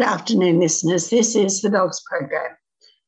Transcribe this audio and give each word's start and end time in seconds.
Good 0.00 0.08
afternoon, 0.08 0.60
listeners. 0.60 1.10
This 1.10 1.36
is 1.36 1.60
the 1.60 1.68
Dogs 1.68 2.00
Program, 2.08 2.56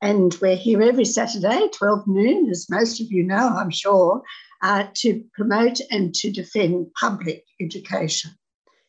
and 0.03 0.37
we're 0.43 0.57
here 0.57 0.83
every 0.83 1.07
Saturday, 1.07 1.71
12 1.73 2.07
noon, 2.07 2.51
as 2.51 2.69
most 2.69 3.01
of 3.01 3.11
you 3.11 3.25
know, 3.25 3.49
I'm 3.49 3.71
sure, 3.71 4.21
uh, 4.61 4.89
to 4.97 5.25
promote 5.33 5.79
and 5.91 6.15
to 6.17 6.31
defend 6.31 6.89
public 7.01 7.47
education. 7.63 8.33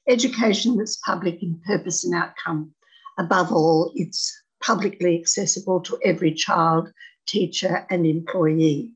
Education 0.06 0.76
that's 0.76 0.98
public 0.98 1.42
in 1.42 1.62
purpose 1.66 2.04
and 2.04 2.14
outcome. 2.14 2.74
Above 3.18 3.54
all, 3.54 3.94
it's 3.96 4.38
publicly 4.62 5.18
accessible 5.18 5.80
to 5.84 5.98
every 6.04 6.34
child, 6.34 6.92
teacher, 7.26 7.88
and 7.90 8.06
employee. 8.06 8.92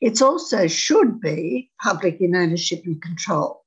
It 0.00 0.22
also 0.22 0.68
should 0.68 1.20
be 1.20 1.72
public 1.82 2.20
in 2.20 2.36
ownership 2.36 2.82
and 2.84 3.02
control. 3.02 3.64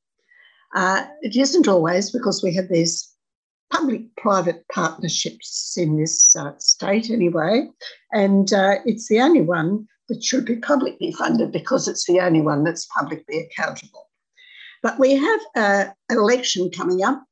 Uh, 0.73 1.07
it 1.23 1.35
isn't 1.35 1.67
always 1.67 2.09
because 2.09 2.41
we 2.41 2.55
have 2.55 2.69
these 2.69 3.10
public 3.71 4.15
private 4.17 4.65
partnerships 4.73 5.75
in 5.77 5.97
this 5.97 6.35
uh, 6.35 6.51
state 6.57 7.09
anyway. 7.09 7.67
And 8.11 8.51
uh, 8.53 8.75
it's 8.85 9.07
the 9.07 9.21
only 9.21 9.41
one 9.41 9.87
that 10.09 10.23
should 10.23 10.45
be 10.45 10.57
publicly 10.57 11.11
funded 11.13 11.51
because 11.51 11.87
it's 11.87 12.05
the 12.05 12.19
only 12.19 12.41
one 12.41 12.63
that's 12.63 12.87
publicly 12.97 13.39
accountable. 13.39 14.09
But 14.83 14.99
we 14.99 15.15
have 15.15 15.39
uh, 15.55 15.85
an 16.09 16.17
election 16.17 16.69
coming 16.69 17.03
up. 17.03 17.23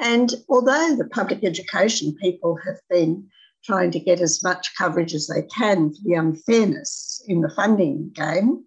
And 0.00 0.34
although 0.48 0.96
the 0.96 1.08
public 1.10 1.44
education 1.44 2.16
people 2.20 2.58
have 2.64 2.80
been 2.88 3.28
trying 3.64 3.90
to 3.90 4.00
get 4.00 4.20
as 4.20 4.42
much 4.42 4.72
coverage 4.76 5.14
as 5.14 5.26
they 5.26 5.42
can 5.42 5.90
for 5.90 6.00
the 6.04 6.14
unfairness 6.14 7.22
in 7.28 7.42
the 7.42 7.50
funding 7.50 8.10
game, 8.14 8.64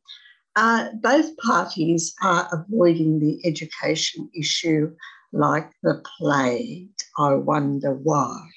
uh, 0.56 0.90
both 1.02 1.36
parties 1.38 2.14
are 2.22 2.48
avoiding 2.52 3.20
the 3.20 3.44
education 3.46 4.30
issue 4.38 4.96
like 5.32 5.72
the 5.82 6.02
plague. 6.20 6.93
I 7.18 7.36
wonder 7.36 7.94
why. 7.94 8.48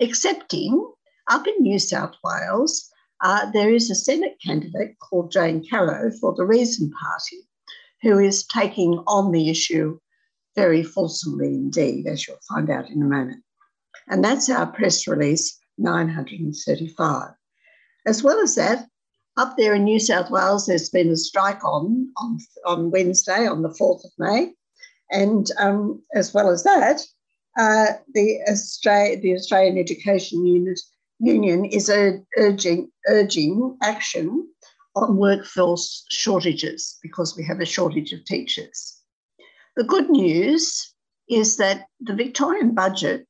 Excepting 0.00 0.92
up 1.28 1.46
in 1.46 1.54
New 1.60 1.78
South 1.78 2.14
Wales, 2.22 2.88
uh, 3.22 3.50
there 3.50 3.72
is 3.72 3.90
a 3.90 3.94
Senate 3.94 4.36
candidate 4.44 4.98
called 4.98 5.32
Jane 5.32 5.64
Caro 5.68 6.10
for 6.20 6.34
the 6.34 6.44
Reason 6.44 6.90
Party 6.90 7.46
who 8.02 8.18
is 8.18 8.46
taking 8.46 9.02
on 9.06 9.32
the 9.32 9.48
issue 9.50 9.98
very 10.54 10.82
fulsomely 10.82 11.48
indeed, 11.48 12.06
as 12.06 12.26
you'll 12.26 12.38
find 12.48 12.70
out 12.70 12.88
in 12.88 13.02
a 13.02 13.06
moment. 13.06 13.42
And 14.08 14.24
that's 14.24 14.48
our 14.48 14.66
press 14.66 15.06
release 15.06 15.58
935. 15.78 17.30
As 18.06 18.22
well 18.22 18.40
as 18.40 18.54
that, 18.54 18.86
up 19.36 19.56
there 19.56 19.74
in 19.74 19.84
New 19.84 19.98
South 19.98 20.30
Wales, 20.30 20.66
there's 20.66 20.88
been 20.88 21.10
a 21.10 21.16
strike 21.16 21.62
on, 21.64 22.10
on, 22.16 22.38
on 22.64 22.90
Wednesday, 22.90 23.46
on 23.46 23.62
the 23.62 23.76
4th 23.80 24.04
of 24.04 24.10
May, 24.18 24.52
and 25.10 25.50
um, 25.58 26.02
as 26.14 26.32
well 26.32 26.50
as 26.50 26.64
that, 26.64 27.02
uh, 27.58 27.86
the, 28.12 28.40
Australia, 28.48 29.20
the 29.20 29.34
Australian 29.34 29.78
Education 29.78 30.44
Unit, 30.44 30.78
Union 31.18 31.64
is 31.64 31.88
urging, 31.88 32.90
urging 33.08 33.76
action 33.82 34.46
on 34.94 35.16
workforce 35.16 36.04
shortages 36.10 36.98
because 37.02 37.36
we 37.36 37.44
have 37.44 37.60
a 37.60 37.66
shortage 37.66 38.12
of 38.12 38.24
teachers. 38.24 39.00
The 39.76 39.84
good 39.84 40.10
news 40.10 40.94
is 41.28 41.56
that 41.56 41.86
the 42.00 42.14
Victorian 42.14 42.74
budget 42.74 43.26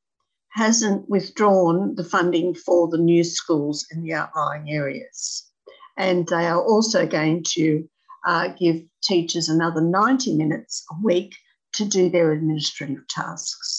hasn't 0.50 1.08
withdrawn 1.08 1.94
the 1.96 2.04
funding 2.04 2.54
for 2.54 2.88
the 2.88 2.98
new 2.98 3.22
schools 3.22 3.86
in 3.92 4.02
the 4.02 4.14
outlying 4.14 4.70
areas. 4.70 5.50
And 5.96 6.26
they 6.28 6.46
are 6.46 6.62
also 6.62 7.06
going 7.06 7.44
to 7.48 7.88
uh, 8.26 8.48
give 8.48 8.82
teachers 9.02 9.48
another 9.48 9.80
90 9.80 10.36
minutes 10.36 10.84
a 10.90 10.94
week 11.04 11.34
to 11.74 11.84
do 11.84 12.08
their 12.08 12.32
administrative 12.32 13.06
tasks 13.08 13.75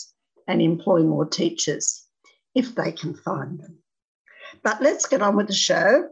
and 0.48 0.62
employ 0.62 1.04
more 1.04 1.26
teachers 1.26 2.06
if 2.56 2.76
they 2.76 2.92
can 2.92 3.14
find 3.14 3.60
them. 3.60 3.78
But 4.64 4.82
let's 4.82 5.08
get 5.08 5.22
on 5.22 5.36
with 5.36 5.48
the 5.48 5.54
show. 5.54 6.10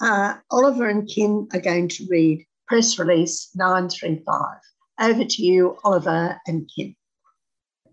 Uh, 0.00 0.34
Oliver 0.50 0.88
and 0.88 1.08
Kim 1.08 1.48
are 1.52 1.60
going 1.60 1.88
to 1.88 2.06
read 2.10 2.44
press 2.66 2.98
release 2.98 3.50
935. 3.54 4.56
Over 5.00 5.24
to 5.24 5.42
you, 5.42 5.76
Oliver 5.84 6.38
and 6.46 6.70
Kim. 6.74 6.94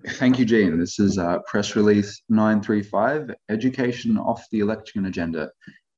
Thank 0.07 0.39
you, 0.39 0.45
Jean. 0.45 0.79
This 0.79 0.99
is 0.99 1.17
uh, 1.17 1.39
press 1.45 1.75
release 1.75 2.21
935 2.29 3.31
Education 3.49 4.17
off 4.17 4.45
the 4.51 4.59
election 4.59 5.05
agenda, 5.05 5.51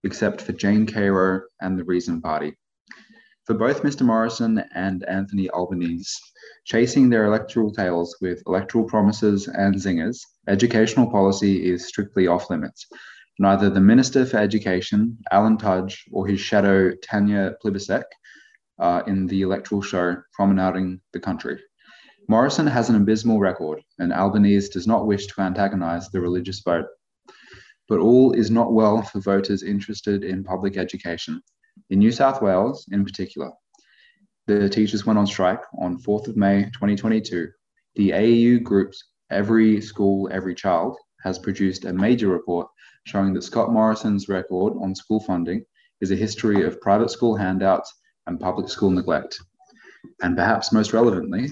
except 0.03 0.41
for 0.41 0.53
Jane 0.53 0.87
Caro 0.87 1.41
and 1.61 1.77
the 1.77 1.83
Reason 1.83 2.19
Party. 2.19 2.55
For 3.45 3.55
both 3.55 3.81
Mr. 3.81 4.03
Morrison 4.03 4.63
and 4.75 5.03
Anthony 5.05 5.49
Albanese, 5.49 6.19
chasing 6.65 7.09
their 7.09 7.25
electoral 7.25 7.71
tails 7.71 8.15
with 8.21 8.43
electoral 8.45 8.85
promises 8.85 9.47
and 9.47 9.73
zingers, 9.73 10.19
educational 10.47 11.09
policy 11.09 11.65
is 11.65 11.87
strictly 11.87 12.27
off 12.27 12.51
limits. 12.51 12.85
Neither 13.39 13.71
the 13.71 13.81
Minister 13.81 14.27
for 14.27 14.37
Education, 14.37 15.17
Alan 15.31 15.57
Tudge, 15.57 16.05
or 16.11 16.27
his 16.27 16.39
shadow, 16.39 16.93
Tanya 17.01 17.55
Plibersek, 17.63 18.03
are 18.77 19.03
in 19.07 19.25
the 19.25 19.41
electoral 19.41 19.81
show 19.81 20.17
promenading 20.33 21.01
the 21.11 21.19
country. 21.19 21.59
Morrison 22.27 22.67
has 22.67 22.89
an 22.89 22.95
abysmal 22.95 23.39
record, 23.39 23.81
and 23.97 24.13
Albanese 24.13 24.69
does 24.71 24.85
not 24.85 25.07
wish 25.07 25.25
to 25.25 25.41
antagonize 25.41 26.09
the 26.09 26.21
religious 26.21 26.59
vote. 26.59 26.85
But 27.87 27.99
all 27.99 28.33
is 28.33 28.51
not 28.51 28.73
well 28.73 29.01
for 29.01 29.19
voters 29.19 29.63
interested 29.63 30.23
in 30.23 30.43
public 30.43 30.77
education, 30.77 31.41
in 31.89 31.99
New 31.99 32.11
South 32.11 32.41
Wales, 32.41 32.87
in 32.91 33.03
particular, 33.03 33.51
the 34.47 34.69
teachers 34.69 35.05
went 35.05 35.19
on 35.19 35.27
strike 35.27 35.61
on 35.79 36.01
4th 36.01 36.27
of 36.27 36.37
May 36.37 36.65
2022. 36.73 37.49
The 37.95 38.09
AEU 38.09 38.63
group's 38.63 39.03
Every 39.29 39.81
School, 39.81 40.29
Every 40.31 40.55
Child 40.55 40.97
has 41.23 41.39
produced 41.39 41.85
a 41.85 41.93
major 41.93 42.27
report 42.27 42.67
showing 43.05 43.33
that 43.33 43.43
Scott 43.43 43.71
Morrison's 43.71 44.27
record 44.27 44.73
on 44.81 44.95
school 44.95 45.19
funding 45.19 45.63
is 46.01 46.11
a 46.11 46.15
history 46.15 46.65
of 46.65 46.81
private 46.81 47.11
school 47.11 47.35
handouts 47.35 47.93
and 48.27 48.39
public 48.39 48.69
school 48.69 48.89
neglect. 48.89 49.39
And 50.21 50.35
perhaps 50.35 50.73
most 50.73 50.93
relevantly, 50.93 51.49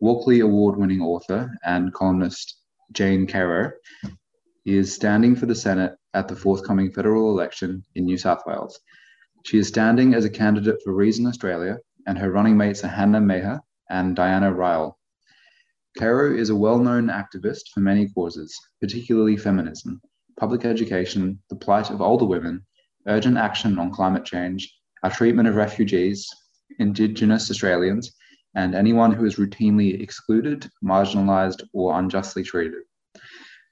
Walkley 0.00 0.40
Award 0.40 0.76
winning 0.76 1.00
author 1.00 1.50
and 1.64 1.94
columnist 1.94 2.58
Jane 2.92 3.26
Caro 3.26 3.72
is 4.64 4.94
standing 4.94 5.36
for 5.36 5.46
the 5.46 5.54
Senate 5.54 5.96
at 6.14 6.28
the 6.28 6.36
forthcoming 6.36 6.92
federal 6.92 7.30
election 7.30 7.84
in 7.94 8.04
New 8.04 8.18
South 8.18 8.42
Wales 8.46 8.78
she 9.44 9.58
is 9.58 9.68
standing 9.68 10.14
as 10.14 10.24
a 10.24 10.30
candidate 10.30 10.80
for 10.82 10.92
Reason 10.92 11.26
Australia, 11.26 11.78
and 12.06 12.16
her 12.16 12.30
running 12.30 12.56
mates 12.56 12.84
are 12.84 12.88
Hannah 12.88 13.20
Maher 13.20 13.60
and 13.90 14.14
Diana 14.14 14.52
Ryall. 14.52 14.94
Caro 15.98 16.34
is 16.34 16.48
a 16.48 16.56
well 16.56 16.78
known 16.78 17.08
activist 17.08 17.68
for 17.74 17.80
many 17.80 18.08
causes, 18.08 18.56
particularly 18.80 19.36
feminism, 19.36 20.00
public 20.38 20.64
education, 20.64 21.38
the 21.50 21.56
plight 21.56 21.90
of 21.90 22.00
older 22.00 22.24
women, 22.24 22.64
urgent 23.06 23.36
action 23.36 23.78
on 23.78 23.90
climate 23.90 24.24
change, 24.24 24.74
our 25.02 25.10
treatment 25.10 25.48
of 25.48 25.56
refugees, 25.56 26.28
Indigenous 26.78 27.50
Australians, 27.50 28.14
and 28.54 28.74
anyone 28.74 29.12
who 29.12 29.24
is 29.24 29.36
routinely 29.36 30.00
excluded, 30.00 30.70
marginalised, 30.84 31.62
or 31.72 31.98
unjustly 31.98 32.42
treated. 32.42 32.82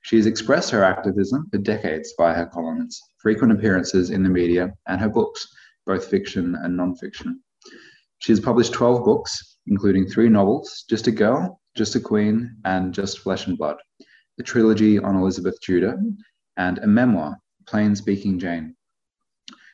She 0.03 0.17
has 0.17 0.27
expressed 0.27 0.71
her 0.71 0.83
activism 0.83 1.49
for 1.51 1.59
decades 1.59 2.13
via 2.17 2.35
her 2.35 2.47
columns, 2.47 3.01
frequent 3.19 3.53
appearances 3.53 4.11
in 4.11 4.23
the 4.23 4.31
media, 4.31 4.73
and 4.87 5.01
her 5.01 5.09
books, 5.09 5.47
both 5.91 6.07
fiction 6.07 6.55
and 6.63 6.77
non-fiction. 6.77 7.43
She 8.19 8.31
has 8.31 8.39
published 8.39 8.73
12 8.73 9.05
books, 9.05 9.59
including 9.67 10.07
three 10.07 10.29
novels 10.29 10.85
Just 10.89 11.09
a 11.09 11.11
Girl, 11.11 11.61
Just 11.77 11.97
a 11.97 12.01
Queen, 12.01 12.55
and 12.65 12.95
Just 12.95 13.19
Flesh 13.19 13.49
and 13.49 13.59
Blood, 13.59 13.77
a 14.39 14.45
trilogy 14.45 15.01
on 15.01 15.17
Elizabeth 15.17 15.59
Tudor, 15.61 16.01
and 16.57 16.79
a 16.79 16.87
memoir, 16.87 17.37
Plain 17.67 17.97
Speaking 17.97 18.39
Jane. 18.39 18.77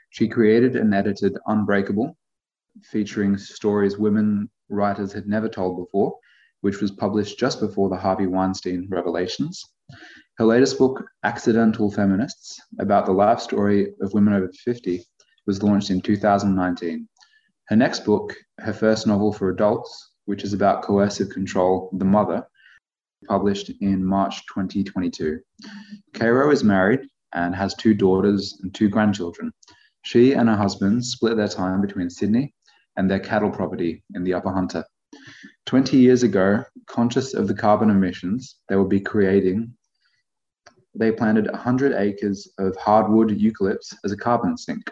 She 0.08 0.26
created 0.26 0.74
and 0.74 0.94
edited 0.94 1.36
Unbreakable, 1.48 2.16
featuring 2.82 3.36
stories 3.36 3.98
women 3.98 4.48
writers 4.70 5.12
had 5.12 5.26
never 5.26 5.50
told 5.50 5.84
before, 5.84 6.16
which 6.62 6.80
was 6.80 6.92
published 6.92 7.38
just 7.38 7.60
before 7.60 7.90
the 7.90 7.96
Harvey 7.96 8.26
Weinstein 8.26 8.88
revelations. 8.88 9.62
Her 10.38 10.46
latest 10.46 10.78
book, 10.78 11.04
Accidental 11.24 11.90
Feminists, 11.90 12.58
about 12.78 13.04
the 13.04 13.12
life 13.12 13.40
story 13.40 13.92
of 14.00 14.14
women 14.14 14.32
over 14.32 14.50
50, 14.64 15.04
was 15.46 15.62
launched 15.62 15.90
in 15.90 16.00
2019. 16.00 17.08
Her 17.68 17.76
next 17.76 18.04
book, 18.04 18.34
her 18.58 18.72
first 18.72 19.06
novel 19.06 19.32
for 19.32 19.50
adults, 19.50 20.12
which 20.26 20.44
is 20.44 20.52
about 20.52 20.82
coercive 20.82 21.30
control, 21.30 21.90
The 21.92 22.04
Mother, 22.04 22.46
published 23.28 23.70
in 23.80 24.04
March 24.04 24.44
2022. 24.46 25.40
Caro 26.14 26.50
is 26.50 26.64
married 26.64 27.00
and 27.34 27.54
has 27.54 27.74
two 27.74 27.94
daughters 27.94 28.58
and 28.62 28.74
two 28.74 28.88
grandchildren. 28.88 29.52
She 30.02 30.32
and 30.32 30.48
her 30.48 30.56
husband 30.56 31.04
split 31.04 31.36
their 31.36 31.48
time 31.48 31.80
between 31.80 32.10
Sydney 32.10 32.54
and 32.96 33.10
their 33.10 33.20
cattle 33.20 33.50
property 33.50 34.02
in 34.14 34.24
the 34.24 34.34
Upper 34.34 34.52
Hunter. 34.52 34.84
20 35.66 35.96
years 35.96 36.22
ago, 36.22 36.64
conscious 36.86 37.34
of 37.34 37.48
the 37.48 37.54
carbon 37.54 37.90
emissions 37.90 38.56
they 38.68 38.76
would 38.76 38.88
be 38.88 39.00
creating, 39.00 39.72
they 40.94 41.12
planted 41.12 41.50
100 41.50 41.92
acres 41.94 42.48
of 42.58 42.76
hardwood 42.76 43.30
eucalypts 43.30 43.94
as 44.04 44.12
a 44.12 44.16
carbon 44.16 44.56
sink. 44.56 44.90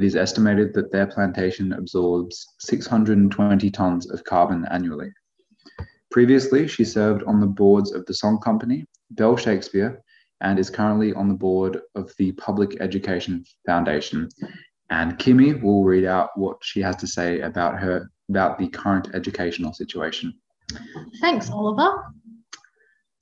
It 0.00 0.06
is 0.06 0.16
estimated 0.16 0.72
that 0.72 0.90
their 0.90 1.06
plantation 1.06 1.74
absorbs 1.74 2.54
620 2.60 3.70
tons 3.70 4.10
of 4.10 4.24
carbon 4.24 4.66
annually. 4.70 5.12
Previously, 6.10 6.66
she 6.68 6.86
served 6.86 7.22
on 7.24 7.38
the 7.38 7.46
boards 7.46 7.92
of 7.92 8.06
the 8.06 8.14
Song 8.14 8.38
Company, 8.38 8.86
Bell 9.10 9.36
Shakespeare, 9.36 10.02
and 10.40 10.58
is 10.58 10.70
currently 10.70 11.12
on 11.12 11.28
the 11.28 11.34
board 11.34 11.82
of 11.96 12.14
the 12.16 12.32
Public 12.32 12.80
Education 12.80 13.44
Foundation. 13.66 14.30
And 14.88 15.18
Kimmy 15.18 15.62
will 15.62 15.84
read 15.84 16.06
out 16.06 16.30
what 16.34 16.56
she 16.62 16.80
has 16.80 16.96
to 16.96 17.06
say 17.06 17.40
about 17.40 17.78
her 17.78 18.10
about 18.30 18.58
the 18.58 18.68
current 18.68 19.10
educational 19.12 19.74
situation. 19.74 20.32
Thanks, 21.20 21.50
Oliver. 21.50 21.92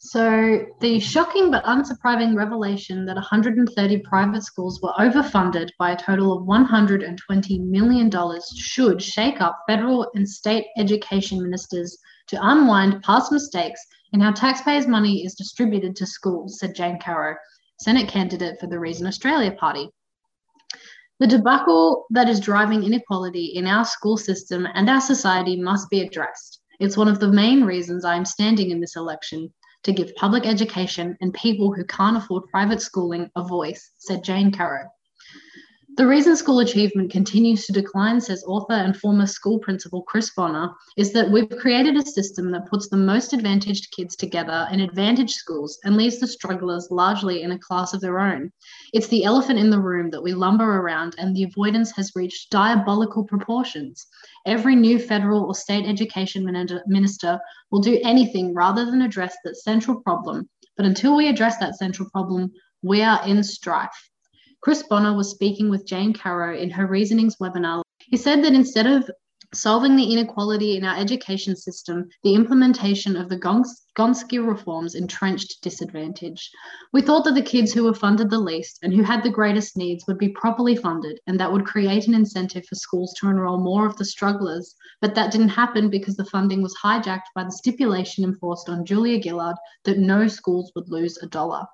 So, 0.00 0.64
the 0.80 1.00
shocking 1.00 1.50
but 1.50 1.64
unsurprising 1.64 2.36
revelation 2.36 3.04
that 3.06 3.16
130 3.16 3.98
private 3.98 4.44
schools 4.44 4.80
were 4.80 4.92
overfunded 4.96 5.70
by 5.76 5.90
a 5.90 5.96
total 5.96 6.38
of 6.38 6.46
$120 6.46 7.66
million 7.66 8.10
should 8.56 9.02
shake 9.02 9.40
up 9.40 9.58
federal 9.66 10.08
and 10.14 10.28
state 10.28 10.66
education 10.76 11.42
ministers 11.42 11.98
to 12.28 12.38
unwind 12.40 13.02
past 13.02 13.32
mistakes 13.32 13.84
in 14.12 14.20
how 14.20 14.30
taxpayers' 14.30 14.86
money 14.86 15.24
is 15.24 15.34
distributed 15.34 15.96
to 15.96 16.06
schools, 16.06 16.60
said 16.60 16.76
Jane 16.76 17.00
Caro, 17.00 17.34
Senate 17.80 18.06
candidate 18.06 18.60
for 18.60 18.68
the 18.68 18.78
Reason 18.78 19.04
Australia 19.04 19.50
Party. 19.50 19.90
The 21.18 21.26
debacle 21.26 22.06
that 22.10 22.28
is 22.28 22.38
driving 22.38 22.84
inequality 22.84 23.46
in 23.46 23.66
our 23.66 23.84
school 23.84 24.16
system 24.16 24.68
and 24.74 24.88
our 24.88 25.00
society 25.00 25.60
must 25.60 25.90
be 25.90 26.02
addressed. 26.02 26.60
It's 26.78 26.96
one 26.96 27.08
of 27.08 27.18
the 27.18 27.32
main 27.32 27.64
reasons 27.64 28.04
I 28.04 28.14
am 28.14 28.24
standing 28.24 28.70
in 28.70 28.80
this 28.80 28.94
election 28.94 29.52
to 29.84 29.92
give 29.92 30.14
public 30.16 30.46
education 30.46 31.16
and 31.20 31.32
people 31.34 31.72
who 31.72 31.84
can't 31.84 32.16
afford 32.16 32.48
private 32.50 32.82
schooling 32.82 33.30
a 33.36 33.42
voice, 33.42 33.92
said 33.98 34.24
Jane 34.24 34.52
Caro. 34.52 34.88
The 35.98 36.06
reason 36.06 36.36
school 36.36 36.60
achievement 36.60 37.10
continues 37.10 37.66
to 37.66 37.72
decline, 37.72 38.20
says 38.20 38.44
author 38.46 38.74
and 38.74 38.96
former 38.96 39.26
school 39.26 39.58
principal 39.58 40.02
Chris 40.02 40.30
Bonnor, 40.30 40.70
is 40.96 41.12
that 41.12 41.28
we've 41.28 41.50
created 41.50 41.96
a 41.96 42.06
system 42.06 42.52
that 42.52 42.70
puts 42.70 42.88
the 42.88 42.96
most 42.96 43.32
advantaged 43.32 43.90
kids 43.90 44.14
together 44.14 44.68
in 44.70 44.78
advantaged 44.78 45.34
schools 45.34 45.80
and 45.82 45.96
leaves 45.96 46.20
the 46.20 46.28
strugglers 46.28 46.86
largely 46.92 47.42
in 47.42 47.50
a 47.50 47.58
class 47.58 47.94
of 47.94 48.00
their 48.00 48.20
own. 48.20 48.52
It's 48.92 49.08
the 49.08 49.24
elephant 49.24 49.58
in 49.58 49.70
the 49.70 49.80
room 49.80 50.08
that 50.10 50.22
we 50.22 50.34
lumber 50.34 50.78
around, 50.78 51.16
and 51.18 51.34
the 51.34 51.42
avoidance 51.42 51.90
has 51.96 52.12
reached 52.14 52.52
diabolical 52.52 53.24
proportions. 53.24 54.06
Every 54.46 54.76
new 54.76 55.00
federal 55.00 55.46
or 55.46 55.54
state 55.56 55.84
education 55.84 56.44
minister 56.86 57.40
will 57.72 57.80
do 57.80 57.98
anything 58.04 58.54
rather 58.54 58.84
than 58.84 59.02
address 59.02 59.36
that 59.42 59.56
central 59.56 60.00
problem. 60.02 60.48
But 60.76 60.86
until 60.86 61.16
we 61.16 61.26
address 61.26 61.56
that 61.56 61.76
central 61.76 62.08
problem, 62.10 62.52
we 62.82 63.02
are 63.02 63.20
in 63.26 63.42
strife. 63.42 64.07
Chris 64.60 64.82
Bonnor 64.82 65.16
was 65.16 65.30
speaking 65.30 65.70
with 65.70 65.86
Jane 65.86 66.12
Caro 66.12 66.56
in 66.56 66.70
her 66.70 66.86
Reasonings 66.86 67.36
webinar. 67.36 67.82
He 67.98 68.16
said 68.16 68.42
that 68.42 68.54
instead 68.54 68.86
of 68.86 69.08
solving 69.54 69.96
the 69.96 70.12
inequality 70.12 70.76
in 70.76 70.84
our 70.84 70.96
education 70.98 71.56
system, 71.56 72.06
the 72.22 72.34
implementation 72.34 73.16
of 73.16 73.30
the 73.30 73.38
Gonski 73.38 74.46
reforms 74.46 74.94
entrenched 74.94 75.62
disadvantage. 75.62 76.50
We 76.92 77.00
thought 77.00 77.24
that 77.24 77.34
the 77.34 77.40
kids 77.40 77.72
who 77.72 77.84
were 77.84 77.94
funded 77.94 78.28
the 78.28 78.38
least 78.38 78.80
and 78.82 78.92
who 78.92 79.02
had 79.02 79.22
the 79.22 79.30
greatest 79.30 79.76
needs 79.76 80.04
would 80.06 80.18
be 80.18 80.28
properly 80.28 80.76
funded, 80.76 81.18
and 81.26 81.40
that 81.40 81.50
would 81.50 81.64
create 81.64 82.08
an 82.08 82.14
incentive 82.14 82.66
for 82.66 82.74
schools 82.74 83.14
to 83.20 83.28
enrol 83.28 83.58
more 83.58 83.86
of 83.86 83.96
the 83.96 84.04
strugglers. 84.04 84.74
But 85.00 85.14
that 85.14 85.32
didn't 85.32 85.48
happen 85.48 85.88
because 85.88 86.16
the 86.16 86.26
funding 86.26 86.60
was 86.60 86.76
hijacked 86.82 87.30
by 87.34 87.44
the 87.44 87.52
stipulation 87.52 88.24
enforced 88.24 88.68
on 88.68 88.84
Julia 88.84 89.22
Gillard 89.22 89.56
that 89.84 89.98
no 89.98 90.26
schools 90.28 90.72
would 90.74 90.90
lose 90.90 91.16
a 91.22 91.26
dollar. 91.26 91.64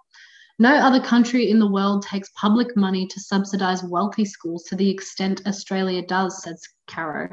No 0.61 0.73
other 0.73 1.01
country 1.01 1.51
in 1.51 1.59
the 1.59 1.71
world 1.71 2.03
takes 2.03 2.31
public 2.37 2.77
money 2.77 3.09
to 3.09 3.19
subsidize 3.19 3.83
wealthy 3.83 4.25
schools 4.25 4.63
to 4.65 4.77
the 4.77 4.89
extent 4.89 5.45
Australia 5.49 6.01
does, 6.07 6.43
says 6.45 6.63
Caro. 6.87 7.29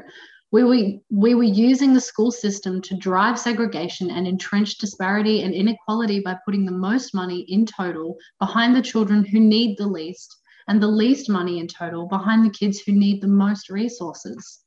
We 0.50 0.64
were, 0.64 0.98
we 1.08 1.34
were 1.36 1.44
using 1.44 1.94
the 1.94 2.00
school 2.00 2.32
system 2.32 2.82
to 2.82 2.96
drive 2.96 3.38
segregation 3.38 4.10
and 4.10 4.26
entrench 4.26 4.78
disparity 4.78 5.42
and 5.42 5.54
inequality 5.54 6.18
by 6.18 6.36
putting 6.44 6.66
the 6.66 6.72
most 6.72 7.14
money 7.14 7.46
in 7.48 7.64
total 7.64 8.16
behind 8.40 8.74
the 8.74 8.82
children 8.82 9.24
who 9.24 9.38
need 9.38 9.78
the 9.78 9.86
least, 9.86 10.36
and 10.66 10.82
the 10.82 10.88
least 10.88 11.30
money 11.30 11.60
in 11.60 11.68
total 11.68 12.08
behind 12.08 12.44
the 12.44 12.50
kids 12.50 12.80
who 12.80 12.90
need 12.90 13.22
the 13.22 13.28
most 13.28 13.70
resources. 13.70 14.64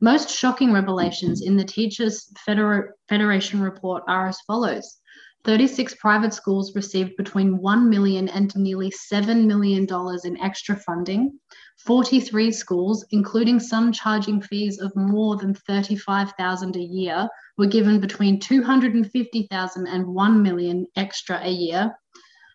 Most 0.00 0.28
shocking 0.28 0.72
revelations 0.72 1.42
in 1.42 1.56
the 1.56 1.64
Teachers 1.64 2.28
Feder- 2.44 2.96
Federation 3.08 3.62
report 3.62 4.02
are 4.08 4.26
as 4.26 4.40
follows 4.40 4.98
36 5.44 5.94
private 5.96 6.32
schools 6.32 6.74
received 6.74 7.18
between 7.18 7.58
1 7.58 7.90
million 7.90 8.30
and 8.30 8.56
nearly 8.56 8.90
7 8.90 9.46
million 9.46 9.84
dollars 9.84 10.24
in 10.24 10.40
extra 10.40 10.74
funding. 10.74 11.38
43 11.84 12.50
schools, 12.50 13.04
including 13.10 13.60
some 13.60 13.92
charging 13.92 14.40
fees 14.40 14.80
of 14.80 14.96
more 14.96 15.36
than 15.36 15.52
35,000 15.52 16.76
a 16.76 16.80
year, 16.80 17.28
were 17.58 17.66
given 17.66 18.00
between 18.00 18.40
$250,000 18.40 19.86
and 19.86 20.06
$1 20.06 20.40
million 20.40 20.86
extra 20.96 21.38
a 21.42 21.50
year. 21.50 21.94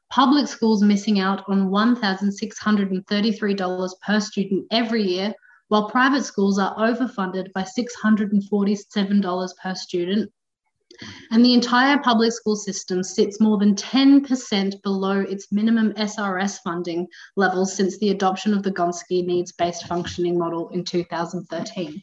Public 0.10 0.48
schools 0.48 0.82
missing 0.82 1.20
out 1.20 1.44
on 1.48 1.70
$1,633 1.70 3.92
per 4.02 4.20
student 4.20 4.66
every 4.72 5.04
year, 5.04 5.32
while 5.68 5.92
private 5.92 6.26
schools 6.26 6.58
are 6.58 6.76
overfunded 6.78 7.54
by 7.54 7.62
$647 7.62 9.50
per 9.62 9.76
student 9.76 10.32
and 11.32 11.44
the 11.44 11.54
entire 11.54 11.98
public 12.00 12.32
school 12.32 12.56
system 12.56 13.04
sits 13.04 13.40
more 13.40 13.58
than 13.58 13.76
10% 13.76 14.82
below 14.82 15.22
its 15.22 15.52
minimum 15.52 15.94
SRS 15.94 16.60
funding 16.64 17.08
levels 17.36 17.76
since 17.76 17.98
the 17.98 18.10
adoption 18.10 18.54
of 18.54 18.64
the 18.64 18.72
Gonski 18.72 19.26
needs 19.26 19.52
based 19.52 19.88
functioning 19.88 20.38
model 20.38 20.70
in 20.70 20.84
2013. 20.84 22.02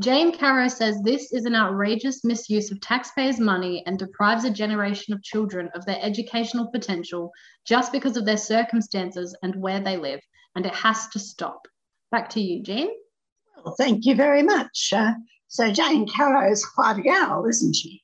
Jane 0.00 0.36
Caro 0.36 0.66
says 0.66 1.00
this 1.02 1.32
is 1.32 1.44
an 1.44 1.54
outrageous 1.54 2.24
misuse 2.24 2.72
of 2.72 2.80
taxpayers' 2.80 3.38
money 3.38 3.84
and 3.86 3.96
deprives 3.96 4.44
a 4.44 4.50
generation 4.50 5.14
of 5.14 5.22
children 5.22 5.70
of 5.74 5.86
their 5.86 5.98
educational 6.02 6.66
potential 6.66 7.30
just 7.64 7.92
because 7.92 8.16
of 8.16 8.24
their 8.24 8.36
circumstances 8.36 9.36
and 9.42 9.54
where 9.54 9.78
they 9.78 9.96
live, 9.96 10.20
and 10.56 10.66
it 10.66 10.74
has 10.74 11.06
to 11.08 11.20
stop. 11.20 11.68
Back 12.10 12.28
to 12.30 12.40
you, 12.40 12.60
Jane. 12.60 12.90
Well, 13.64 13.76
thank 13.78 14.04
you 14.04 14.16
very 14.16 14.42
much. 14.42 14.92
Uh, 14.92 15.12
so 15.54 15.70
Jane 15.70 16.08
Caro 16.08 16.50
is 16.50 16.66
quite 16.66 16.98
a 16.98 17.02
gal, 17.02 17.46
isn't 17.46 17.76
she? 17.76 18.02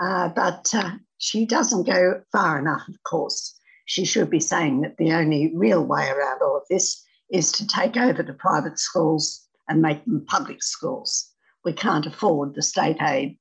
Uh, 0.00 0.30
but 0.30 0.74
uh, 0.74 0.92
she 1.18 1.44
doesn't 1.44 1.82
go 1.82 2.22
far 2.32 2.58
enough, 2.58 2.88
of 2.88 2.94
course. 3.02 3.54
She 3.84 4.06
should 4.06 4.30
be 4.30 4.40
saying 4.40 4.80
that 4.80 4.96
the 4.96 5.12
only 5.12 5.54
real 5.54 5.84
way 5.84 6.08
around 6.08 6.40
all 6.40 6.56
of 6.56 6.62
this 6.70 7.04
is 7.30 7.52
to 7.52 7.66
take 7.66 7.98
over 7.98 8.22
the 8.22 8.32
private 8.32 8.78
schools 8.78 9.46
and 9.68 9.82
make 9.82 10.06
them 10.06 10.24
public 10.24 10.62
schools. 10.62 11.30
We 11.66 11.74
can't 11.74 12.06
afford 12.06 12.54
the 12.54 12.62
state 12.62 12.96
aid 13.02 13.36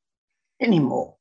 anymore. 0.59 1.15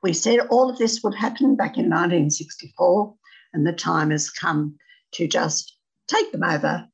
We 0.00 0.12
said 0.12 0.46
all 0.50 0.70
of 0.70 0.78
this 0.78 1.02
would 1.02 1.16
happen 1.16 1.56
back 1.56 1.76
in 1.76 1.90
1964, 1.90 3.12
and 3.52 3.66
the 3.66 3.72
time 3.72 4.12
has 4.12 4.30
come 4.30 4.76
to 5.14 5.26
just 5.26 5.76
take 6.06 6.30
them 6.30 6.44
over 6.44 6.86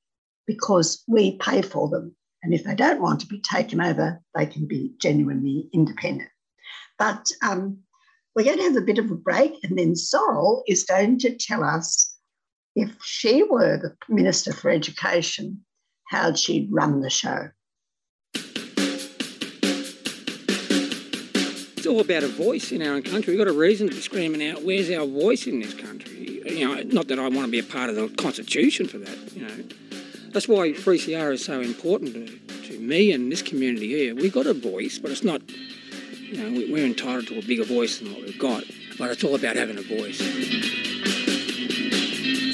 because 0.47 1.05
we 1.07 1.37
pay 1.37 1.61
for 1.61 1.91
them 1.91 2.17
and 2.43 2.55
if 2.55 2.65
they 2.65 2.75
don't 2.75 3.03
want 3.03 3.21
to 3.21 3.27
be 3.27 3.41
taken 3.41 3.81
over, 3.81 4.21
they 4.35 4.47
can 4.47 4.67
be 4.67 4.93
genuinely 5.01 5.69
independent. 5.73 6.31
But 6.99 7.27
um, 7.43 7.79
we're 8.35 8.45
going 8.45 8.59
to 8.59 8.65
have 8.65 8.77
a 8.77 8.83
bit 8.83 8.99
of 8.99 9.11
a 9.11 9.15
break, 9.15 9.53
and 9.63 9.79
then 9.79 9.97
Sorrel 9.97 10.63
is 10.67 10.85
going 10.85 11.19
to 11.21 11.37
tell 11.37 11.65
us 11.65 12.17
if 12.77 12.91
she 13.03 13.43
were 13.43 13.77
the 13.77 13.97
Minister 14.09 14.53
for 14.53 14.71
Education, 14.71 15.65
how 16.09 16.35
she'd 16.35 16.69
run 16.71 17.01
the 17.01 17.11
show. 17.11 17.51
It's 21.77 21.87
all 21.87 22.01
about 22.01 22.23
a 22.23 22.29
voice 22.29 22.73
in 22.73 22.83
our 22.83 22.95
own 22.95 23.03
country. 23.03 23.35
We've 23.35 23.45
got 23.45 23.51
a 23.51 23.57
reason 23.57 23.89
to 23.89 23.95
be 23.95 24.01
screaming 24.01 24.47
out, 24.47 24.63
where's 24.63 24.91
our 24.91 25.07
voice 25.07 25.47
in 25.47 25.61
this 25.61 25.75
country? 25.75 26.43
You 26.47 26.69
know, 26.69 26.83
not 26.83 27.09
that 27.09 27.19
I 27.19 27.23
want 27.29 27.47
to 27.47 27.51
be 27.51 27.59
a 27.59 27.65
part 27.65 27.91
of 27.91 27.97
the 27.97 28.09
Constitution 28.17 28.87
for 28.87 28.99
that, 28.99 29.33
you 29.35 29.47
know. 29.47 29.65
That's 30.33 30.47
why 30.47 30.71
3CR 30.71 31.33
is 31.33 31.45
so 31.45 31.61
important 31.61 32.15
to, 32.15 32.29
to 32.69 32.79
me 32.79 33.11
and 33.11 33.33
this 33.33 33.43
community 33.43 33.89
here. 33.89 34.15
We've 34.15 34.33
got 34.33 34.47
a 34.47 34.55
voice, 34.55 34.97
but 34.97 35.11
it's 35.11 35.25
not, 35.25 35.43
you 35.51 36.37
know, 36.37 36.53
we're 36.73 36.87
entitled 36.87 37.27
to 37.29 37.39
a 37.39 37.43
bigger 37.43 37.65
voice 37.65 37.99
than 37.99 38.13
what 38.13 38.23
we've 38.23 38.39
got. 38.39 38.63
But 38.97 39.11
it's 39.11 39.25
all 39.25 39.35
about 39.35 39.57
having 39.57 39.77
a 39.77 39.83
voice. 39.83 40.19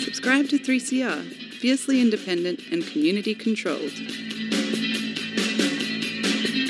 Subscribe 0.04 0.48
to 0.48 0.58
3CR, 0.58 1.22
fiercely 1.60 2.00
independent 2.00 2.60
and 2.72 2.86
community 2.86 3.34
controlled. 3.34 3.92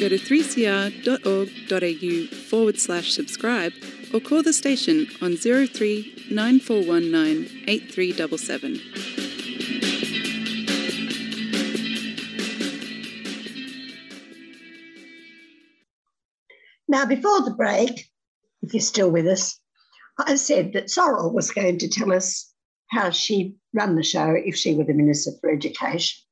Go 0.01 0.09
to 0.09 0.19
3cr.org.au 0.19 2.37
forward 2.37 2.81
slash 2.81 3.13
subscribe 3.13 3.73
or 4.13 4.19
call 4.19 4.43
the 4.43 4.53
station 4.53 5.07
on 5.23 5.37
03 5.37 6.25
9419 6.31 7.65
8377. 7.69 9.26
Now, 16.89 17.07
before 17.07 17.43
the 17.43 17.55
break, 17.55 18.09
if 18.63 18.73
you're 18.73 18.81
still 18.81 19.11
with 19.11 19.27
us, 19.27 19.59
I 20.19 20.37
said 20.37 20.73
that 20.73 20.91
Sorrel 20.91 21.33
was 21.33 21.51
going 21.51 21.79
to 21.79 21.89
tell 21.89 22.13
us 22.13 22.53
how 22.89 23.11
she'd 23.11 23.55
run 23.75 23.97
the 23.97 24.03
show 24.03 24.35
if 24.37 24.57
she 24.57 24.75
were 24.75 24.85
the 24.85 24.95
Minister 24.95 25.33
for 25.41 25.51
Education. 25.51 26.23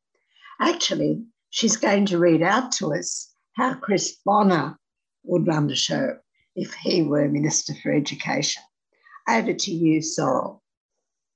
Actually, 0.61 1.25
she's 1.51 1.77
going 1.77 2.07
to 2.07 2.19
read 2.19 2.43
out 2.43 2.73
to 2.73 2.95
us 2.95 3.33
how 3.55 3.75
Chris 3.75 4.17
Bonnor 4.25 4.79
would 5.25 5.47
run 5.47 5.67
the 5.67 5.75
show 5.75 6.17
if 6.55 6.73
he 6.75 7.03
were 7.03 7.29
Minister 7.29 7.75
for 7.83 7.93
Education. 7.93 8.63
Over 9.29 9.53
to 9.53 9.71
you, 9.73 10.03
Sorrel. 10.03 10.63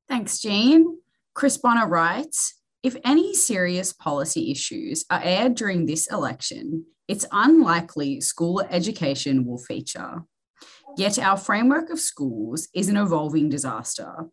Thanks, 0.08 0.38
Jean. 0.38 0.98
Chris 1.34 1.58
Bonnor 1.58 1.88
writes 1.88 2.54
If 2.82 2.96
any 3.04 3.34
serious 3.34 3.92
policy 3.92 4.50
issues 4.50 5.04
are 5.10 5.20
aired 5.22 5.54
during 5.54 5.86
this 5.86 6.10
election, 6.10 6.86
it's 7.08 7.26
unlikely 7.32 8.20
school 8.20 8.60
education 8.70 9.44
will 9.44 9.58
feature. 9.58 10.22
Yet 10.96 11.18
our 11.18 11.36
framework 11.36 11.90
of 11.90 11.98
schools 11.98 12.68
is 12.74 12.88
an 12.88 12.96
evolving 12.96 13.48
disaster. 13.48 14.26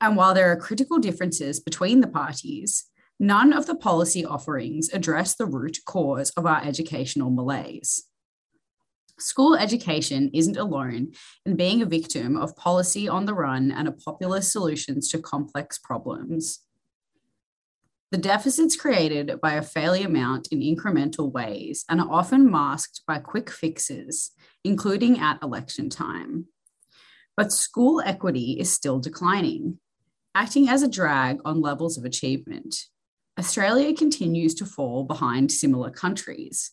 And 0.00 0.16
while 0.16 0.34
there 0.34 0.50
are 0.52 0.56
critical 0.56 0.98
differences 0.98 1.60
between 1.60 2.00
the 2.00 2.08
parties, 2.08 2.86
none 3.18 3.52
of 3.52 3.66
the 3.66 3.74
policy 3.74 4.24
offerings 4.24 4.90
address 4.92 5.34
the 5.34 5.46
root 5.46 5.78
cause 5.86 6.30
of 6.30 6.46
our 6.46 6.62
educational 6.62 7.30
malaise. 7.30 8.04
School 9.18 9.54
education 9.54 10.30
isn't 10.32 10.56
alone 10.56 11.12
in 11.44 11.54
being 11.54 11.82
a 11.82 11.86
victim 11.86 12.36
of 12.36 12.56
policy 12.56 13.06
on 13.06 13.26
the 13.26 13.34
run 13.34 13.70
and 13.70 13.86
a 13.86 13.92
populist 13.92 14.50
solutions 14.50 15.08
to 15.08 15.18
complex 15.18 15.78
problems. 15.78 16.60
The 18.10 18.18
deficits 18.18 18.74
created 18.74 19.40
by 19.40 19.54
a 19.54 19.62
failure 19.62 20.08
mount 20.08 20.48
in 20.50 20.58
incremental 20.60 21.30
ways 21.30 21.84
and 21.88 22.00
are 22.00 22.10
often 22.10 22.50
masked 22.50 23.02
by 23.06 23.20
quick 23.20 23.48
fixes, 23.48 24.32
including 24.64 25.20
at 25.20 25.40
election 25.42 25.88
time. 25.88 26.46
But 27.36 27.52
school 27.52 28.02
equity 28.04 28.56
is 28.58 28.72
still 28.72 28.98
declining, 28.98 29.78
acting 30.34 30.68
as 30.68 30.82
a 30.82 30.88
drag 30.88 31.38
on 31.44 31.60
levels 31.60 31.96
of 31.96 32.04
achievement. 32.04 32.86
Australia 33.38 33.94
continues 33.94 34.54
to 34.56 34.66
fall 34.66 35.04
behind 35.04 35.52
similar 35.52 35.90
countries. 35.90 36.72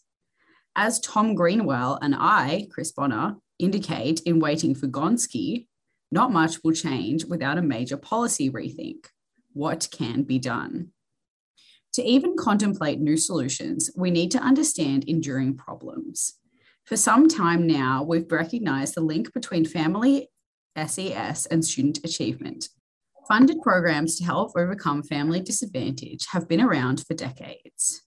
As 0.76 1.00
Tom 1.00 1.36
Greenwell 1.36 2.00
and 2.02 2.16
I, 2.18 2.68
Chris 2.72 2.92
Bonnor, 2.92 3.36
indicate 3.60 4.22
in 4.22 4.40
Waiting 4.40 4.74
for 4.74 4.88
Gonski, 4.88 5.68
not 6.12 6.32
much 6.32 6.64
will 6.64 6.74
change 6.74 7.26
without 7.26 7.60
a 7.60 7.62
major 7.62 7.98
policy 7.98 8.50
rethink. 8.50 9.06
What 9.54 9.88
can 9.92 10.24
be 10.24 10.40
done? 10.40 10.94
To 11.98 12.04
even 12.04 12.36
contemplate 12.38 13.00
new 13.00 13.18
solutions, 13.18 13.90
we 13.96 14.12
need 14.12 14.30
to 14.30 14.38
understand 14.38 15.06
enduring 15.08 15.58
problems. 15.58 16.36
For 16.86 16.96
some 16.96 17.28
time 17.28 17.66
now, 17.66 18.04
we've 18.04 18.32
recognized 18.32 18.94
the 18.94 19.02
link 19.02 19.34
between 19.34 19.66
family 19.66 20.30
SES 20.78 21.48
and 21.48 21.66
student 21.66 21.98
achievement. 22.04 22.70
Funded 23.28 23.64
programs 23.64 24.16
to 24.18 24.26
help 24.26 24.52
overcome 24.56 25.02
family 25.02 25.42
disadvantage 25.42 26.28
have 26.34 26.48
been 26.48 26.62
around 26.62 27.04
for 27.04 27.16
decades. 27.16 28.04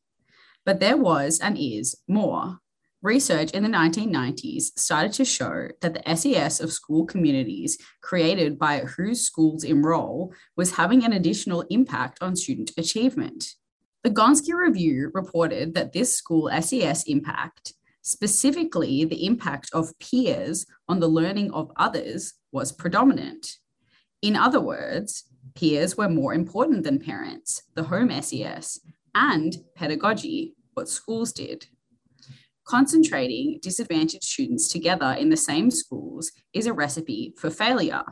But 0.65 0.79
there 0.79 0.97
was 0.97 1.41
and 1.41 1.59
is 1.59 1.97
more. 2.07 2.59
Research 3.03 3.51
in 3.51 3.65
the 3.65 3.69
1990s 3.69 4.79
started 4.79 5.15
to 5.15 5.25
show 5.25 5.67
that 5.81 5.95
the 5.95 6.17
SES 6.17 6.61
of 6.61 6.73
school 6.73 7.07
communities 7.07 7.77
created 8.03 8.57
by 8.57 8.83
whose 8.83 9.23
schools 9.23 9.65
enroll 9.65 10.33
was 10.57 10.77
having 10.77 11.05
an 11.05 11.13
additional 11.13 11.65
impact 11.71 12.19
on 12.21 12.37
student 12.37 12.71
achievement. 12.79 13.57
The 14.03 14.11
Gonski 14.11 14.55
Review 14.55 15.11
reported 15.13 15.75
that 15.75 15.93
this 15.93 16.17
school 16.17 16.51
SES 16.61 17.05
impact, 17.07 17.75
specifically 18.01 19.05
the 19.05 19.27
impact 19.27 19.69
of 19.75 19.99
peers 19.99 20.65
on 20.89 21.01
the 21.01 21.09
learning 21.09 21.51
of 21.53 21.71
others, 21.77 22.33
was 22.51 22.73
predominant. 22.73 23.59
In 24.23 24.37
other 24.37 24.61
words, 24.61 25.25
peers 25.55 25.99
were 25.99 26.09
more 26.09 26.33
important 26.33 26.83
than 26.83 26.99
parents, 26.99 27.63
the 27.75 27.83
home 27.83 28.11
SES, 28.23 28.81
and 29.15 29.59
pedagogy, 29.75 30.55
what 30.73 30.89
schools 30.89 31.31
did. 31.31 31.67
Concentrating 32.65 33.59
disadvantaged 33.61 34.25
students 34.25 34.69
together 34.69 35.13
in 35.19 35.29
the 35.29 35.37
same 35.37 35.71
schools 35.71 36.33
is 36.55 36.67
a 36.67 36.73
recipe 36.73 37.35
for 37.37 37.51
failure, 37.51 38.05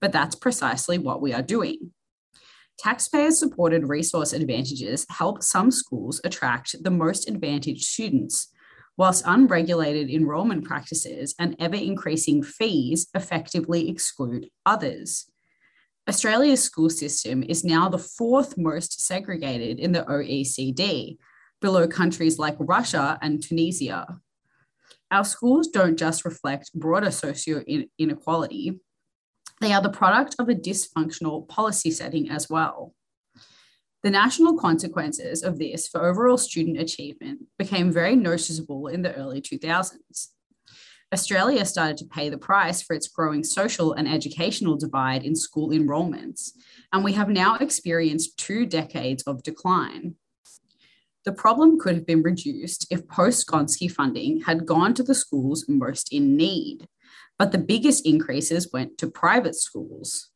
but 0.00 0.12
that's 0.12 0.36
precisely 0.36 0.98
what 0.98 1.20
we 1.20 1.32
are 1.32 1.42
doing. 1.42 1.90
Taxpayer 2.78 3.30
supported 3.30 3.88
resource 3.88 4.32
advantages 4.32 5.06
help 5.08 5.42
some 5.42 5.70
schools 5.70 6.20
attract 6.24 6.82
the 6.82 6.90
most 6.90 7.28
advantaged 7.28 7.84
students, 7.84 8.48
whilst 8.96 9.24
unregulated 9.26 10.10
enrolment 10.10 10.64
practices 10.64 11.34
and 11.38 11.56
ever 11.58 11.76
increasing 11.76 12.42
fees 12.42 13.06
effectively 13.14 13.88
exclude 13.88 14.48
others. 14.66 15.26
Australia's 16.08 16.62
school 16.62 16.90
system 16.90 17.44
is 17.44 17.62
now 17.62 17.88
the 17.88 17.98
fourth 17.98 18.58
most 18.58 19.06
segregated 19.06 19.78
in 19.78 19.92
the 19.92 20.02
OECD, 20.02 21.16
below 21.60 21.86
countries 21.86 22.38
like 22.38 22.56
Russia 22.58 23.18
and 23.22 23.40
Tunisia. 23.40 24.18
Our 25.12 25.24
schools 25.24 25.68
don't 25.68 25.96
just 25.96 26.24
reflect 26.24 26.72
broader 26.74 27.10
socio 27.10 27.62
inequality, 27.98 28.80
they 29.62 29.72
are 29.72 29.80
the 29.80 29.88
product 29.88 30.34
of 30.38 30.48
a 30.48 30.54
dysfunctional 30.54 31.48
policy 31.48 31.90
setting 31.90 32.28
as 32.28 32.50
well. 32.50 32.94
The 34.02 34.10
national 34.10 34.58
consequences 34.58 35.44
of 35.44 35.60
this 35.60 35.86
for 35.86 36.04
overall 36.04 36.36
student 36.36 36.80
achievement 36.80 37.44
became 37.56 37.92
very 37.92 38.16
noticeable 38.16 38.88
in 38.88 39.02
the 39.02 39.14
early 39.14 39.40
2000s. 39.40 40.28
Australia 41.12 41.64
started 41.64 41.98
to 41.98 42.06
pay 42.06 42.28
the 42.28 42.38
price 42.38 42.82
for 42.82 42.96
its 42.96 43.06
growing 43.06 43.44
social 43.44 43.92
and 43.92 44.08
educational 44.08 44.76
divide 44.76 45.22
in 45.22 45.36
school 45.36 45.70
enrolments, 45.70 46.54
and 46.92 47.04
we 47.04 47.12
have 47.12 47.28
now 47.28 47.56
experienced 47.56 48.38
two 48.38 48.66
decades 48.66 49.22
of 49.24 49.44
decline. 49.44 50.16
The 51.24 51.32
problem 51.32 51.78
could 51.78 51.94
have 51.94 52.06
been 52.06 52.22
reduced 52.22 52.88
if 52.90 53.06
post 53.06 53.46
Gonski 53.46 53.88
funding 53.88 54.40
had 54.40 54.66
gone 54.66 54.94
to 54.94 55.04
the 55.04 55.14
schools 55.14 55.66
most 55.68 56.12
in 56.12 56.36
need, 56.36 56.88
but 57.42 57.50
the 57.50 57.58
biggest 57.58 58.06
increases 58.06 58.70
went 58.72 58.96
to 58.96 59.10
private 59.10 59.56
schools. 59.56 60.30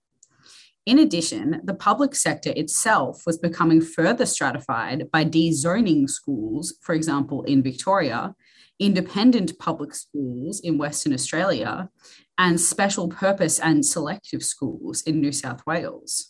In 0.87 0.99
addition, 0.99 1.61
the 1.63 1.73
public 1.73 2.17
sector 2.17 2.53
itself 2.57 3.23
was 3.25 3.39
becoming 3.39 3.81
further 3.81 4.27
stratified 4.27 5.09
by 5.13 5.25
dezoning 5.25 6.11
schools, 6.11 6.75
for 6.83 6.97
example, 6.97 7.45
in 7.45 7.63
Victoria, 7.63 8.35
independent 8.81 9.57
public 9.61 9.95
schools 9.95 10.59
in 10.59 10.79
Western 10.79 11.13
Australia, 11.13 11.91
and 12.39 12.61
special 12.61 13.07
purpose 13.09 13.61
and 13.61 13.87
selective 13.87 14.43
schools 14.43 15.03
in 15.03 15.21
New 15.21 15.31
South 15.31 15.65
Wales 15.65 16.27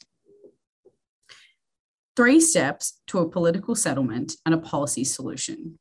three 2.16 2.40
steps 2.40 3.00
to 3.06 3.21
a 3.21 3.30
political 3.30 3.75
settlement 3.75 4.35
and 4.45 4.54
a 4.54 4.59
policy 4.59 5.04
solution. 5.04 5.78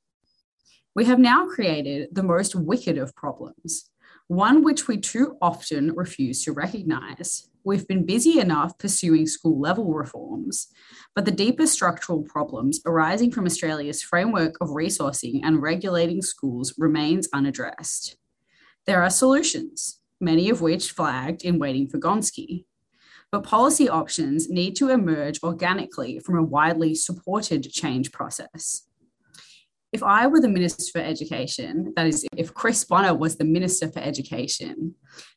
We 0.96 1.04
have 1.04 1.20
now 1.20 1.48
created 1.48 2.10
the 2.14 2.24
most 2.24 2.56
wicked 2.56 2.98
of 2.98 3.14
problems, 3.16 3.90
one 4.28 4.64
which 4.64 4.88
we 4.88 4.98
too 4.98 5.38
often 5.42 5.94
refuse 5.96 6.44
to 6.44 6.52
recognise. 6.52 7.50
We've 7.64 7.88
been 7.88 8.06
busy 8.06 8.40
enough 8.40 8.78
pursuing 8.78 9.28
school 9.28 9.60
level 9.60 9.94
reforms, 9.94 10.68
but 11.16 11.26
the 11.26 11.32
deeper 11.32 11.68
structural 11.68 12.24
problems 12.24 12.80
arising 12.86 13.32
from 13.32 13.46
Australia's 13.46 14.02
framework 14.02 14.56
of 14.62 14.70
resourcing 14.70 15.42
and 15.44 15.62
regulating 15.62 16.22
schools 16.22 16.74
remains 16.78 17.28
unaddressed. 17.34 18.18
There 18.86 19.02
are 19.02 19.10
solutions, 19.10 20.00
many 20.20 20.50
of 20.50 20.62
which 20.62 20.92
flagged 20.92 21.44
in 21.44 21.58
Waiting 21.60 21.88
for 21.88 22.00
Gonski 22.00 22.66
but 23.36 23.44
policy 23.44 23.90
options 23.90 24.50
need 24.50 24.76
to 24.78 24.90
emerge 24.90 25.42
organically 25.44 26.20
from 26.20 26.38
a 26.38 26.44
widely 26.44 26.96
supported 26.96 27.70
change 27.70 28.12
process. 28.14 28.88
If 29.96 30.04
I 30.04 30.28
were 30.28 30.42
the 30.42 30.50
Minister 30.50 30.92
for 30.92 31.06
Education, 31.06 31.94
that 31.96 32.06
is, 32.06 32.28
if 32.36 32.54
Chris 32.54 32.84
Bonnor 32.84 33.16
was 33.16 33.38
the 33.38 33.46
Minister 33.46 33.90
for 33.90 34.00
Education, 34.00 34.94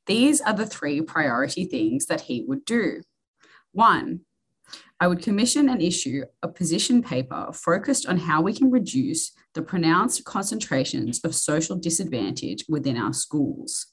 these 0.07 0.41
are 0.41 0.53
the 0.53 0.67
three 0.67 1.01
priority 1.01 1.65
things 1.65 2.07
that 2.07 2.23
he 2.23 2.45
would 2.45 2.65
do. 2.65 3.03
One, 3.71 4.23
I 4.99 5.07
would 5.07 5.23
commission 5.23 5.69
and 5.69 5.81
issue 5.81 6.25
a 6.43 6.49
position 6.49 7.05
paper 7.05 7.53
focused 7.55 8.07
on 8.07 8.19
how 8.19 8.43
we 8.43 8.53
can 8.53 8.73
reduce 8.73 9.31
the 9.55 9.63
pronounced 9.63 10.25
concentrations 10.25 11.21
of 11.23 11.37
social 11.37 11.77
disadvantage 11.77 12.65
within 12.69 12.97
our 12.97 13.13
schools. 13.13 13.87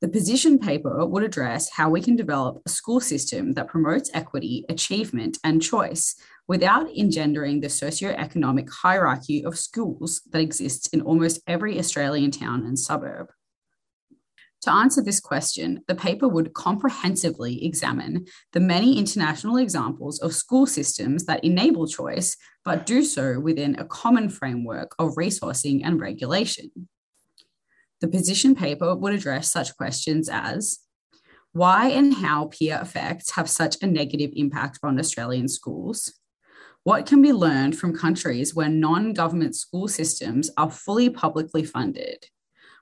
The 0.00 0.08
position 0.08 0.58
paper 0.58 1.06
would 1.06 1.22
address 1.22 1.70
how 1.70 1.90
we 1.90 2.00
can 2.00 2.16
develop 2.16 2.60
a 2.66 2.70
school 2.70 3.00
system 3.00 3.52
that 3.52 3.68
promotes 3.68 4.10
equity, 4.14 4.64
achievement, 4.68 5.38
and 5.44 5.62
choice 5.62 6.16
without 6.50 6.90
engendering 6.98 7.60
the 7.60 7.68
socio-economic 7.68 8.68
hierarchy 8.68 9.44
of 9.44 9.56
schools 9.56 10.20
that 10.32 10.40
exists 10.40 10.88
in 10.88 11.00
almost 11.00 11.40
every 11.46 11.78
Australian 11.78 12.32
town 12.32 12.66
and 12.66 12.76
suburb. 12.76 13.28
To 14.62 14.72
answer 14.72 15.00
this 15.00 15.20
question, 15.20 15.84
the 15.86 15.94
paper 15.94 16.26
would 16.26 16.52
comprehensively 16.52 17.64
examine 17.64 18.26
the 18.52 18.58
many 18.58 18.98
international 18.98 19.58
examples 19.58 20.18
of 20.18 20.34
school 20.34 20.66
systems 20.66 21.24
that 21.26 21.44
enable 21.44 21.86
choice, 21.86 22.36
but 22.64 22.84
do 22.84 23.04
so 23.04 23.38
within 23.38 23.78
a 23.78 23.84
common 23.84 24.28
framework 24.28 24.90
of 24.98 25.14
resourcing 25.14 25.82
and 25.84 26.00
regulation. 26.00 26.72
The 28.00 28.08
position 28.08 28.56
paper 28.56 28.96
would 28.96 29.14
address 29.14 29.52
such 29.52 29.76
questions 29.76 30.28
as 30.28 30.80
why 31.52 31.90
and 31.90 32.12
how 32.12 32.46
peer 32.46 32.80
effects 32.82 33.30
have 33.36 33.48
such 33.48 33.76
a 33.82 33.86
negative 33.86 34.30
impact 34.34 34.80
on 34.82 34.98
Australian 34.98 35.46
schools? 35.46 36.19
What 36.84 37.04
can 37.04 37.20
be 37.20 37.34
learned 37.34 37.76
from 37.76 37.94
countries 37.94 38.54
where 38.54 38.70
non 38.70 39.12
government 39.12 39.54
school 39.54 39.86
systems 39.86 40.50
are 40.56 40.70
fully 40.70 41.10
publicly 41.10 41.62
funded? 41.62 42.24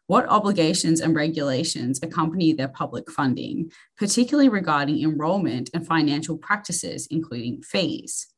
What 0.06 0.28
obligations 0.28 1.00
and 1.00 1.16
regulations 1.16 1.98
accompany 2.00 2.52
their 2.52 2.68
public 2.68 3.10
funding, 3.10 3.72
particularly 3.96 4.48
regarding 4.48 5.02
enrollment 5.02 5.70
and 5.74 5.84
financial 5.84 6.38
practices, 6.38 7.08
including 7.10 7.62
fees? 7.62 8.28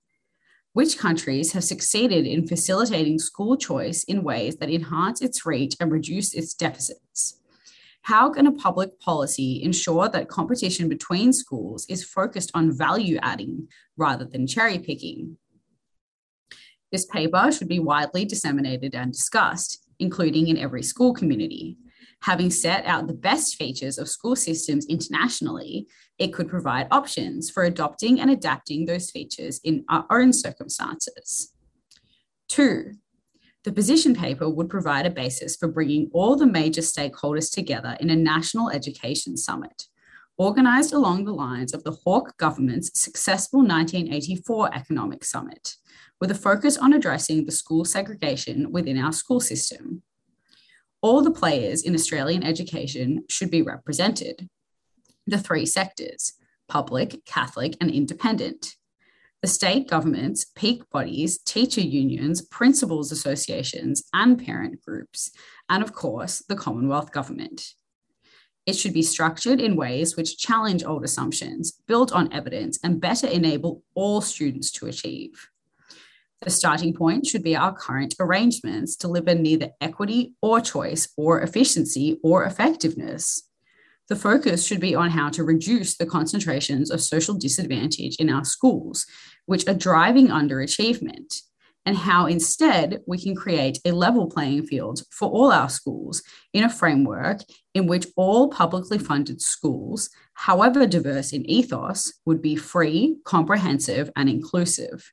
Which 0.72 0.96
countries 0.96 1.52
have 1.52 1.64
succeeded 1.64 2.26
in 2.26 2.46
facilitating 2.46 3.18
school 3.18 3.58
choice 3.58 4.02
in 4.04 4.22
ways 4.22 4.56
that 4.56 4.70
enhance 4.70 5.20
its 5.20 5.44
reach 5.44 5.76
and 5.78 5.92
reduce 5.92 6.32
its 6.32 6.54
deficits? 6.54 7.36
How 8.00 8.30
can 8.30 8.46
a 8.46 8.52
public 8.52 8.98
policy 8.98 9.62
ensure 9.62 10.08
that 10.08 10.28
competition 10.28 10.88
between 10.88 11.34
schools 11.34 11.84
is 11.90 12.02
focused 12.02 12.50
on 12.54 12.72
value 12.72 13.18
adding 13.20 13.68
rather 13.98 14.24
than 14.24 14.46
cherry 14.46 14.78
picking? 14.78 15.36
This 16.92 17.06
paper 17.06 17.50
should 17.52 17.68
be 17.68 17.78
widely 17.78 18.24
disseminated 18.24 18.94
and 18.94 19.12
discussed, 19.12 19.86
including 19.98 20.48
in 20.48 20.58
every 20.58 20.82
school 20.82 21.14
community. 21.14 21.76
Having 22.22 22.50
set 22.50 22.84
out 22.84 23.06
the 23.06 23.14
best 23.14 23.56
features 23.56 23.96
of 23.98 24.08
school 24.08 24.36
systems 24.36 24.86
internationally, 24.86 25.86
it 26.18 26.34
could 26.34 26.48
provide 26.48 26.88
options 26.90 27.48
for 27.48 27.64
adopting 27.64 28.20
and 28.20 28.30
adapting 28.30 28.84
those 28.84 29.10
features 29.10 29.60
in 29.64 29.84
our 29.88 30.04
own 30.10 30.32
circumstances. 30.32 31.54
Two, 32.48 32.92
the 33.62 33.72
position 33.72 34.14
paper 34.14 34.48
would 34.48 34.68
provide 34.68 35.06
a 35.06 35.10
basis 35.10 35.56
for 35.56 35.68
bringing 35.68 36.10
all 36.12 36.34
the 36.34 36.46
major 36.46 36.80
stakeholders 36.80 37.52
together 37.52 37.96
in 38.00 38.10
a 38.10 38.16
national 38.16 38.70
education 38.70 39.36
summit, 39.36 39.84
organised 40.38 40.92
along 40.92 41.24
the 41.24 41.32
lines 41.32 41.72
of 41.72 41.84
the 41.84 41.92
Hawke 41.92 42.36
government's 42.38 42.90
successful 42.98 43.60
1984 43.60 44.74
economic 44.74 45.24
summit, 45.24 45.76
with 46.20 46.30
a 46.30 46.34
focus 46.34 46.76
on 46.76 46.92
addressing 46.92 47.44
the 47.44 47.52
school 47.52 47.84
segregation 47.84 48.70
within 48.70 48.98
our 48.98 49.12
school 49.12 49.40
system. 49.40 50.02
All 51.02 51.22
the 51.22 51.30
players 51.30 51.82
in 51.82 51.94
Australian 51.94 52.42
education 52.42 53.24
should 53.28 53.50
be 53.50 53.62
represented. 53.62 54.48
The 55.26 55.38
three 55.38 55.66
sectors 55.66 56.34
public, 56.68 57.24
Catholic, 57.24 57.76
and 57.80 57.90
independent. 57.90 58.76
The 59.42 59.48
state 59.48 59.88
governments, 59.88 60.44
peak 60.54 60.88
bodies, 60.90 61.38
teacher 61.38 61.80
unions, 61.80 62.42
principals 62.42 63.10
associations, 63.10 64.04
and 64.12 64.38
parent 64.38 64.80
groups, 64.80 65.32
and 65.68 65.82
of 65.82 65.92
course, 65.92 66.44
the 66.48 66.54
Commonwealth 66.54 67.10
Government. 67.10 67.74
It 68.66 68.74
should 68.74 68.92
be 68.92 69.02
structured 69.02 69.60
in 69.60 69.74
ways 69.74 70.16
which 70.16 70.38
challenge 70.38 70.84
old 70.84 71.02
assumptions, 71.02 71.72
build 71.88 72.12
on 72.12 72.32
evidence, 72.32 72.78
and 72.84 73.00
better 73.00 73.26
enable 73.26 73.82
all 73.94 74.20
students 74.20 74.70
to 74.72 74.86
achieve. 74.86 75.49
The 76.42 76.50
starting 76.50 76.94
point 76.94 77.26
should 77.26 77.42
be 77.42 77.54
our 77.54 77.74
current 77.74 78.14
arrangements 78.18 78.96
deliver 78.96 79.34
neither 79.34 79.70
equity 79.80 80.34
or 80.40 80.60
choice 80.60 81.06
or 81.18 81.42
efficiency 81.42 82.18
or 82.22 82.44
effectiveness. 82.44 83.42
The 84.08 84.16
focus 84.16 84.66
should 84.66 84.80
be 84.80 84.94
on 84.94 85.10
how 85.10 85.28
to 85.30 85.44
reduce 85.44 85.96
the 85.96 86.06
concentrations 86.06 86.90
of 86.90 87.02
social 87.02 87.34
disadvantage 87.34 88.16
in 88.16 88.30
our 88.30 88.44
schools, 88.44 89.06
which 89.44 89.68
are 89.68 89.74
driving 89.74 90.28
underachievement, 90.28 91.42
and 91.84 91.96
how 91.96 92.26
instead 92.26 93.02
we 93.06 93.18
can 93.18 93.36
create 93.36 93.78
a 93.84 93.92
level 93.92 94.26
playing 94.26 94.66
field 94.66 95.02
for 95.10 95.28
all 95.28 95.52
our 95.52 95.68
schools 95.68 96.22
in 96.54 96.64
a 96.64 96.70
framework 96.70 97.40
in 97.74 97.86
which 97.86 98.06
all 98.16 98.48
publicly 98.48 98.98
funded 98.98 99.40
schools, 99.42 100.08
however 100.34 100.86
diverse 100.86 101.32
in 101.32 101.48
ethos, 101.48 102.12
would 102.24 102.40
be 102.40 102.56
free, 102.56 103.18
comprehensive, 103.24 104.10
and 104.16 104.28
inclusive. 104.28 105.12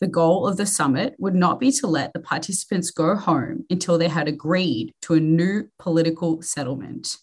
The 0.00 0.06
goal 0.06 0.46
of 0.46 0.58
the 0.58 0.66
summit 0.66 1.14
would 1.18 1.34
not 1.34 1.58
be 1.58 1.72
to 1.72 1.86
let 1.86 2.12
the 2.12 2.20
participants 2.20 2.90
go 2.90 3.16
home 3.16 3.64
until 3.70 3.96
they 3.96 4.08
had 4.08 4.28
agreed 4.28 4.94
to 5.02 5.14
a 5.14 5.20
new 5.20 5.68
political 5.78 6.42
settlement. 6.42 7.16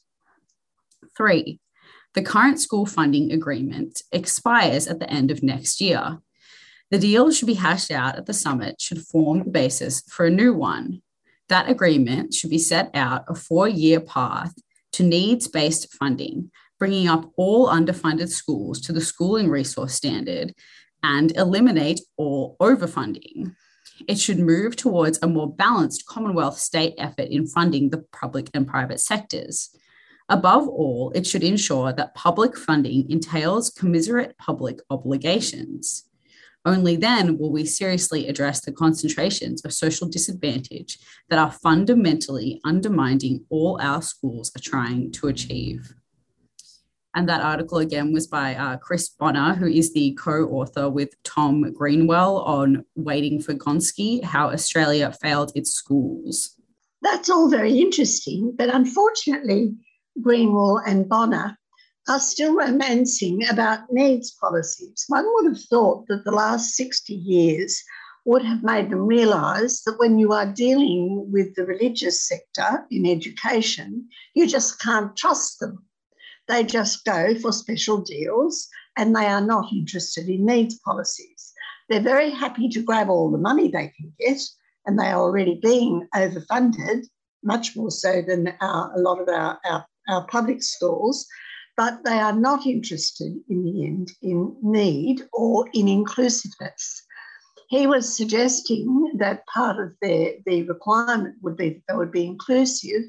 Three, 1.16 1.60
the 2.16 2.24
current 2.24 2.60
school 2.60 2.86
funding 2.86 3.32
agreement 3.32 4.02
expires 4.12 4.88
at 4.88 5.00
the 5.00 5.10
end 5.10 5.30
of 5.30 5.44
next 5.44 5.82
year. 5.82 6.20
The 6.90 7.00
deal 7.00 7.32
should 7.32 7.48
be 7.48 7.56
hashed 7.56 7.92
out 7.92 8.18
at 8.18 8.26
the 8.26 8.34
summit, 8.34 8.82
should 8.82 9.02
form 9.02 9.40
the 9.44 9.50
basis 9.50 10.02
for 10.02 10.26
a 10.26 10.32
new 10.32 10.54
one. 10.54 11.02
That 11.50 11.70
agreement 11.70 12.34
should 12.34 12.50
be 12.50 12.60
set 12.60 12.90
out 12.96 13.26
a 13.28 13.36
four 13.36 13.68
year 13.68 14.00
path 14.00 14.54
to 14.94 15.04
needs 15.04 15.48
based 15.48 15.94
funding, 15.94 16.52
bringing 16.80 17.08
up 17.08 17.32
all 17.36 17.68
underfunded 17.68 18.30
schools 18.30 18.82
to 18.82 18.94
the 18.94 19.02
schooling 19.02 19.50
resource 19.50 19.94
standard 19.94 20.54
and 21.04 21.36
eliminate 21.38 22.00
all 22.18 22.56
overfunding. 22.60 23.56
It 24.08 24.18
should 24.18 24.40
move 24.40 24.76
towards 24.76 25.20
a 25.22 25.28
more 25.28 25.54
balanced 25.54 26.06
Commonwealth 26.08 26.58
state 26.58 26.96
effort 26.98 27.28
in 27.30 27.46
funding 27.46 27.90
the 27.90 28.06
public 28.12 28.50
and 28.54 28.68
private 28.68 29.00
sectors. 29.00 29.70
Above 30.30 30.68
all, 30.68 31.12
it 31.14 31.28
should 31.28 31.44
ensure 31.44 31.94
that 31.94 32.16
public 32.16 32.58
funding 32.58 33.10
entails 33.12 33.70
commiserate 33.70 34.38
public 34.38 34.80
obligations. 34.90 36.06
Only 36.66 36.96
then 36.96 37.38
will 37.38 37.52
we 37.52 37.66
seriously 37.66 38.28
address 38.30 38.62
the 38.62 38.72
concentrations 38.72 39.66
of 39.66 39.74
social 39.74 40.08
disadvantage 40.08 40.98
that 41.30 41.38
are 41.40 41.52
fundamentally 41.52 42.62
undermining 42.64 43.46
all 43.50 43.78
our 43.82 44.02
schools 44.02 44.50
are 44.56 44.62
trying 44.62 45.12
to 45.14 45.28
achieve. 45.28 45.94
And 47.16 47.30
that 47.30 47.42
article 47.42 47.78
again 47.78 48.12
was 48.12 48.26
by 48.26 48.56
uh, 48.56 48.78
Chris 48.78 49.10
Bonnor, 49.10 49.54
who 49.54 49.68
is 49.68 49.94
the 49.94 50.18
co 50.20 50.48
author 50.50 50.90
with 50.90 51.12
Tom 51.24 51.72
Greenwell 51.72 52.40
on 52.40 52.86
Waiting 52.96 53.40
for 53.40 53.54
Gonski 53.54 54.24
How 54.24 54.50
Australia 54.50 55.12
Failed 55.12 55.52
Its 55.54 55.72
Schools. 55.72 56.56
That's 57.02 57.30
all 57.30 57.50
very 57.50 57.80
interesting, 57.80 58.56
but 58.58 58.74
unfortunately, 58.74 59.76
Greenwell 60.22 60.82
and 60.86 61.08
Bonnor 61.08 61.58
are 62.08 62.20
still 62.20 62.56
romancing 62.56 63.48
about 63.48 63.92
needs 63.92 64.32
policies. 64.32 65.06
One 65.08 65.26
would 65.34 65.54
have 65.54 65.64
thought 65.66 66.08
that 66.08 66.24
the 66.26 66.32
last 66.32 66.76
60 66.76 67.14
years 67.14 67.82
would 68.26 68.44
have 68.44 68.64
made 68.64 68.90
them 68.90 69.06
realise 69.06 69.84
that 69.84 70.00
when 70.00 70.18
you 70.18 70.32
are 70.32 70.52
dealing 70.52 71.30
with 71.32 71.54
the 71.56 71.66
religious 71.66 72.28
sector 72.28 72.86
in 72.90 73.06
education, 73.06 74.08
you 74.34 74.48
just 74.48 74.82
can't 74.82 75.16
trust 75.16 75.60
them 75.60 75.86
they 76.48 76.64
just 76.64 77.06
go 77.06 77.36
for 77.36 77.52
special 77.52 78.02
deals 78.02 78.68
and 78.98 79.16
they 79.16 79.26
are 79.26 79.42
not 79.42 79.72
interested 79.72 80.28
in 80.28 80.46
needs 80.46 80.80
policies. 80.80 81.54
They're 81.90 82.02
very 82.02 82.30
happy 82.30 82.70
to 82.70 82.84
grab 82.84 83.10
all 83.10 83.32
the 83.32 83.38
money 83.38 83.68
they 83.68 83.92
can 83.96 84.14
get, 84.20 84.40
and 84.86 84.98
they 84.98 85.08
are 85.08 85.22
already 85.22 85.60
being 85.62 86.08
overfunded, 86.16 87.06
much 87.44 87.76
more 87.76 87.92
so 87.92 88.22
than 88.22 88.54
our, 88.62 88.94
a 88.96 89.00
lot 89.00 89.22
of 89.22 89.28
our, 89.28 89.60
our, 89.66 89.86
our 90.10 90.28
public 90.28 90.64
schools. 90.64 91.26
But 91.76 92.04
they 92.06 92.20
are 92.20 92.36
not 92.36 92.68
interested 92.68 93.34
in 93.50 93.64
the 93.64 93.86
end 93.86 94.12
in 94.22 94.56
need 94.62 95.24
or 95.34 95.68
in 95.74 95.88
inclusiveness. 95.88 97.04
He 97.70 97.88
was 97.88 98.16
suggesting 98.16 99.14
that 99.18 99.48
part 99.48 99.80
of 99.80 99.94
their, 100.02 100.34
the 100.46 100.64
requirement 100.64 101.36
would 101.42 101.58
be 101.58 101.70
that 101.70 101.82
they 101.88 101.96
would 101.96 102.12
be 102.12 102.26
inclusive, 102.26 103.02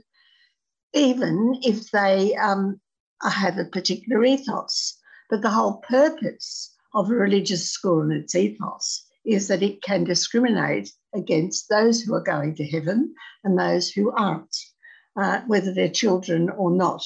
even 0.94 1.59
if 1.62 1.90
they 1.90 2.35
um, 2.37 2.81
have 3.22 3.59
a 3.59 3.64
particular 3.64 4.24
ethos. 4.24 4.98
But 5.31 5.42
the 5.42 5.50
whole 5.50 5.83
purpose 5.88 6.74
of 6.94 7.11
a 7.11 7.14
religious 7.14 7.70
school 7.70 8.03
and 8.03 8.12
its 8.12 8.35
ethos 8.35 9.07
is 9.24 9.48
that 9.48 9.62
it 9.62 9.83
can 9.83 10.05
discriminate 10.05 10.90
against 11.14 11.68
those 11.68 12.03
who 12.03 12.14
are 12.14 12.22
going 12.22 12.55
to 12.57 12.66
heaven 12.66 13.14
and 13.42 13.59
those 13.59 13.90
who 13.90 14.11
aren't, 14.12 14.55
uh, 15.16 15.40
whether 15.46 15.72
they're 15.72 15.88
children 15.88 16.50
or 16.50 16.70
not, 16.70 17.03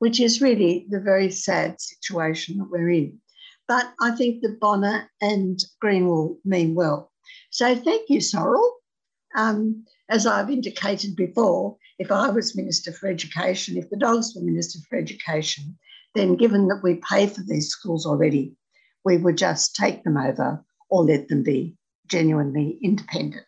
which 0.00 0.20
is 0.20 0.42
really 0.42 0.86
the 0.90 1.00
very 1.00 1.30
sad 1.30 1.80
situation 1.80 2.58
that 2.58 2.70
we're 2.70 2.90
in. 2.90 3.20
But 3.68 3.92
I 4.00 4.10
think 4.12 4.42
that 4.42 4.60
Bonnor 4.60 5.08
and 5.20 5.62
Greenwell 5.80 6.36
mean 6.44 6.74
well. 6.74 7.12
So 7.50 7.76
thank 7.76 8.10
you, 8.10 8.20
Sorrel. 8.20 8.78
Um, 9.36 9.84
as 10.08 10.26
I've 10.26 10.50
indicated 10.50 11.16
before, 11.16 11.76
if 11.98 12.10
I 12.10 12.30
was 12.30 12.56
Minister 12.56 12.92
for 12.92 13.08
Education, 13.08 13.76
if 13.76 13.90
the 13.90 13.96
dogs 13.96 14.34
were 14.34 14.42
Minister 14.42 14.78
for 14.88 14.98
Education, 14.98 15.78
then 16.14 16.36
given 16.36 16.68
that 16.68 16.80
we 16.82 17.00
pay 17.08 17.26
for 17.26 17.42
these 17.46 17.68
schools 17.68 18.06
already, 18.06 18.54
we 19.04 19.16
would 19.16 19.38
just 19.38 19.74
take 19.74 20.04
them 20.04 20.16
over 20.16 20.64
or 20.90 21.04
let 21.04 21.28
them 21.28 21.42
be 21.42 21.76
genuinely 22.06 22.78
independent. 22.82 23.44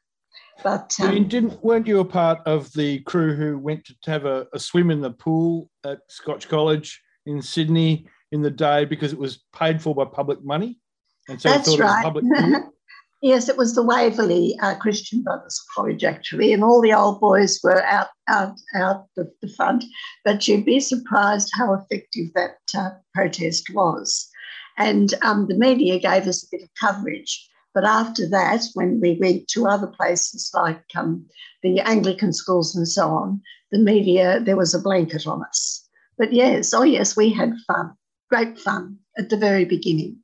But 0.62 0.96
um, 1.02 1.14
you 1.14 1.24
didn't 1.24 1.62
weren't 1.64 1.86
you 1.86 2.00
a 2.00 2.04
part 2.04 2.40
of 2.46 2.72
the 2.72 3.00
crew 3.00 3.34
who 3.34 3.58
went 3.58 3.84
to 3.84 3.94
have 4.06 4.24
a, 4.24 4.46
a 4.52 4.58
swim 4.58 4.90
in 4.90 5.00
the 5.00 5.10
pool 5.10 5.68
at 5.84 5.98
Scotch 6.08 6.48
College 6.48 7.00
in 7.26 7.42
Sydney 7.42 8.06
in 8.32 8.40
the 8.40 8.50
day 8.50 8.84
because 8.84 9.12
it 9.12 9.18
was 9.18 9.44
paid 9.54 9.82
for 9.82 9.94
by 9.94 10.04
public 10.04 10.44
money? 10.44 10.80
And 11.28 11.40
so 11.40 11.48
That's 11.48 11.78
right. 11.78 12.14
Yes, 13.22 13.48
it 13.48 13.56
was 13.56 13.74
the 13.74 13.82
Waverley 13.82 14.56
uh, 14.62 14.74
Christian 14.74 15.22
Brothers 15.22 15.58
College 15.74 16.04
actually, 16.04 16.52
and 16.52 16.62
all 16.62 16.82
the 16.82 16.92
old 16.92 17.20
boys 17.20 17.58
were 17.64 17.82
out 17.84 18.08
out 18.28 18.54
out 18.74 19.06
the, 19.16 19.32
the 19.40 19.48
front. 19.48 19.84
But 20.24 20.46
you'd 20.46 20.66
be 20.66 20.80
surprised 20.80 21.50
how 21.54 21.72
effective 21.72 22.26
that 22.34 22.58
uh, 22.76 22.90
protest 23.14 23.70
was, 23.72 24.28
and 24.76 25.14
um, 25.22 25.46
the 25.48 25.56
media 25.56 25.98
gave 25.98 26.26
us 26.26 26.42
a 26.42 26.48
bit 26.50 26.62
of 26.62 26.68
coverage. 26.78 27.48
But 27.72 27.84
after 27.84 28.28
that, 28.28 28.64
when 28.74 29.00
we 29.00 29.18
went 29.20 29.48
to 29.48 29.66
other 29.66 29.88
places 29.88 30.50
like 30.54 30.84
um, 30.94 31.26
the 31.62 31.80
Anglican 31.80 32.32
schools 32.32 32.76
and 32.76 32.86
so 32.86 33.08
on, 33.08 33.40
the 33.72 33.78
media, 33.78 34.38
there 34.38 34.56
was 34.56 34.74
a 34.74 34.78
blanket 34.78 35.26
on 35.26 35.42
us. 35.42 35.88
But 36.16 36.32
yes, 36.32 36.72
oh 36.72 36.84
yes, 36.84 37.16
we 37.16 37.30
had 37.32 37.54
fun, 37.66 37.94
great 38.30 38.58
fun 38.58 38.98
at 39.18 39.30
the 39.30 39.36
very 39.36 39.64
beginning. 39.64 40.18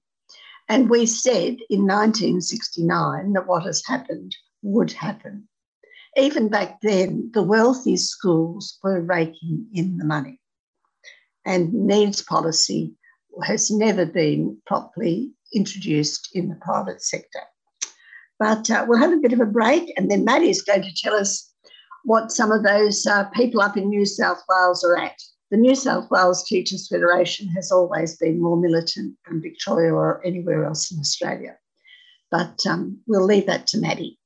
And 0.70 0.88
we 0.88 1.04
said 1.04 1.56
in 1.68 1.84
1969 1.84 3.32
that 3.32 3.48
what 3.48 3.64
has 3.64 3.82
happened 3.84 4.36
would 4.62 4.92
happen. 4.92 5.48
Even 6.16 6.48
back 6.48 6.80
then, 6.80 7.28
the 7.34 7.42
wealthy 7.42 7.96
schools 7.96 8.78
were 8.80 9.00
raking 9.00 9.66
in 9.74 9.96
the 9.96 10.04
money. 10.04 10.38
And 11.44 11.74
needs 11.74 12.22
policy 12.22 12.94
has 13.42 13.68
never 13.68 14.06
been 14.06 14.58
properly 14.64 15.32
introduced 15.52 16.28
in 16.34 16.48
the 16.48 16.54
private 16.54 17.02
sector. 17.02 17.42
But 18.38 18.70
uh, 18.70 18.84
we'll 18.86 19.00
have 19.00 19.12
a 19.12 19.16
bit 19.16 19.32
of 19.32 19.40
a 19.40 19.46
break, 19.46 19.92
and 19.96 20.08
then 20.08 20.24
Maddie's 20.24 20.62
going 20.62 20.82
to 20.82 20.94
tell 20.94 21.14
us 21.14 21.52
what 22.04 22.30
some 22.30 22.52
of 22.52 22.62
those 22.62 23.04
uh, 23.08 23.24
people 23.30 23.60
up 23.60 23.76
in 23.76 23.88
New 23.88 24.06
South 24.06 24.40
Wales 24.48 24.84
are 24.84 24.96
at. 24.96 25.20
The 25.50 25.56
New 25.56 25.74
South 25.74 26.08
Wales 26.12 26.44
Teachers 26.44 26.86
Federation 26.86 27.48
has 27.48 27.72
always 27.72 28.16
been 28.16 28.40
more 28.40 28.56
militant 28.56 29.16
than 29.26 29.42
Victoria 29.42 29.92
or 29.92 30.24
anywhere 30.24 30.64
else 30.64 30.92
in 30.92 31.00
Australia. 31.00 31.56
But 32.30 32.64
um, 32.68 33.00
we'll 33.08 33.26
leave 33.26 33.46
that 33.46 33.66
to 33.68 33.80
Maddie. 33.80 34.16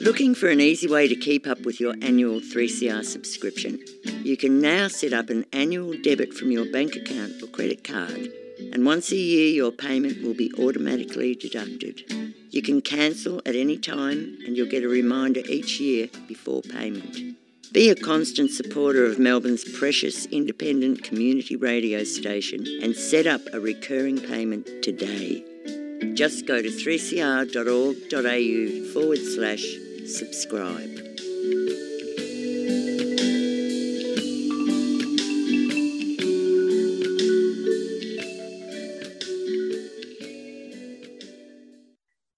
Looking 0.00 0.34
for 0.34 0.48
an 0.48 0.60
easy 0.60 0.88
way 0.88 1.06
to 1.06 1.14
keep 1.14 1.46
up 1.46 1.60
with 1.60 1.78
your 1.78 1.94
annual 2.02 2.40
3CR 2.40 3.04
subscription? 3.04 3.78
You 4.24 4.36
can 4.36 4.60
now 4.60 4.88
set 4.88 5.12
up 5.12 5.30
an 5.30 5.46
annual 5.52 5.94
debit 6.02 6.34
from 6.34 6.50
your 6.50 6.64
bank 6.72 6.96
account 6.96 7.40
or 7.40 7.46
credit 7.46 7.84
card, 7.84 8.32
and 8.72 8.86
once 8.86 9.10
a 9.10 9.16
year 9.16 9.48
your 9.48 9.72
payment 9.72 10.22
will 10.22 10.34
be 10.34 10.52
automatically 10.58 11.34
deducted. 11.34 12.02
You 12.50 12.62
can 12.62 12.82
cancel 12.82 13.40
at 13.46 13.56
any 13.56 13.78
time, 13.78 14.38
and 14.44 14.56
you'll 14.56 14.68
get 14.68 14.84
a 14.84 14.88
reminder 14.88 15.40
each 15.48 15.80
year 15.80 16.08
before 16.28 16.60
payment. 16.62 17.36
Be 17.72 17.88
a 17.88 17.94
constant 17.94 18.50
supporter 18.50 19.06
of 19.06 19.18
Melbourne's 19.18 19.64
precious 19.64 20.26
independent 20.26 21.02
community 21.02 21.56
radio 21.56 22.04
station 22.04 22.66
and 22.82 22.94
set 22.94 23.26
up 23.26 23.40
a 23.54 23.60
recurring 23.60 24.20
payment 24.20 24.68
today. 24.82 25.42
Just 26.12 26.46
go 26.46 26.60
to 26.60 26.68
3cr.org.au 26.68 27.48
forward 28.92 29.18
slash 29.18 29.64
subscribe. 30.04 31.11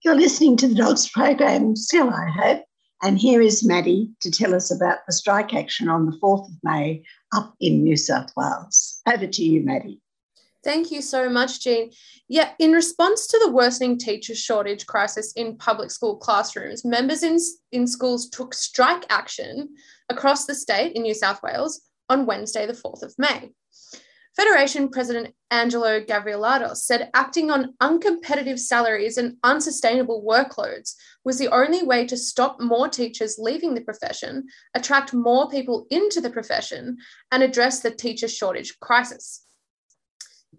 You're 0.05 0.13
listening 0.13 0.55
to 0.57 0.67
the 0.67 0.75
Dogs 0.75 1.09
program, 1.09 1.75
still 1.75 2.11
I 2.11 2.29
hope. 2.29 2.63
And 3.01 3.17
here 3.17 3.41
is 3.41 3.65
Maddie 3.65 4.11
to 4.21 4.29
tell 4.29 4.53
us 4.53 4.69
about 4.69 4.99
the 5.07 5.11
strike 5.11 5.51
action 5.55 5.89
on 5.89 6.05
the 6.05 6.15
4th 6.19 6.47
of 6.47 6.53
May 6.61 7.01
up 7.35 7.55
in 7.59 7.83
New 7.83 7.97
South 7.97 8.29
Wales. 8.37 9.01
Over 9.11 9.25
to 9.25 9.43
you, 9.43 9.65
Maddie. 9.65 9.99
Thank 10.63 10.91
you 10.91 11.01
so 11.01 11.27
much, 11.27 11.61
Jean. 11.61 11.89
Yeah, 12.27 12.51
in 12.59 12.71
response 12.71 13.25
to 13.25 13.39
the 13.43 13.51
worsening 13.51 13.97
teacher 13.97 14.35
shortage 14.35 14.85
crisis 14.85 15.33
in 15.33 15.57
public 15.57 15.89
school 15.89 16.17
classrooms, 16.17 16.85
members 16.85 17.23
in, 17.23 17.39
in 17.71 17.87
schools 17.87 18.29
took 18.29 18.53
strike 18.53 19.07
action 19.09 19.69
across 20.09 20.45
the 20.45 20.53
state 20.53 20.93
in 20.93 21.01
New 21.01 21.15
South 21.15 21.41
Wales 21.41 21.81
on 22.09 22.27
Wednesday, 22.27 22.67
the 22.67 22.73
4th 22.73 23.01
of 23.01 23.15
May. 23.17 23.49
Federation 24.35 24.89
President 24.89 25.33
Angelo 25.49 26.01
Gavrielatos 26.01 26.77
said 26.77 27.09
acting 27.13 27.49
on 27.49 27.73
uncompetitive 27.81 28.59
salaries 28.59 29.17
and 29.17 29.37
unsustainable 29.43 30.25
workloads 30.27 30.95
was 31.23 31.39
the 31.39 31.47
only 31.53 31.83
way 31.83 32.05
to 32.05 32.17
stop 32.17 32.59
more 32.59 32.89
teachers 32.89 33.37
leaving 33.39 33.73
the 33.73 33.81
profession, 33.81 34.45
attract 34.73 35.13
more 35.13 35.49
people 35.49 35.87
into 35.89 36.19
the 36.19 36.29
profession, 36.29 36.97
and 37.31 37.43
address 37.43 37.79
the 37.79 37.91
teacher 37.91 38.27
shortage 38.27 38.77
crisis. 38.81 39.45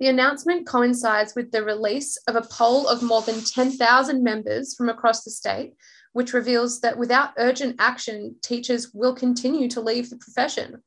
The 0.00 0.08
announcement 0.08 0.66
coincides 0.66 1.34
with 1.34 1.52
the 1.52 1.62
release 1.62 2.16
of 2.28 2.34
a 2.34 2.46
poll 2.50 2.88
of 2.88 3.02
more 3.02 3.22
than 3.22 3.44
10,000 3.44 4.22
members 4.22 4.74
from 4.74 4.88
across 4.88 5.22
the 5.22 5.30
state, 5.30 5.74
which 6.14 6.32
reveals 6.32 6.80
that 6.80 6.96
without 6.96 7.34
urgent 7.36 7.76
action, 7.78 8.36
teachers 8.42 8.94
will 8.94 9.14
continue 9.14 9.68
to 9.68 9.82
leave 9.82 10.08
the 10.08 10.16
profession. 10.16 10.82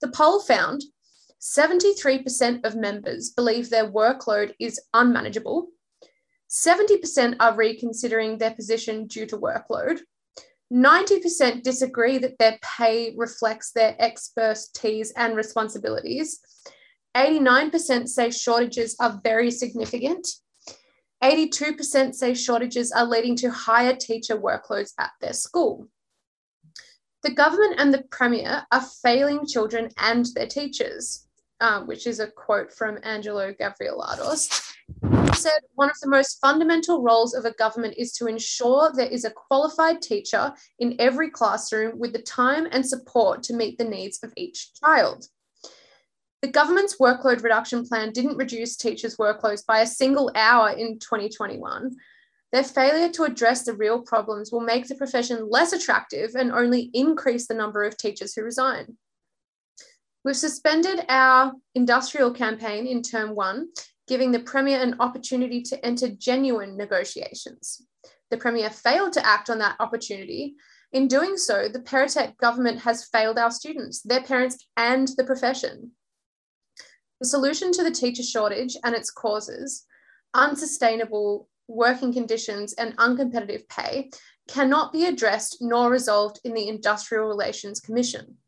The 0.00 0.08
poll 0.08 0.40
found 0.40 0.82
73% 1.44 2.64
of 2.64 2.74
members 2.74 3.30
believe 3.30 3.68
their 3.68 3.90
workload 3.90 4.54
is 4.58 4.80
unmanageable, 4.94 5.68
70% 6.50 7.36
are 7.38 7.54
reconsidering 7.54 8.38
their 8.38 8.54
position 8.54 9.06
due 9.06 9.26
to 9.26 9.36
workload, 9.36 10.00
90% 10.72 11.62
disagree 11.62 12.16
that 12.16 12.38
their 12.38 12.58
pay 12.62 13.14
reflects 13.16 13.72
their 13.72 13.94
expertise 13.98 15.12
and 15.16 15.36
responsibilities, 15.36 16.40
89% 17.14 18.08
say 18.08 18.30
shortages 18.30 18.96
are 18.98 19.20
very 19.22 19.50
significant. 19.50 20.26
82% 21.22 22.14
say 22.14 22.34
shortages 22.34 22.90
are 22.90 23.06
leading 23.06 23.36
to 23.36 23.50
higher 23.50 23.94
teacher 23.94 24.36
workloads 24.36 24.92
at 24.98 25.10
their 25.20 25.32
school. 25.32 25.86
The 27.22 27.32
government 27.32 27.76
and 27.78 27.94
the 27.94 28.02
Premier 28.10 28.66
are 28.72 28.84
failing 29.02 29.46
children 29.46 29.90
and 29.98 30.26
their 30.34 30.46
teachers, 30.46 31.23
uh, 31.60 31.82
which 31.82 32.06
is 32.06 32.20
a 32.20 32.30
quote 32.30 32.72
from 32.72 32.98
Angelo 33.02 33.52
Gavrielatos. 33.52 34.72
He 35.30 35.36
said, 35.36 35.60
One 35.74 35.90
of 35.90 35.98
the 36.00 36.08
most 36.08 36.40
fundamental 36.40 37.02
roles 37.02 37.34
of 37.34 37.44
a 37.44 37.52
government 37.52 37.94
is 37.96 38.12
to 38.14 38.26
ensure 38.26 38.92
there 38.92 39.08
is 39.08 39.24
a 39.24 39.30
qualified 39.30 40.02
teacher 40.02 40.52
in 40.78 40.96
every 40.98 41.30
classroom 41.30 41.98
with 41.98 42.12
the 42.12 42.22
time 42.22 42.66
and 42.70 42.86
support 42.86 43.42
to 43.44 43.54
meet 43.54 43.78
the 43.78 43.84
needs 43.84 44.18
of 44.22 44.32
each 44.36 44.70
child. 44.74 45.26
The 46.42 46.48
government's 46.48 46.98
workload 46.98 47.42
reduction 47.42 47.86
plan 47.86 48.12
didn't 48.12 48.36
reduce 48.36 48.76
teachers' 48.76 49.16
workloads 49.16 49.64
by 49.64 49.80
a 49.80 49.86
single 49.86 50.30
hour 50.34 50.70
in 50.70 50.98
2021. 50.98 51.96
Their 52.52 52.62
failure 52.62 53.08
to 53.12 53.24
address 53.24 53.64
the 53.64 53.72
real 53.72 54.02
problems 54.02 54.52
will 54.52 54.60
make 54.60 54.86
the 54.86 54.94
profession 54.94 55.48
less 55.48 55.72
attractive 55.72 56.34
and 56.34 56.52
only 56.52 56.90
increase 56.92 57.48
the 57.48 57.54
number 57.54 57.82
of 57.82 57.96
teachers 57.96 58.34
who 58.34 58.42
resign. 58.42 58.96
We've 60.24 60.34
suspended 60.34 61.04
our 61.10 61.52
industrial 61.74 62.32
campaign 62.32 62.86
in 62.86 63.02
term 63.02 63.34
one, 63.34 63.68
giving 64.08 64.32
the 64.32 64.40
Premier 64.40 64.80
an 64.80 64.96
opportunity 64.98 65.60
to 65.64 65.84
enter 65.84 66.08
genuine 66.08 66.78
negotiations. 66.78 67.82
The 68.30 68.38
Premier 68.38 68.70
failed 68.70 69.12
to 69.14 69.26
act 69.26 69.50
on 69.50 69.58
that 69.58 69.76
opportunity. 69.80 70.54
In 70.92 71.08
doing 71.08 71.36
so, 71.36 71.68
the 71.68 71.80
Perrottet 71.80 72.38
government 72.38 72.80
has 72.80 73.04
failed 73.04 73.38
our 73.38 73.50
students, 73.50 74.00
their 74.00 74.22
parents, 74.22 74.66
and 74.78 75.08
the 75.18 75.24
profession. 75.24 75.90
The 77.20 77.26
solution 77.26 77.70
to 77.72 77.84
the 77.84 77.90
teacher 77.90 78.22
shortage 78.22 78.78
and 78.82 78.94
its 78.94 79.10
causes, 79.10 79.84
unsustainable 80.32 81.48
working 81.68 82.14
conditions 82.14 82.72
and 82.74 82.96
uncompetitive 82.96 83.68
pay, 83.68 84.10
cannot 84.48 84.90
be 84.90 85.04
addressed 85.04 85.58
nor 85.60 85.90
resolved 85.90 86.40
in 86.44 86.54
the 86.54 86.68
Industrial 86.68 87.26
Relations 87.26 87.80
Commission. 87.80 88.38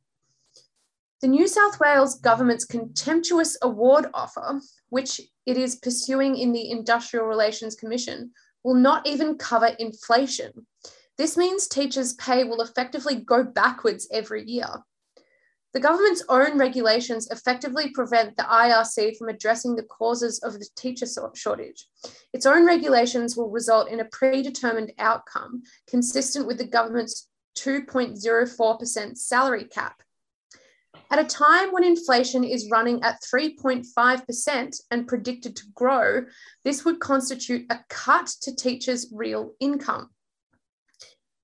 The 1.27 1.33
New 1.33 1.49
South 1.49 1.81
Wales 1.81 2.21
government's 2.21 2.65
contemptuous 2.65 3.59
award 3.61 4.07
offer, 4.15 4.61
which 4.91 5.21
it 5.45 5.57
is 5.57 5.75
pursuing 5.75 6.37
in 6.37 6.53
the 6.53 6.71
Industrial 6.71 7.27
Relations 7.27 7.75
Commission, 7.75 8.31
will 8.63 8.77
not 8.77 9.09
even 9.09 9.37
cover 9.37 9.75
inflation. 9.81 10.53
This 11.19 11.37
means 11.37 11.67
teachers' 11.67 12.13
pay 12.13 12.45
will 12.45 12.61
effectively 12.61 13.17
go 13.17 13.43
backwards 13.43 14.07
every 14.13 14.49
year. 14.49 14.69
The 15.73 15.81
government's 15.81 16.23
own 16.29 16.59
regulations 16.59 17.29
effectively 17.33 17.91
prevent 17.91 18.37
the 18.37 18.45
IRC 18.45 19.17
from 19.17 19.29
addressing 19.29 19.75
the 19.75 19.83
causes 19.83 20.39
of 20.45 20.53
the 20.53 20.69
teacher 20.77 21.07
shortage. 21.35 21.89
Its 22.35 22.47
own 22.47 22.65
regulations 22.65 23.37
will 23.37 23.51
result 23.51 23.91
in 23.91 23.99
a 23.99 24.11
predetermined 24.13 24.93
outcome 25.01 25.65
consistent 25.89 26.47
with 26.47 26.59
the 26.59 26.69
government's 26.69 27.27
2.04% 27.57 29.17
salary 29.17 29.65
cap. 29.65 30.03
At 31.11 31.21
a 31.21 31.25
time 31.25 31.73
when 31.73 31.85
inflation 31.85 32.43
is 32.43 32.69
running 32.71 33.03
at 33.05 33.23
3.5% 33.23 34.81
and 34.91 35.07
predicted 35.07 35.55
to 35.57 35.65
grow, 35.75 36.25
this 36.65 36.85
would 36.85 36.99
constitute 36.99 37.65
a 37.71 37.79
cut 37.89 38.27
to 38.43 38.55
teachers' 38.55 39.13
real 39.13 39.53
income. 39.61 40.11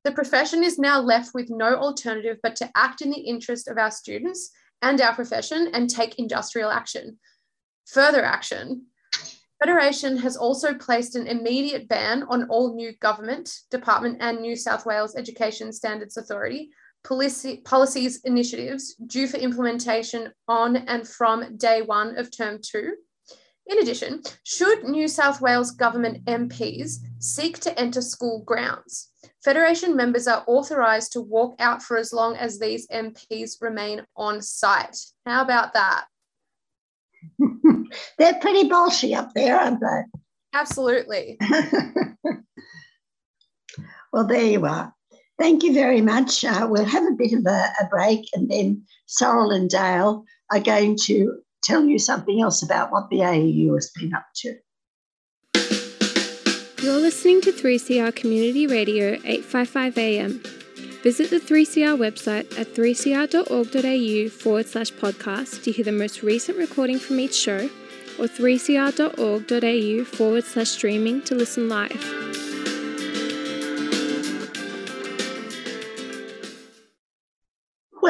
The 0.05 0.13
profession 0.13 0.65
is 0.65 0.81
now 0.81 1.01
left 1.01 1.33
with 1.33 1.49
no 1.49 1.77
alternative 1.77 2.39
but 2.43 2.57
to 2.57 2.71
act 2.75 3.03
in 3.03 3.11
the 3.11 3.21
interest 3.21 3.69
of 3.69 3.79
our 3.79 3.91
students 3.91 4.51
and 4.81 5.01
our 5.01 5.15
profession 5.15 5.71
and 5.73 5.89
take 5.89 6.19
industrial 6.19 6.71
action. 6.71 7.21
Further 7.87 8.25
action. 8.25 8.87
Federation 9.61 10.17
has 10.17 10.37
also 10.37 10.75
placed 10.75 11.15
an 11.15 11.29
immediate 11.29 11.87
ban 11.87 12.25
on 12.25 12.49
all 12.49 12.75
new 12.75 12.93
government, 13.01 13.61
department, 13.71 14.17
and 14.21 14.41
New 14.41 14.57
South 14.57 14.85
Wales 14.85 15.15
Education 15.15 15.73
Standards 15.73 16.17
Authority 16.17 16.71
policy, 17.05 17.63
policies 17.65 18.21
initiatives 18.25 18.95
due 19.07 19.27
for 19.27 19.37
implementation 19.37 20.33
on 20.49 20.77
and 20.77 21.07
from 21.07 21.57
day 21.57 21.83
one 21.83 22.19
of 22.19 22.37
term 22.37 22.59
two. 22.63 22.95
In 23.67 23.79
addition, 23.79 24.23
should 24.45 24.85
New 24.85 25.07
South 25.07 25.41
Wales 25.41 25.71
Government 25.71 26.25
MPs 26.25 26.97
seek 27.21 27.61
to 27.61 27.79
enter 27.79 28.03
school 28.03 28.43
grounds, 28.45 29.13
Federation 29.45 29.97
members 29.97 30.29
are 30.29 30.45
authorised 30.47 31.13
to 31.13 31.21
walk 31.21 31.57
out 31.59 31.83
for 31.83 31.97
as 31.97 32.13
long 32.13 32.37
as 32.37 32.61
these 32.61 32.87
MPs 32.89 33.61
remain 33.61 34.05
on 34.17 34.41
site. 34.41 34.97
How 35.27 35.43
about 35.43 35.75
that? 35.75 36.05
They're 38.19 38.41
pretty 38.41 38.69
bolshy 38.69 39.17
up 39.17 39.31
there, 39.35 39.59
aren't 39.59 39.81
they? 39.81 40.03
Absolutely. 40.55 41.39
well, 44.13 44.27
there 44.27 44.45
you 44.45 44.65
are. 44.65 44.95
Thank 45.39 45.63
you 45.63 45.73
very 45.73 46.01
much. 46.01 46.45
Uh, 46.45 46.67
we'll 46.71 46.85
have 46.85 47.05
a 47.05 47.17
bit 47.17 47.33
of 47.33 47.45
a, 47.47 47.73
a 47.81 47.89
break 47.91 48.29
and 48.35 48.51
then 48.51 48.83
Sorrel 49.07 49.51
and 49.51 49.69
Dale 49.69 50.25
are 50.51 50.61
going 50.61 50.97
to 51.05 51.39
tell 51.63 51.85
you 51.85 51.99
something 51.99 52.41
else 52.41 52.63
about 52.63 52.93
what 52.93 53.09
the 53.11 53.19
AEU 53.19 53.75
has 53.75 53.91
been 53.91 54.15
up 54.15 54.27
to. 54.37 54.55
You're 56.83 56.99
listening 56.99 57.41
to 57.43 57.53
3CR 57.53 58.15
Community 58.15 58.67
Radio 58.67 59.13
855 59.25 59.99
AM. 59.99 60.43
Visit 61.03 61.31
the 61.31 61.39
3CR 61.41 61.97
website 61.97 62.59
at 62.59 62.75
3cr.org.au 62.75 64.29
forward 64.31 64.67
slash 64.67 64.93
podcast 64.93 65.63
to 65.65 65.73
hear 65.73 65.85
the 65.85 65.93
most 65.93 66.23
recent 66.23 66.59
recording 66.59 66.99
from 66.99 67.21
each 67.21 67.35
show 67.35 67.69
or 68.19 68.27
3cr.org.au 68.27 70.05
forward 70.05 70.45
slash 70.45 70.69
streaming 70.69 71.23
to 71.23 71.35
listen 71.35 71.69
live. 71.69 72.32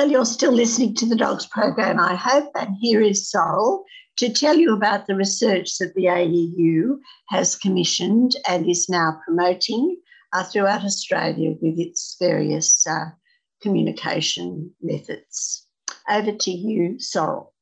Well, 0.02 0.10
you're 0.10 0.24
still 0.24 0.50
listening 0.50 0.96
to 0.96 1.06
the 1.06 1.14
Dogs 1.14 1.46
program, 1.46 2.00
I 2.00 2.16
hope, 2.16 2.50
and 2.56 2.76
here 2.80 3.00
is 3.00 3.30
Sorrel 3.30 3.84
to 4.16 4.32
tell 4.32 4.56
you 4.56 4.74
about 4.74 5.06
the 5.06 5.14
research 5.14 5.78
that 5.78 5.94
the 5.94 6.06
AEU 6.06 6.98
has 7.28 7.54
commissioned 7.54 8.34
and 8.48 8.68
is 8.68 8.88
now 8.88 9.20
promoting 9.24 9.96
uh, 10.32 10.42
throughout 10.42 10.82
Australia 10.82 11.54
with 11.62 11.78
its 11.78 12.16
various 12.18 12.84
uh, 12.84 13.10
communication 13.62 14.72
methods. 14.82 15.68
Over 16.10 16.32
to 16.32 16.50
you, 16.50 16.98
Sorrel. 16.98 17.54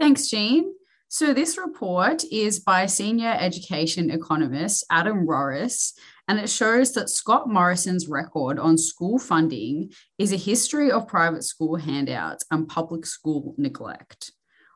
Thanks, 0.00 0.26
Jean. 0.26 0.74
So, 1.06 1.32
this 1.32 1.56
report 1.56 2.24
is 2.32 2.58
by 2.58 2.86
senior 2.86 3.36
education 3.38 4.10
economist 4.10 4.84
Adam 4.90 5.28
Rorris, 5.28 5.92
and 6.32 6.40
it 6.40 6.48
shows 6.48 6.94
that 6.94 7.10
Scott 7.10 7.46
Morrison's 7.46 8.08
record 8.08 8.58
on 8.58 8.78
school 8.78 9.18
funding 9.18 9.92
is 10.16 10.32
a 10.32 10.36
history 10.36 10.90
of 10.90 11.06
private 11.06 11.44
school 11.44 11.76
handouts 11.76 12.42
and 12.50 12.66
public 12.66 13.04
school 13.04 13.54
neglect. 13.58 14.32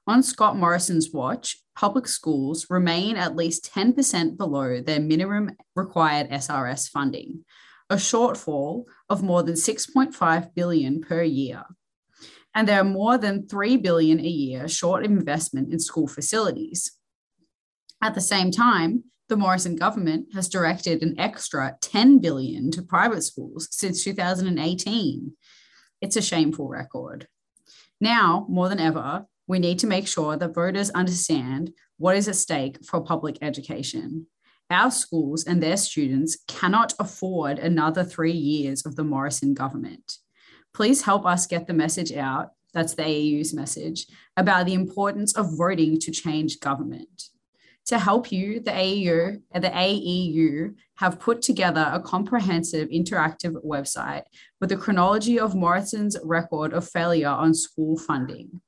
On 0.07 0.23
Scott 0.23 0.59
Morrison's 0.59 1.15
watch, 1.15 1.57
public 1.75 2.09
schools 2.09 2.67
remain 2.69 3.17
at 3.17 3.37
least 3.37 3.73
10% 3.73 4.37
below 4.37 4.83
their 4.83 5.01
minimum 5.01 5.57
required 5.75 6.29
SRS 6.29 6.91
funding, 6.91 7.47
a 7.89 7.97
shortfall 7.97 8.85
of 9.09 9.23
more 9.23 9.43
than 9.43 9.55
6.5 9.55 10.55
billion 10.55 11.01
per 11.01 11.23
year. 11.23 11.65
And 12.55 12.69
there 12.69 12.81
are 12.83 12.85
more 12.85 13.17
than 13.17 13.49
3 13.49 13.79
billion 13.79 14.21
a 14.21 14.29
year 14.29 14.69
short 14.69 15.07
investment 15.07 15.73
in 15.73 15.79
school 15.79 16.07
facilities. 16.07 16.93
At 18.03 18.15
the 18.15 18.21
same 18.21 18.51
time, 18.51 19.05
the 19.29 19.37
Morrison 19.37 19.77
government 19.77 20.29
has 20.35 20.49
directed 20.49 21.03
an 21.03 21.19
extra 21.19 21.77
10 21.81 22.19
billion 22.19 22.71
to 22.71 22.83
private 22.83 23.23
schools 23.23 23.69
since 23.71 24.05
2018. 24.05 25.33
It's 26.01 26.17
a 26.17 26.23
shameful 26.23 26.69
record. 26.69 27.27
Now, 28.01 28.47
more 28.49 28.69
than 28.69 28.81
ever, 28.81 29.27
we 29.47 29.59
need 29.59 29.79
to 29.81 29.87
make 29.87 30.07
sure 30.07 30.37
that 30.37 30.55
voters 30.55 30.91
understand 30.91 31.73
what 31.99 32.17
is 32.17 32.29
at 32.29 32.37
stake 32.37 32.85
for 32.85 33.01
public 33.01 33.39
education. 33.43 34.27
Our 34.71 34.91
schools 34.91 35.45
and 35.45 35.63
their 35.63 35.77
students 35.77 36.39
cannot 36.49 36.93
afford 36.99 37.59
another 37.59 38.05
three 38.05 38.33
years 38.33 38.85
of 38.85 38.97
the 38.97 39.05
Morrison 39.05 39.55
government. 39.55 40.19
Please 40.75 41.03
help 41.03 41.25
us 41.25 41.47
get 41.47 41.67
the 41.67 41.73
message 41.73 42.13
out 42.13 42.51
that's 42.77 42.95
the 42.95 43.05
AEU's 43.05 43.55
message 43.55 44.07
about 44.37 44.67
the 44.67 44.75
importance 44.75 45.35
of 45.35 45.57
voting 45.57 45.99
to 46.01 46.11
change 46.11 46.61
government. 46.61 47.31
To 47.87 47.99
help 48.01 48.33
you, 48.33 48.61
the 48.61 48.73
AEU 48.73 49.41
and 49.53 49.65
uh, 49.65 49.69
the 49.69 49.75
AEU 49.75 50.75
have 50.97 51.21
put 51.21 51.41
together 51.41 51.89
a 51.93 52.01
comprehensive 52.01 52.89
interactive 52.89 53.55
website 53.65 54.25
with 54.61 54.73
a 54.73 54.77
chronology 54.77 55.39
of 55.39 55.55
Morrison's 55.55 56.17
record 56.25 56.73
of 56.73 56.89
failure 56.89 57.29
on 57.29 57.55
school 57.55 57.97
funding. 57.97 58.61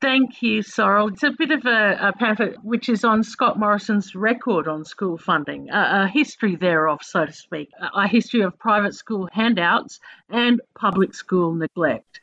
Thank 0.00 0.42
you, 0.42 0.62
Sorrel. 0.62 1.08
It's 1.08 1.24
a 1.24 1.32
bit 1.36 1.50
of 1.50 1.66
a, 1.66 1.98
a, 2.00 2.12
pamphlet 2.12 2.62
which 2.62 2.88
is 2.88 3.04
on 3.04 3.24
Scott 3.24 3.58
Morrison's 3.58 4.14
record 4.14 4.68
on 4.68 4.84
school 4.84 5.18
funding, 5.18 5.70
a, 5.70 6.04
a 6.04 6.08
history 6.08 6.54
thereof, 6.54 7.00
so 7.02 7.26
to 7.26 7.32
speak, 7.32 7.70
a, 7.80 8.02
a, 8.02 8.06
history 8.06 8.42
of 8.42 8.56
private 8.60 8.94
school 8.94 9.28
handouts 9.32 9.98
and 10.30 10.60
public 10.78 11.14
school 11.14 11.52
neglect. 11.52 12.20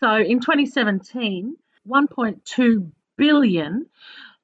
So 0.00 0.16
in 0.16 0.38
2017, 0.40 1.56
1.2 1.88 2.90
billion 3.16 3.86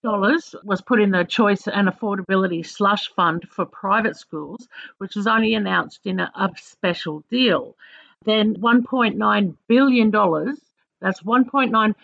dollars 0.02 0.54
was 0.64 0.80
put 0.80 1.00
in 1.00 1.10
the 1.10 1.24
choice 1.24 1.66
and 1.66 1.88
affordability 1.88 2.66
slush 2.66 3.08
fund 3.14 3.46
for 3.48 3.64
private 3.66 4.16
schools, 4.16 4.68
which 4.98 5.16
was 5.16 5.26
only 5.26 5.54
announced 5.54 6.00
in 6.04 6.20
a, 6.20 6.30
a 6.34 6.50
special 6.56 7.22
deal. 7.30 7.76
Then 8.24 8.54
1.9 8.56 9.56
billion 9.68 10.10
dollars. 10.10 10.58
That's 11.00 11.22
1.9 11.22 11.94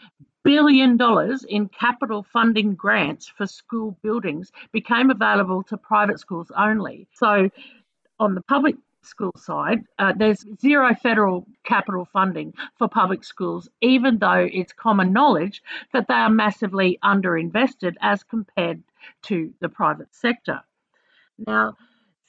billion 0.45 0.97
dollars 0.97 1.45
in 1.45 1.69
capital 1.69 2.23
funding 2.33 2.75
grants 2.75 3.27
for 3.27 3.47
school 3.47 3.99
buildings 4.03 4.53
became 4.73 5.11
available 5.11 5.63
to 5.65 5.77
private 5.77 6.21
schools 6.21 6.51
only. 6.57 7.09
So, 7.15 7.51
on 8.19 8.35
the 8.35 8.43
public 8.43 8.77
school 9.07 9.33
side, 9.37 9.85
uh, 9.99 10.12
there's 10.16 10.45
zero 10.61 10.95
federal 10.95 11.47
capital 11.64 12.07
funding 12.12 12.55
for 12.79 12.88
public 12.88 13.25
schools, 13.25 13.69
even 13.81 14.19
though 14.19 14.49
it's 14.51 14.73
common 14.73 15.12
knowledge 15.12 15.62
that 15.92 16.09
they 16.09 16.14
are 16.14 16.31
massively 16.31 16.99
underinvested 17.03 17.95
as 18.01 18.23
compared 18.23 18.83
to 19.23 19.53
the 19.61 19.69
private 19.69 20.14
sector. 20.14 20.61
Now, 21.38 21.77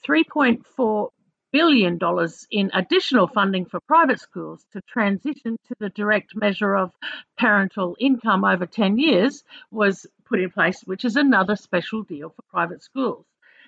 3.4 0.05 1.09
billion 1.51 1.97
dollars 1.97 2.45
in 2.51 2.69
additional 2.73 3.27
funding 3.27 3.65
for 3.65 3.79
private 3.79 4.19
schools 4.19 4.65
to 4.73 4.81
transition 4.81 5.57
to 5.67 5.75
the 5.79 5.89
direct 5.89 6.35
measure 6.35 6.75
of 6.75 6.91
parental 7.37 7.95
income 7.99 8.43
over 8.43 8.65
10 8.65 8.97
years 8.97 9.43
was 9.71 10.05
put 10.25 10.39
in 10.39 10.51
place, 10.51 10.81
which 10.83 11.05
is 11.05 11.15
another 11.15 11.55
special 11.55 12.03
deal 12.03 12.29
for 12.29 12.41
private 12.43 12.83
schools. 12.83 13.25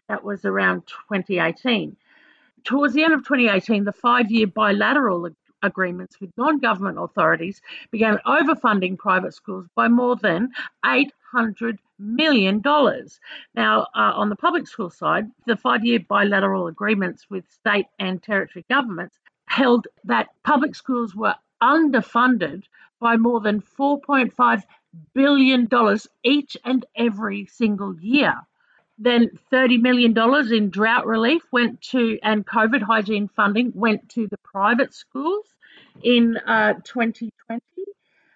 That 0.07 0.23
was 0.23 0.43
around 0.43 0.87
2018. 0.87 1.95
Towards 2.63 2.93
the 2.93 3.03
end 3.03 3.13
of 3.13 3.21
2018, 3.21 3.83
the 3.83 3.91
five 3.91 4.31
year 4.31 4.47
bilateral 4.47 5.29
agreements 5.61 6.19
with 6.19 6.31
non 6.37 6.59
government 6.59 6.97
authorities 6.99 7.61
began 7.91 8.19
overfunding 8.25 8.97
private 8.97 9.33
schools 9.33 9.67
by 9.75 9.87
more 9.87 10.15
than 10.15 10.51
$800 10.85 11.77
million. 11.97 12.61
Now, 13.55 13.81
uh, 13.81 14.13
on 14.15 14.29
the 14.29 14.35
public 14.35 14.67
school 14.67 14.89
side, 14.89 15.29
the 15.45 15.57
five 15.57 15.83
year 15.85 15.99
bilateral 15.99 16.67
agreements 16.67 17.25
with 17.29 17.49
state 17.51 17.87
and 17.99 18.21
territory 18.21 18.65
governments 18.69 19.17
held 19.47 19.87
that 20.05 20.29
public 20.43 20.75
schools 20.75 21.15
were 21.15 21.35
underfunded 21.61 22.63
by 22.99 23.17
more 23.17 23.39
than 23.41 23.61
$4.5 23.61 24.63
billion 25.13 25.67
each 26.23 26.57
and 26.65 26.85
every 26.95 27.45
single 27.45 27.95
year. 27.99 28.35
Then 28.99 29.29
$30 29.51 29.81
million 29.81 30.13
in 30.53 30.69
drought 30.69 31.05
relief 31.07 31.41
went 31.51 31.81
to, 31.93 32.19
and 32.21 32.45
COVID 32.45 32.81
hygiene 32.81 33.29
funding 33.29 33.71
went 33.73 34.09
to 34.09 34.27
the 34.27 34.37
private 34.43 34.93
schools 34.93 35.45
in 36.03 36.37
uh, 36.37 36.73
2020, 36.83 37.61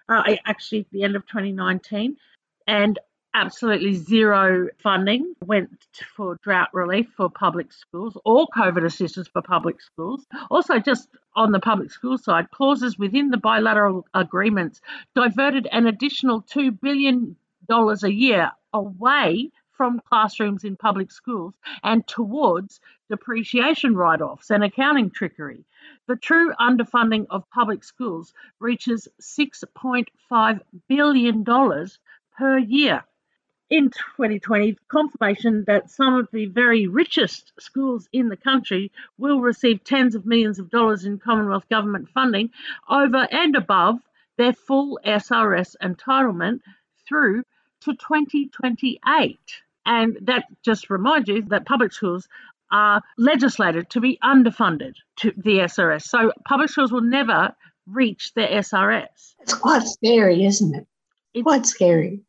uh, 0.09 0.35
actually, 0.45 0.85
the 0.91 1.03
end 1.03 1.17
of 1.17 1.27
2019. 1.27 2.15
And 2.65 2.97
absolutely 3.33 3.93
zero 3.93 4.67
funding 4.81 5.33
went 5.43 5.69
for 6.15 6.37
drought 6.43 6.69
relief 6.73 7.07
for 7.17 7.29
public 7.29 7.73
schools 7.73 8.17
or 8.25 8.47
COVID 8.55 8.85
assistance 8.85 9.27
for 9.27 9.41
public 9.41 9.81
schools. 9.81 10.25
Also, 10.49 10.79
just 10.79 11.09
on 11.35 11.51
the 11.51 11.59
public 11.59 11.91
school 11.91 12.17
side, 12.17 12.51
clauses 12.51 12.97
within 12.97 13.29
the 13.29 13.37
bilateral 13.37 14.05
agreements 14.13 14.81
diverted 15.15 15.67
an 15.71 15.87
additional 15.87 16.41
$2 16.43 16.79
billion 16.79 17.35
a 17.69 18.07
year 18.07 18.51
away 18.73 19.49
from 19.73 19.99
classrooms 19.99 20.63
in 20.63 20.75
public 20.75 21.11
schools 21.11 21.53
and 21.83 22.05
towards 22.07 22.79
depreciation 23.09 23.95
write 23.95 24.21
offs 24.21 24.49
and 24.49 24.63
accounting 24.63 25.09
trickery. 25.09 25.65
The 26.07 26.15
true 26.15 26.53
underfunding 26.59 27.25
of 27.29 27.49
public 27.49 27.83
schools 27.83 28.33
reaches 28.59 29.07
$6.5 29.21 30.59
billion 30.87 31.43
per 32.37 32.57
year. 32.57 33.03
In 33.69 33.89
2020, 33.89 34.77
confirmation 34.87 35.63
that 35.65 35.89
some 35.89 36.13
of 36.13 36.27
the 36.31 36.45
very 36.45 36.85
richest 36.85 37.53
schools 37.59 38.07
in 38.13 38.29
the 38.29 38.37
country 38.37 38.91
will 39.17 39.41
receive 39.41 39.83
tens 39.83 40.13
of 40.13 40.25
millions 40.25 40.59
of 40.59 40.69
dollars 40.69 41.05
in 41.05 41.17
Commonwealth 41.17 41.67
government 41.69 42.09
funding 42.09 42.51
over 42.87 43.27
and 43.31 43.55
above 43.55 43.99
their 44.37 44.53
full 44.53 44.99
SRS 45.05 45.75
entitlement 45.81 46.59
through 47.07 47.43
to 47.83 47.93
2028. 47.93 49.39
And 49.85 50.17
that 50.21 50.45
just 50.63 50.89
reminds 50.89 51.27
you 51.27 51.41
that 51.43 51.65
public 51.65 51.91
schools 51.91 52.27
are 52.71 53.01
legislated 53.17 53.89
to 53.91 54.01
be 54.01 54.17
underfunded 54.23 54.95
to 55.17 55.31
the 55.37 55.59
SRS. 55.59 56.03
So 56.03 56.31
public 56.47 56.69
schools 56.69 56.91
will 56.91 57.01
never 57.01 57.55
reach 57.87 58.33
their 58.33 58.47
SRS. 58.47 59.35
It's 59.41 59.53
quite 59.53 59.83
scary, 59.83 60.45
isn't 60.45 60.73
it? 60.73 60.87
It's 61.33 61.43
quite 61.43 61.65
scary. 61.65 62.21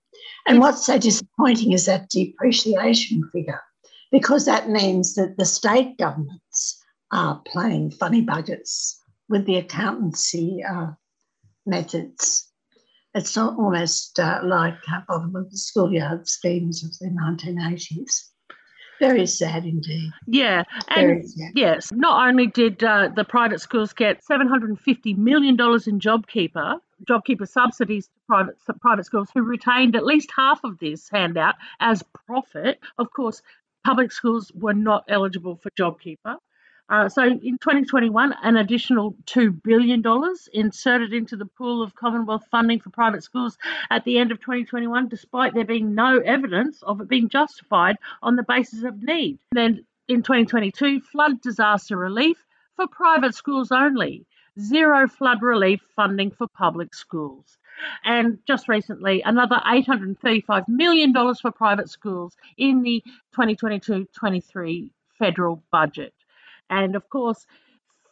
And 0.46 0.60
what's 0.60 0.84
so 0.84 0.98
disappointing 0.98 1.72
is 1.72 1.86
that 1.86 2.10
depreciation 2.10 3.28
figure, 3.32 3.62
because 4.10 4.44
that 4.46 4.68
means 4.68 5.14
that 5.14 5.36
the 5.38 5.46
state 5.46 5.96
governments 5.98 6.82
are 7.12 7.40
playing 7.46 7.92
funny 7.92 8.20
budgets 8.20 9.00
with 9.28 9.46
the 9.46 9.56
accountancy 9.56 10.62
uh, 10.62 10.88
methods. 11.64 12.50
It's 13.14 13.36
almost 13.36 14.18
uh, 14.18 14.40
like 14.42 14.74
uh, 14.92 15.00
bottom 15.06 15.36
of 15.36 15.50
the 15.50 15.56
schoolyard 15.56 16.28
schemes 16.28 16.82
of 16.82 16.98
the 16.98 17.08
1980s. 17.08 18.30
Very 19.00 19.26
sad 19.26 19.64
indeed. 19.64 20.10
Yeah, 20.26 20.62
and 20.88 21.24
yes, 21.54 21.92
not 21.92 22.28
only 22.28 22.46
did 22.46 22.82
uh, 22.82 23.08
the 23.14 23.24
private 23.24 23.60
schools 23.60 23.92
get 23.92 24.24
$750 24.24 25.16
million 25.18 25.54
in 25.54 25.56
JobKeeper, 25.56 26.78
JobKeeper 27.08 27.48
subsidies 27.48 28.06
to 28.06 28.12
private, 28.26 28.56
private 28.80 29.04
schools 29.04 29.28
who 29.34 29.42
retained 29.42 29.96
at 29.96 30.06
least 30.06 30.30
half 30.36 30.62
of 30.64 30.78
this 30.78 31.08
handout 31.10 31.56
as 31.80 32.02
profit. 32.26 32.80
Of 32.98 33.10
course, 33.10 33.42
public 33.84 34.12
schools 34.12 34.52
were 34.54 34.74
not 34.74 35.04
eligible 35.08 35.56
for 35.56 35.70
JobKeeper. 35.70 36.36
Uh, 36.90 37.08
so 37.08 37.22
in 37.22 37.58
2021, 37.58 38.34
an 38.42 38.56
additional 38.56 39.14
$2 39.24 39.62
billion 39.62 40.02
inserted 40.52 41.14
into 41.14 41.34
the 41.34 41.46
pool 41.46 41.82
of 41.82 41.94
Commonwealth 41.94 42.44
funding 42.50 42.78
for 42.78 42.90
private 42.90 43.24
schools 43.24 43.56
at 43.90 44.04
the 44.04 44.18
end 44.18 44.30
of 44.30 44.40
2021, 44.40 45.08
despite 45.08 45.54
there 45.54 45.64
being 45.64 45.94
no 45.94 46.18
evidence 46.18 46.82
of 46.82 47.00
it 47.00 47.08
being 47.08 47.28
justified 47.28 47.96
on 48.22 48.36
the 48.36 48.42
basis 48.42 48.82
of 48.84 49.02
need. 49.02 49.38
Then 49.52 49.86
in 50.08 50.22
2022, 50.22 51.00
flood 51.00 51.40
disaster 51.40 51.96
relief 51.96 52.44
for 52.76 52.86
private 52.86 53.34
schools 53.34 53.72
only, 53.72 54.26
zero 54.60 55.08
flood 55.08 55.40
relief 55.40 55.80
funding 55.96 56.30
for 56.30 56.46
public 56.48 56.94
schools. 56.94 57.58
And 58.04 58.38
just 58.46 58.68
recently, 58.68 59.22
another 59.22 59.60
$835 59.66 60.68
million 60.68 61.12
for 61.12 61.50
private 61.50 61.88
schools 61.88 62.36
in 62.56 62.82
the 62.82 63.02
2022 63.32 64.06
23 64.14 64.90
federal 65.18 65.62
budget. 65.72 66.12
And 66.70 66.96
of 66.96 67.08
course, 67.10 67.46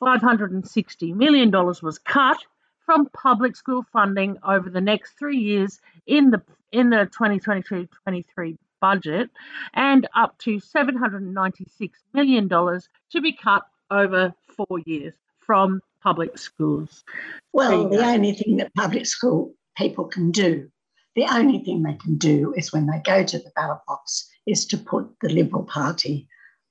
$560 0.01 1.15
million 1.15 1.51
was 1.51 1.99
cut 1.99 2.39
from 2.85 3.09
public 3.11 3.57
school 3.57 3.85
funding 3.93 4.37
over 4.47 4.69
the 4.69 4.81
next 4.81 5.13
three 5.19 5.39
years 5.39 5.81
in 6.07 6.31
the 6.31 6.43
in 6.73 6.91
the 6.91 7.09
2022-23 7.19 8.57
budget, 8.81 9.31
and 9.75 10.09
up 10.17 10.37
to 10.39 10.57
$796 10.57 11.91
million 12.15 12.49
to 12.49 13.21
be 13.21 13.33
cut 13.33 13.63
over 13.91 14.35
four 14.57 14.79
years 14.87 15.15
from 15.39 15.81
public 16.03 16.37
schools. 16.39 17.05
Well, 17.53 17.89
the 17.89 18.05
only 18.05 18.33
thing 18.33 18.57
that 18.57 18.75
public 18.75 19.07
school 19.07 19.55
people 19.77 20.07
can 20.07 20.31
do, 20.31 20.71
the 21.15 21.27
only 21.31 21.59
thing 21.59 21.83
they 21.83 21.95
can 21.95 22.17
do 22.17 22.55
is 22.57 22.73
when 22.73 22.87
they 22.87 23.01
go 23.05 23.23
to 23.23 23.39
the 23.39 23.53
ballot 23.55 23.81
box, 23.87 24.29
is 24.47 24.67
to 24.67 24.79
put 24.79 25.09
the 25.21 25.29
Liberal 25.29 25.65
Party 25.65 26.27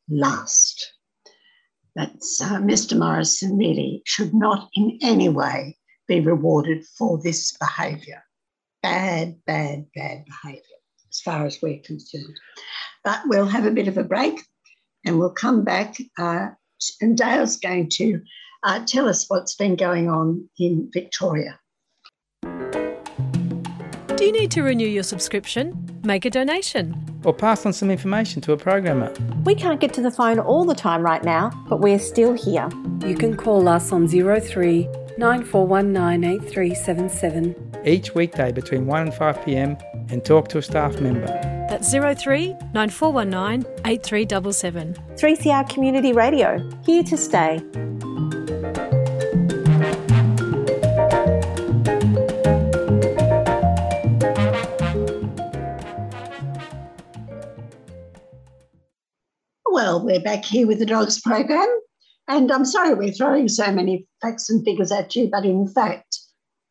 last 0.10 0.94
that 1.96 2.12
uh, 2.42 2.58
Mr. 2.60 2.98
Morrison 2.98 3.58
really 3.58 4.02
should 4.06 4.34
not 4.34 4.70
in 4.76 4.98
any 5.02 5.30
way 5.30 5.78
be 6.08 6.20
rewarded 6.20 6.86
for 6.98 7.20
this 7.22 7.58
behaviour. 7.58 8.24
Bad, 8.82 9.38
bad, 9.46 9.86
bad 9.96 10.26
behaviour, 10.26 10.80
as 11.10 11.22
far 11.22 11.46
as 11.46 11.62
we're 11.62 11.80
concerned. 11.80 12.40
But 13.04 13.22
we'll 13.26 13.46
have 13.46 13.66
a 13.66 13.72
bit 13.72 13.88
of 13.88 13.98
a 13.98 14.04
break 14.04 14.42
and 15.06 15.20
we'll 15.20 15.32
come 15.32 15.64
back. 15.64 15.98
Uh, 16.18 16.50
and 17.00 17.18
Dale's 17.18 17.58
going 17.58 17.90
to 17.94 18.22
uh, 18.64 18.84
tell 18.86 19.08
us 19.08 19.30
what's 19.30 19.56
been 19.56 19.76
going 19.76 20.10
on 20.10 20.50
in 20.60 20.90
Victoria. 20.94 21.60
Do 24.16 24.26
you 24.26 24.32
need 24.32 24.52
to 24.52 24.64
renew 24.64 24.88
your 24.88 25.04
subscription? 25.04 26.02
Make 26.04 26.26
a 26.26 26.30
donation. 26.30 27.11
Or 27.24 27.34
pass 27.34 27.66
on 27.66 27.74
some 27.74 27.92
information 27.92 28.42
to 28.42 28.54
a 28.54 28.58
programmer. 28.58 29.14
We 29.44 29.56
can't 29.56 29.80
get 29.80 29.94
to 29.96 30.02
the 30.02 30.12
phone 30.12 30.40
all 30.40 30.66
the 30.66 30.76
time 30.76 31.04
right 31.04 31.24
now, 31.24 31.52
but 31.70 31.80
we're 31.80 32.00
still 32.00 32.34
here. 32.34 32.70
You 33.06 33.16
can 33.16 33.38
call 33.38 33.68
us 33.68 33.92
on 33.92 34.08
03 34.08 34.88
9419 35.18 37.72
each 37.86 38.16
weekday 38.16 38.52
between 38.52 38.86
1 38.86 39.02
and 39.02 39.14
5 39.14 39.46
pm 39.46 39.78
and 40.10 40.24
talk 40.24 40.48
to 40.50 40.58
a 40.58 40.62
staff 40.62 41.00
member. 41.00 41.28
That's 41.70 41.92
03 41.92 42.56
9419 42.74 43.66
8377. 43.86 44.94
3CR 45.16 45.70
Community 45.70 46.14
Radio, 46.14 46.70
here 46.86 47.04
to 47.04 47.18
stay. 47.18 47.62
Well, 59.72 60.04
we're 60.04 60.20
back 60.20 60.44
here 60.44 60.68
with 60.68 60.80
the 60.80 60.86
Dogs 60.86 61.22
program. 61.22 61.66
And 62.28 62.52
I'm 62.52 62.66
sorry 62.66 62.94
we're 62.94 63.14
throwing 63.14 63.48
so 63.48 63.72
many 63.72 64.06
facts 64.22 64.50
and 64.50 64.62
figures 64.66 64.92
at 64.92 65.16
you, 65.16 65.30
but 65.32 65.46
in 65.46 65.66
fact, 65.66 66.20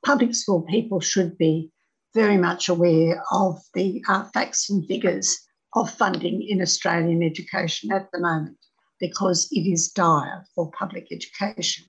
public 0.04 0.34
school 0.34 0.60
people 0.68 1.00
should 1.00 1.38
be 1.38 1.70
very 2.14 2.36
much 2.36 2.68
aware 2.68 3.24
of 3.32 3.58
the 3.72 4.04
uh, 4.06 4.24
facts 4.34 4.68
and 4.68 4.86
figures 4.86 5.34
of 5.74 5.90
funding 5.90 6.46
in 6.46 6.60
Australian 6.60 7.22
education 7.22 7.90
at 7.90 8.06
the 8.12 8.20
moment 8.20 8.58
because 9.00 9.48
it 9.50 9.62
is 9.62 9.88
dire 9.88 10.44
for 10.54 10.70
public 10.72 11.06
education. 11.10 11.86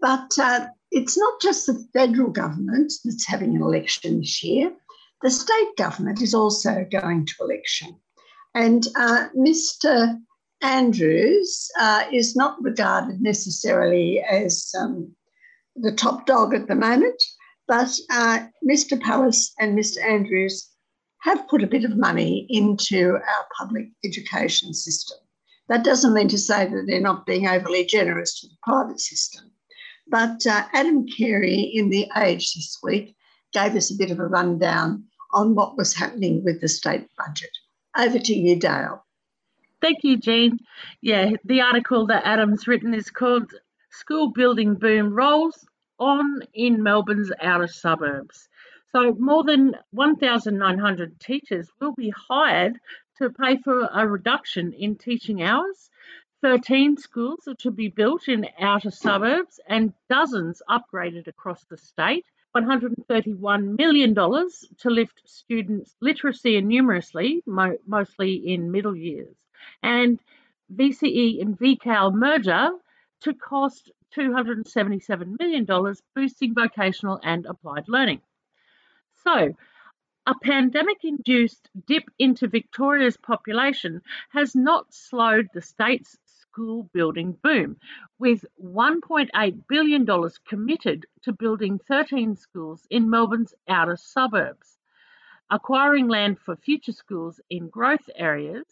But 0.00 0.32
uh, 0.36 0.66
it's 0.90 1.16
not 1.16 1.40
just 1.40 1.66
the 1.66 1.86
federal 1.92 2.30
government 2.30 2.92
that's 3.04 3.24
having 3.28 3.54
an 3.54 3.62
election 3.62 4.18
this 4.18 4.42
year, 4.42 4.72
the 5.22 5.30
state 5.30 5.76
government 5.78 6.20
is 6.20 6.34
also 6.34 6.84
going 6.90 7.24
to 7.24 7.34
election. 7.40 8.00
And 8.54 8.86
uh, 8.96 9.28
Mr. 9.36 10.18
Andrews 10.62 11.70
uh, 11.78 12.04
is 12.12 12.36
not 12.36 12.62
regarded 12.62 13.20
necessarily 13.20 14.20
as 14.20 14.72
um, 14.78 15.14
the 15.76 15.92
top 15.92 16.26
dog 16.26 16.54
at 16.54 16.68
the 16.68 16.74
moment, 16.74 17.22
but 17.66 17.90
uh, 18.10 18.46
Mr. 18.68 19.00
Pallas 19.00 19.52
and 19.58 19.76
Mr. 19.76 20.02
Andrews 20.04 20.70
have 21.22 21.48
put 21.48 21.62
a 21.62 21.66
bit 21.66 21.84
of 21.84 21.96
money 21.96 22.46
into 22.48 23.14
our 23.14 23.46
public 23.58 23.88
education 24.04 24.72
system. 24.72 25.18
That 25.68 25.84
doesn't 25.84 26.12
mean 26.12 26.28
to 26.28 26.38
say 26.38 26.66
that 26.66 26.84
they're 26.86 27.00
not 27.00 27.26
being 27.26 27.48
overly 27.48 27.86
generous 27.86 28.40
to 28.40 28.46
the 28.46 28.56
private 28.62 29.00
system. 29.00 29.50
But 30.06 30.46
uh, 30.46 30.66
Adam 30.74 31.06
Carey 31.06 31.60
in 31.74 31.88
The 31.88 32.06
Age 32.16 32.54
this 32.54 32.78
week 32.82 33.16
gave 33.52 33.74
us 33.74 33.90
a 33.90 33.96
bit 33.96 34.10
of 34.10 34.20
a 34.20 34.26
rundown 34.26 35.04
on 35.32 35.54
what 35.54 35.76
was 35.76 35.94
happening 35.94 36.44
with 36.44 36.60
the 36.60 36.68
state 36.68 37.08
budget. 37.16 37.50
Over 37.96 38.18
to 38.18 38.34
you, 38.34 38.56
Dale. 38.56 39.04
Thank 39.80 39.98
you, 40.02 40.16
Jean. 40.16 40.58
Yeah, 41.00 41.32
the 41.44 41.60
article 41.60 42.06
that 42.06 42.24
Adam's 42.24 42.66
written 42.66 42.94
is 42.94 43.10
called 43.10 43.52
School 43.90 44.32
Building 44.32 44.74
Boom 44.74 45.12
Rolls 45.12 45.66
On 45.98 46.42
in 46.54 46.82
Melbourne's 46.82 47.30
Outer 47.40 47.68
Suburbs. 47.68 48.48
So, 48.90 49.14
more 49.14 49.44
than 49.44 49.76
1,900 49.92 51.20
teachers 51.20 51.70
will 51.80 51.92
be 51.92 52.10
hired 52.10 52.78
to 53.18 53.30
pay 53.30 53.58
for 53.58 53.88
a 53.92 54.06
reduction 54.08 54.72
in 54.72 54.96
teaching 54.96 55.42
hours. 55.42 55.90
13 56.42 56.96
schools 56.96 57.46
are 57.46 57.54
to 57.54 57.70
be 57.70 57.88
built 57.88 58.28
in 58.28 58.48
outer 58.58 58.90
suburbs 58.90 59.60
and 59.68 59.92
dozens 60.08 60.62
upgraded 60.68 61.26
across 61.28 61.64
the 61.64 61.76
state. 61.76 62.26
$131 62.56 63.76
million 63.78 64.14
to 64.14 64.90
lift 64.90 65.22
students' 65.28 65.96
literacy 66.00 66.56
and 66.56 66.68
numeracy, 66.70 67.40
mo- 67.46 67.78
mostly 67.86 68.34
in 68.34 68.70
middle 68.70 68.96
years. 68.96 69.34
And 69.82 70.20
VCE 70.74 71.40
and 71.42 71.58
VCAL 71.58 72.14
merger 72.14 72.70
to 73.22 73.34
cost 73.34 73.90
$277 74.16 75.38
million, 75.38 75.66
boosting 76.14 76.54
vocational 76.54 77.20
and 77.22 77.46
applied 77.46 77.88
learning. 77.88 78.20
So, 79.24 79.54
A 80.26 80.34
pandemic 80.34 81.04
induced 81.04 81.68
dip 81.86 82.04
into 82.18 82.48
Victoria's 82.48 83.16
population 83.18 84.00
has 84.30 84.54
not 84.56 84.94
slowed 84.94 85.50
the 85.52 85.60
state's 85.60 86.16
school 86.54 86.88
building 86.92 87.36
boom, 87.42 87.76
with 88.20 88.44
$1.8 88.62 89.62
billion 89.68 90.06
committed 90.48 91.04
to 91.22 91.32
building 91.32 91.80
13 91.88 92.36
schools 92.36 92.86
in 92.90 93.10
Melbourne's 93.10 93.54
outer 93.68 93.96
suburbs, 93.96 94.78
acquiring 95.50 96.06
land 96.06 96.38
for 96.38 96.54
future 96.54 96.92
schools 96.92 97.40
in 97.50 97.68
growth 97.68 98.08
areas, 98.14 98.66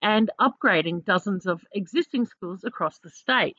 and 0.00 0.30
upgrading 0.40 1.04
dozens 1.04 1.46
of 1.46 1.60
existing 1.74 2.24
schools 2.24 2.64
across 2.64 2.98
the 3.00 3.10
state. 3.10 3.58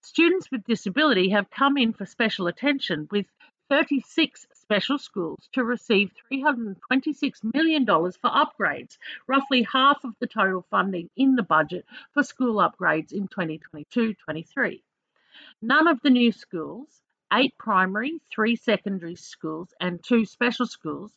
Students 0.00 0.50
with 0.50 0.64
disability 0.64 1.28
have 1.30 1.50
come 1.50 1.76
in 1.76 1.92
for 1.92 2.06
special 2.06 2.46
attention, 2.46 3.08
with 3.10 3.26
36 3.68 4.46
special 4.72 4.98
schools 4.98 5.50
to 5.52 5.64
receive 5.64 6.10
$326 6.32 6.76
million 7.52 7.84
for 7.84 8.30
upgrades, 8.30 8.96
roughly 9.26 9.66
half 9.70 10.02
of 10.02 10.14
the 10.18 10.26
total 10.26 10.64
funding 10.70 11.10
in 11.14 11.34
the 11.36 11.42
budget 11.42 11.84
for 12.14 12.22
school 12.22 12.54
upgrades 12.54 13.12
in 13.12 13.28
2022 13.28 14.14
23. 14.14 14.82
None 15.60 15.86
of 15.86 16.00
the 16.00 16.08
new 16.08 16.32
schools, 16.32 16.88
eight 17.34 17.52
primary, 17.58 18.18
three 18.34 18.56
secondary 18.56 19.16
schools, 19.16 19.68
and 19.78 20.02
two 20.02 20.24
special 20.24 20.66
schools, 20.66 21.12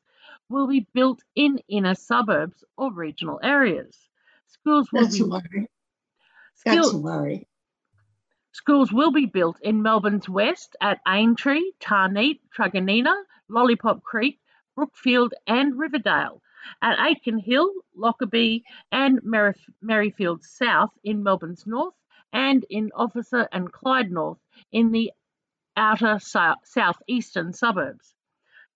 will 0.49 0.67
be 0.67 0.85
built 0.93 1.23
in 1.33 1.61
inner 1.69 1.95
suburbs 1.95 2.61
or 2.77 2.91
regional 2.91 3.39
areas. 3.41 3.97
Schools 4.47 4.91
will 4.91 5.03
That's 5.03 5.17
be 5.17 5.23
a 5.23 5.27
worry. 5.27 5.69
That's 6.65 6.93
a 6.93 6.97
worry. 6.97 7.47
Schools 8.55 8.89
will 8.93 9.11
be 9.11 9.25
built 9.25 9.59
in 9.61 9.81
Melbourne's 9.81 10.29
west 10.29 10.77
at 10.79 11.01
Aintree, 11.05 11.73
Tarneit, 11.81 12.39
Truganina, 12.55 13.13
Lollipop 13.49 14.01
Creek, 14.01 14.39
Brookfield, 14.77 15.33
and 15.45 15.77
Riverdale, 15.77 16.41
at 16.81 16.97
Aitken 16.97 17.37
Hill, 17.37 17.69
Lockerbie, 17.93 18.63
and 18.93 19.21
Merif- 19.23 19.69
Merrifield 19.81 20.45
South 20.45 20.97
in 21.03 21.21
Melbourne's 21.21 21.67
north, 21.67 21.95
and 22.31 22.65
in 22.69 22.93
Officer 22.95 23.45
and 23.51 23.73
Clyde 23.73 24.09
North 24.09 24.39
in 24.71 24.93
the 24.93 25.11
outer 25.75 26.17
sou- 26.19 26.55
southeastern 26.63 27.51
suburbs. 27.51 28.14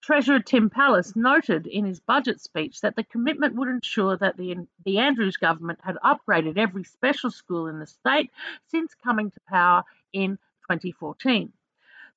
Treasurer 0.01 0.39
Tim 0.39 0.69
Pallas 0.69 1.15
noted 1.15 1.67
in 1.67 1.85
his 1.85 1.99
budget 1.99 2.39
speech 2.39 2.81
that 2.81 2.95
the 2.95 3.03
commitment 3.03 3.55
would 3.55 3.67
ensure 3.67 4.15
that 4.17 4.37
the, 4.37 4.67
the 4.85 4.97
Andrews 4.97 5.37
government 5.37 5.79
had 5.83 5.97
upgraded 5.97 6.57
every 6.57 6.85
special 6.85 7.29
school 7.29 7.67
in 7.67 7.79
the 7.79 7.85
state 7.85 8.31
since 8.67 8.95
coming 8.95 9.29
to 9.29 9.39
power 9.47 9.83
in 10.13 10.37
2014. 10.69 11.51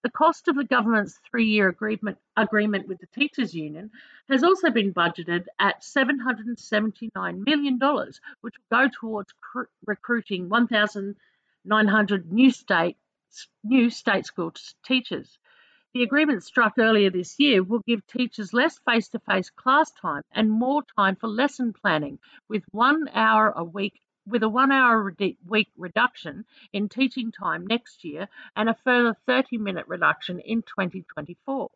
The 0.02 0.10
cost 0.10 0.48
of 0.48 0.56
the 0.56 0.64
government's 0.64 1.18
three 1.28 1.46
year 1.46 1.68
agreement, 1.68 2.18
agreement 2.36 2.88
with 2.88 2.98
the 2.98 3.06
Teachers 3.06 3.54
Union 3.54 3.90
has 4.28 4.42
also 4.42 4.70
been 4.70 4.94
budgeted 4.94 5.46
at 5.58 5.82
$779 5.82 7.44
million, 7.44 7.78
which 8.40 8.54
will 8.70 8.78
go 8.84 8.88
towards 8.88 9.32
cr- 9.40 9.70
recruiting 9.86 10.48
1,900 10.48 12.32
new 12.32 12.50
state, 12.50 12.96
new 13.64 13.90
state 13.90 14.26
school 14.26 14.52
teachers. 14.84 15.38
The 15.94 16.02
agreement 16.02 16.42
struck 16.42 16.78
earlier 16.78 17.10
this 17.10 17.38
year 17.38 17.62
will 17.62 17.80
give 17.80 18.06
teachers 18.06 18.54
less 18.54 18.78
face 18.78 19.10
to 19.10 19.18
face 19.18 19.50
class 19.50 19.90
time 19.92 20.22
and 20.32 20.50
more 20.50 20.82
time 20.96 21.16
for 21.16 21.28
lesson 21.28 21.74
planning, 21.74 22.18
with 22.48 22.64
one 22.70 23.08
hour 23.08 23.50
a 23.54 23.62
week. 23.62 24.00
With 24.26 24.42
a 24.42 24.48
one 24.48 24.72
hour 24.72 25.14
week 25.46 25.70
reduction 25.76 26.46
in 26.72 26.88
teaching 26.88 27.30
time 27.30 27.66
next 27.66 28.04
year 28.04 28.28
and 28.56 28.70
a 28.70 28.74
further 28.84 29.14
30 29.26 29.58
minute 29.58 29.86
reduction 29.86 30.38
in 30.38 30.62
2024. 30.62 31.70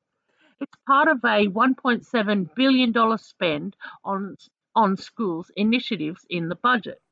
It's 0.60 0.76
part 0.86 1.08
of 1.08 1.18
a 1.18 1.48
$1.7 1.48 2.54
billion 2.54 3.18
spend 3.18 3.76
on, 4.02 4.38
on 4.74 4.96
schools 4.96 5.50
initiatives 5.56 6.24
in 6.30 6.48
the 6.48 6.54
budget. 6.54 7.02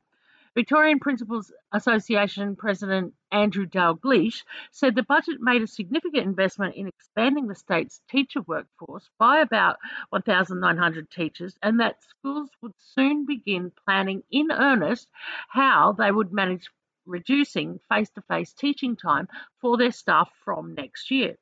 Victorian 0.55 1.01
Principals 1.01 1.53
Association 1.73 2.55
President 2.55 3.13
Andrew 3.33 3.67
Dalgleish 3.67 4.45
said 4.71 4.95
the 4.95 5.03
budget 5.03 5.41
made 5.41 5.63
a 5.63 5.67
significant 5.67 6.25
investment 6.27 6.77
in 6.77 6.87
expanding 6.87 7.49
the 7.49 7.57
state's 7.57 8.01
teacher 8.09 8.41
workforce 8.43 9.11
by 9.19 9.39
about 9.41 9.79
1,900 10.11 11.11
teachers 11.11 11.59
and 11.61 11.81
that 11.81 12.05
schools 12.05 12.51
would 12.63 12.75
soon 12.79 13.27
begin 13.27 13.73
planning 13.85 14.23
in 14.31 14.53
earnest 14.53 15.09
how 15.49 15.91
they 15.91 16.13
would 16.13 16.33
manage 16.33 16.71
reducing 17.05 17.81
face 17.89 18.11
to 18.11 18.23
face 18.23 18.53
teaching 18.53 18.95
time 18.95 19.29
for 19.61 19.77
their 19.77 19.91
staff 19.91 20.31
from 20.45 20.75
next 20.75 21.11
year. 21.11 21.37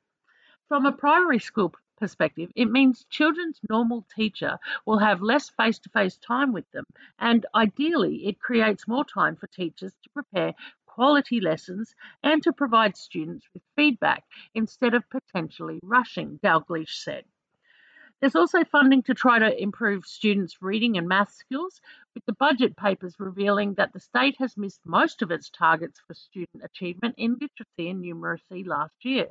From 0.67 0.87
a 0.87 0.91
primary 0.91 1.39
school 1.39 1.75
perspective, 2.03 2.51
it 2.53 2.69
means 2.69 3.05
children's 3.09 3.61
normal 3.69 4.05
teacher 4.13 4.59
will 4.85 4.97
have 4.97 5.21
less 5.21 5.47
face 5.47 5.79
to 5.79 5.87
face 5.87 6.17
time 6.17 6.51
with 6.51 6.69
them, 6.71 6.83
and 7.17 7.45
ideally, 7.55 8.27
it 8.27 8.41
creates 8.41 8.89
more 8.89 9.05
time 9.05 9.37
for 9.37 9.47
teachers 9.47 9.93
to 10.03 10.09
prepare 10.09 10.53
quality 10.85 11.39
lessons 11.39 11.95
and 12.21 12.43
to 12.43 12.51
provide 12.51 12.97
students 12.97 13.47
with 13.53 13.63
feedback 13.77 14.25
instead 14.53 14.93
of 14.93 15.09
potentially 15.09 15.79
rushing, 15.81 16.37
Dalgleish 16.43 16.89
said. 17.05 17.23
There's 18.19 18.35
also 18.35 18.65
funding 18.65 19.03
to 19.03 19.13
try 19.13 19.39
to 19.39 19.61
improve 19.61 20.05
students' 20.05 20.61
reading 20.61 20.97
and 20.97 21.07
math 21.07 21.31
skills, 21.31 21.79
with 22.13 22.25
the 22.25 22.33
budget 22.33 22.75
papers 22.75 23.15
revealing 23.17 23.75
that 23.75 23.93
the 23.93 24.01
state 24.01 24.35
has 24.39 24.57
missed 24.57 24.81
most 24.85 25.21
of 25.21 25.31
its 25.31 25.49
targets 25.49 26.01
for 26.05 26.13
student 26.13 26.65
achievement 26.65 27.15
in 27.17 27.37
literacy 27.39 27.89
and 27.89 28.03
numeracy 28.03 28.67
last 28.67 29.05
year. 29.05 29.27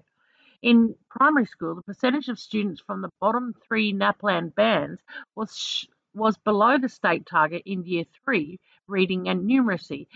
In 0.63 0.95
primary 1.11 1.47
school, 1.47 1.75
the 1.75 1.83
percentage 1.83 2.29
of 2.29 2.39
students 2.39 2.81
from 2.81 3.03
the 3.03 3.11
bottom 3.21 3.53
three 3.67 3.93
NAPLAN 3.93 4.55
bands 4.55 5.03
was 5.35 5.57
sh- 5.57 5.87
was 6.15 6.37
below 6.37 6.79
the 6.79 6.89
state 6.89 7.27
target 7.27 7.63
in 7.67 7.83
year 7.85 8.05
three 8.25 8.61
reading 8.87 9.29
and 9.29 9.51
numeracy. 9.51 10.07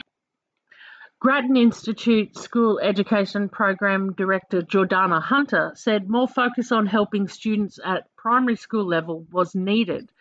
Grattan 1.19 1.57
Institute 1.57 2.37
School 2.37 2.79
Education 2.79 3.49
Program 3.49 4.13
Director 4.13 4.63
Jordana 4.63 5.21
Hunter 5.21 5.73
said 5.75 6.09
more 6.09 6.29
focus 6.29 6.71
on 6.71 6.87
helping 6.87 7.27
students 7.27 7.81
at 7.85 8.15
primary 8.15 8.55
school 8.55 8.85
level 8.85 9.27
was 9.33 9.57
needed. 9.57 10.13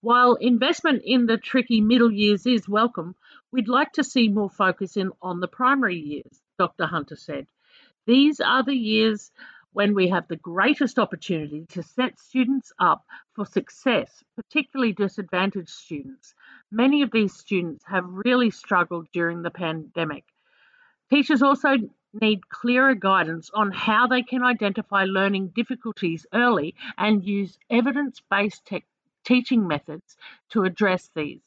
While 0.00 0.34
investment 0.34 1.02
in 1.04 1.26
the 1.26 1.38
tricky 1.38 1.80
middle 1.80 2.12
years 2.12 2.46
is 2.46 2.68
welcome, 2.68 3.16
we'd 3.50 3.66
like 3.66 3.94
to 3.94 4.04
see 4.04 4.28
more 4.28 4.50
focus 4.50 4.96
in 4.96 5.10
on 5.20 5.40
the 5.40 5.48
primary 5.48 5.98
years, 5.98 6.40
Dr. 6.56 6.86
Hunter 6.86 7.16
said. 7.16 7.48
These 8.06 8.40
are 8.40 8.62
the 8.62 8.76
years 8.76 9.32
when 9.72 9.94
we 9.94 10.08
have 10.08 10.28
the 10.28 10.36
greatest 10.36 10.98
opportunity 10.98 11.64
to 11.70 11.82
set 11.82 12.18
students 12.18 12.72
up 12.78 13.04
for 13.34 13.46
success, 13.46 14.22
particularly 14.36 14.92
disadvantaged 14.92 15.70
students. 15.70 16.34
Many 16.70 17.02
of 17.02 17.10
these 17.10 17.34
students 17.34 17.84
have 17.86 18.04
really 18.06 18.50
struggled 18.50 19.08
during 19.12 19.42
the 19.42 19.50
pandemic. 19.50 20.24
Teachers 21.10 21.42
also 21.42 21.76
need 22.12 22.48
clearer 22.48 22.94
guidance 22.94 23.50
on 23.54 23.70
how 23.70 24.06
they 24.06 24.22
can 24.22 24.42
identify 24.42 25.04
learning 25.04 25.48
difficulties 25.48 26.26
early 26.34 26.74
and 26.98 27.24
use 27.24 27.58
evidence 27.70 28.20
based 28.30 28.66
te- 28.66 28.84
teaching 29.24 29.66
methods 29.66 30.16
to 30.50 30.64
address 30.64 31.10
these. 31.14 31.40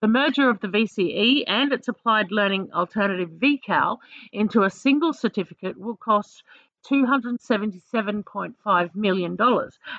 The 0.00 0.08
merger 0.08 0.48
of 0.48 0.60
the 0.60 0.68
VCE 0.68 1.44
and 1.46 1.72
its 1.72 1.88
applied 1.88 2.30
learning 2.30 2.72
alternative 2.72 3.30
VCAL 3.30 3.98
into 4.32 4.62
a 4.62 4.70
single 4.70 5.12
certificate 5.12 5.78
will 5.78 5.96
cost 5.96 6.42
$277.5 6.90 8.94
million 8.94 9.36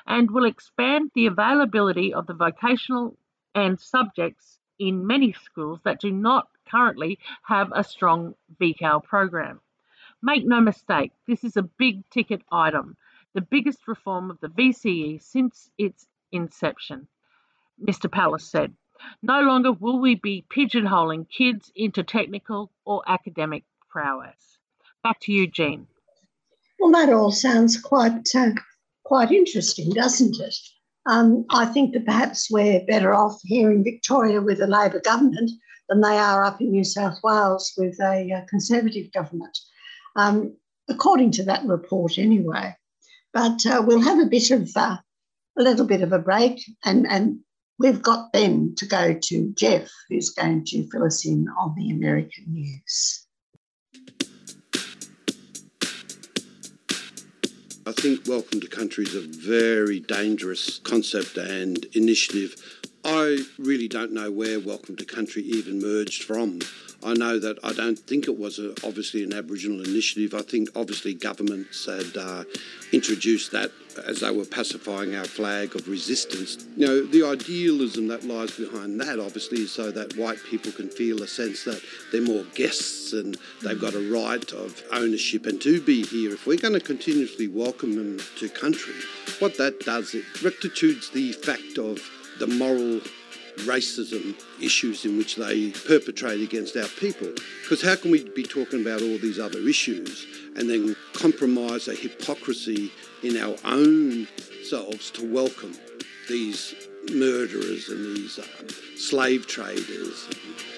and 0.06 0.30
will 0.30 0.44
expand 0.44 1.10
the 1.14 1.26
availability 1.26 2.14
of 2.14 2.26
the 2.26 2.34
vocational 2.34 3.16
and 3.54 3.80
subjects 3.80 4.58
in 4.78 5.06
many 5.06 5.32
schools 5.32 5.80
that 5.84 6.00
do 6.00 6.10
not 6.10 6.48
currently 6.68 7.18
have 7.42 7.70
a 7.74 7.84
strong 7.84 8.34
VCAL 8.60 9.02
program. 9.04 9.60
Make 10.22 10.46
no 10.46 10.60
mistake, 10.60 11.12
this 11.26 11.44
is 11.44 11.56
a 11.56 11.62
big 11.62 12.08
ticket 12.10 12.42
item, 12.50 12.96
the 13.34 13.40
biggest 13.40 13.86
reform 13.86 14.30
of 14.30 14.40
the 14.40 14.48
VCE 14.48 15.22
since 15.22 15.70
its 15.78 16.06
inception, 16.32 17.06
Mr. 17.82 18.10
Pallas 18.10 18.50
said. 18.50 18.74
No 19.22 19.40
longer 19.40 19.72
will 19.72 20.00
we 20.00 20.14
be 20.14 20.44
pigeonholing 20.48 21.28
kids 21.28 21.70
into 21.74 22.02
technical 22.02 22.72
or 22.84 23.02
academic 23.06 23.64
prowess. 23.90 24.58
Back 25.02 25.20
to 25.20 25.32
you, 25.32 25.46
Jean. 25.46 25.86
Well, 26.78 26.92
that 26.92 27.12
all 27.12 27.32
sounds 27.32 27.80
quite 27.80 28.28
uh, 28.34 28.50
quite 29.04 29.30
interesting, 29.30 29.90
doesn't 29.90 30.38
it? 30.40 30.56
Um, 31.06 31.46
I 31.50 31.66
think 31.66 31.92
that 31.92 32.04
perhaps 32.04 32.50
we're 32.50 32.84
better 32.86 33.14
off 33.14 33.40
here 33.44 33.70
in 33.70 33.84
Victoria 33.84 34.42
with 34.42 34.60
a 34.60 34.66
Labor 34.66 35.00
government 35.00 35.50
than 35.88 36.00
they 36.00 36.18
are 36.18 36.42
up 36.42 36.60
in 36.60 36.72
New 36.72 36.84
South 36.84 37.18
Wales 37.22 37.72
with 37.76 37.98
a, 38.00 38.30
a 38.32 38.46
Conservative 38.48 39.12
government, 39.12 39.56
um, 40.16 40.56
according 40.88 41.30
to 41.32 41.44
that 41.44 41.64
report, 41.64 42.18
anyway. 42.18 42.74
But 43.32 43.64
uh, 43.66 43.82
we'll 43.86 44.00
have 44.00 44.18
a 44.18 44.26
bit 44.26 44.50
of 44.50 44.68
uh, 44.76 44.96
a 45.58 45.62
little 45.62 45.86
bit 45.86 46.02
of 46.02 46.12
a 46.12 46.18
break, 46.18 46.62
and 46.84 47.06
and 47.06 47.38
we've 47.78 48.02
got 48.02 48.32
then 48.32 48.74
to 48.78 48.86
go 48.86 49.16
to 49.22 49.52
Jeff, 49.56 49.88
who's 50.08 50.30
going 50.30 50.64
to 50.66 50.88
fill 50.90 51.04
us 51.04 51.24
in 51.24 51.46
on 51.58 51.74
the 51.76 51.90
American 51.90 52.44
news. 52.48 53.25
I 57.88 57.92
think 57.92 58.26
Welcome 58.26 58.60
to 58.62 58.66
Country 58.66 59.04
is 59.04 59.14
a 59.14 59.20
very 59.20 60.00
dangerous 60.00 60.80
concept 60.80 61.36
and 61.36 61.84
initiative. 61.94 62.56
I 63.04 63.44
really 63.60 63.86
don't 63.86 64.10
know 64.10 64.32
where 64.32 64.58
Welcome 64.58 64.96
to 64.96 65.04
Country 65.04 65.44
even 65.44 65.80
merged 65.80 66.24
from. 66.24 66.58
I 67.02 67.14
know 67.14 67.38
that 67.38 67.58
I 67.62 67.72
don't 67.72 67.98
think 67.98 68.26
it 68.26 68.38
was 68.38 68.58
a, 68.58 68.70
obviously 68.84 69.22
an 69.22 69.32
Aboriginal 69.32 69.82
initiative. 69.82 70.34
I 70.34 70.42
think 70.42 70.70
obviously 70.74 71.14
governments 71.14 71.86
had 71.86 72.16
uh, 72.16 72.44
introduced 72.92 73.52
that 73.52 73.70
as 74.06 74.20
they 74.20 74.30
were 74.30 74.44
pacifying 74.44 75.14
our 75.14 75.24
flag 75.24 75.74
of 75.74 75.88
resistance. 75.88 76.66
You 76.76 76.86
know, 76.86 77.06
the 77.06 77.24
idealism 77.24 78.08
that 78.08 78.24
lies 78.24 78.50
behind 78.50 79.00
that 79.00 79.18
obviously 79.18 79.62
is 79.62 79.72
so 79.72 79.90
that 79.90 80.16
white 80.16 80.38
people 80.50 80.72
can 80.72 80.88
feel 80.88 81.22
a 81.22 81.26
sense 81.26 81.64
that 81.64 81.82
they're 82.12 82.20
more 82.20 82.44
guests 82.54 83.12
and 83.12 83.36
they've 83.62 83.80
got 83.80 83.94
a 83.94 84.12
right 84.12 84.52
of 84.52 84.82
ownership 84.92 85.46
and 85.46 85.60
to 85.62 85.80
be 85.80 86.04
here. 86.04 86.32
If 86.32 86.46
we're 86.46 86.58
going 86.58 86.74
to 86.74 86.80
continuously 86.80 87.48
welcome 87.48 87.94
them 87.94 88.18
to 88.38 88.48
country, 88.48 88.94
what 89.38 89.56
that 89.58 89.80
does, 89.80 90.14
it 90.14 90.24
rectitudes 90.42 91.10
the 91.10 91.32
fact 91.32 91.78
of 91.78 92.00
the 92.38 92.46
moral 92.46 93.00
racism 93.64 94.34
issues 94.60 95.04
in 95.04 95.16
which 95.16 95.36
they 95.36 95.70
perpetrate 95.70 96.40
against 96.40 96.76
our 96.76 96.88
people. 97.00 97.28
Because 97.62 97.82
how 97.82 97.96
can 97.96 98.10
we 98.10 98.28
be 98.30 98.42
talking 98.42 98.80
about 98.80 99.02
all 99.02 99.18
these 99.18 99.38
other 99.38 99.60
issues 99.60 100.26
and 100.56 100.70
then 100.70 100.96
compromise 101.12 101.88
a 101.88 101.94
hypocrisy 101.94 102.90
in 103.22 103.36
our 103.36 103.56
own 103.64 104.26
selves 104.64 105.10
to 105.12 105.32
welcome 105.32 105.74
these 106.28 106.74
murderers 107.12 107.88
and 107.88 108.16
these 108.16 108.38
uh, 108.38 108.46
slave 108.96 109.46
traders 109.46 110.28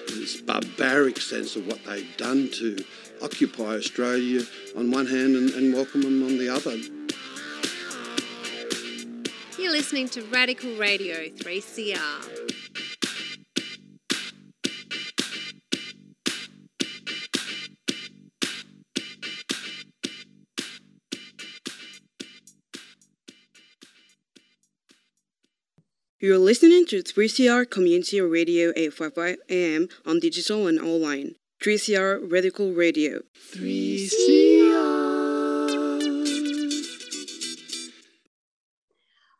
and 0.07 0.21
this 0.21 0.41
barbaric 0.41 1.19
sense 1.19 1.55
of 1.55 1.65
what 1.65 1.83
they've 1.85 2.17
done 2.17 2.49
to 2.51 2.77
occupy 3.21 3.75
Australia 3.75 4.41
on 4.77 4.91
one 4.91 5.07
hand 5.07 5.35
and, 5.35 5.49
and 5.51 5.73
welcome 5.73 6.01
them 6.01 6.23
on 6.23 6.37
the 6.37 6.49
other. 6.49 6.77
You're 9.57 9.71
listening 9.71 10.07
to 10.09 10.21
Radical 10.23 10.75
Radio 10.75 11.27
3CR. 11.29 12.58
You're 26.21 26.37
listening 26.37 26.85
to 26.87 27.01
3CR 27.01 27.69
Community 27.69 28.19
Radio 28.19 28.73
855 28.75 29.37
AM 29.49 29.87
on 30.05 30.19
digital 30.19 30.67
and 30.67 30.77
online. 30.77 31.35
3CR 31.63 32.29
Radical 32.29 32.73
Radio. 32.73 33.21
3CR. 33.53 34.09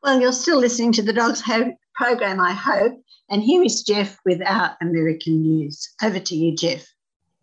Well, 0.01 0.21
you're 0.21 0.31
still 0.31 0.57
listening 0.57 0.93
to 0.93 1.01
the 1.01 1.11
Dogs 1.11 1.41
Hope 1.41 1.75
program, 1.95 2.39
I 2.39 2.53
hope. 2.53 2.93
And 3.29 3.43
here 3.43 3.61
is 3.61 3.83
Jeff 3.83 4.17
with 4.23 4.41
our 4.45 4.77
American 4.81 5.41
news. 5.41 5.85
Over 6.01 6.19
to 6.19 6.33
you, 6.33 6.55
Jeff. 6.55 6.87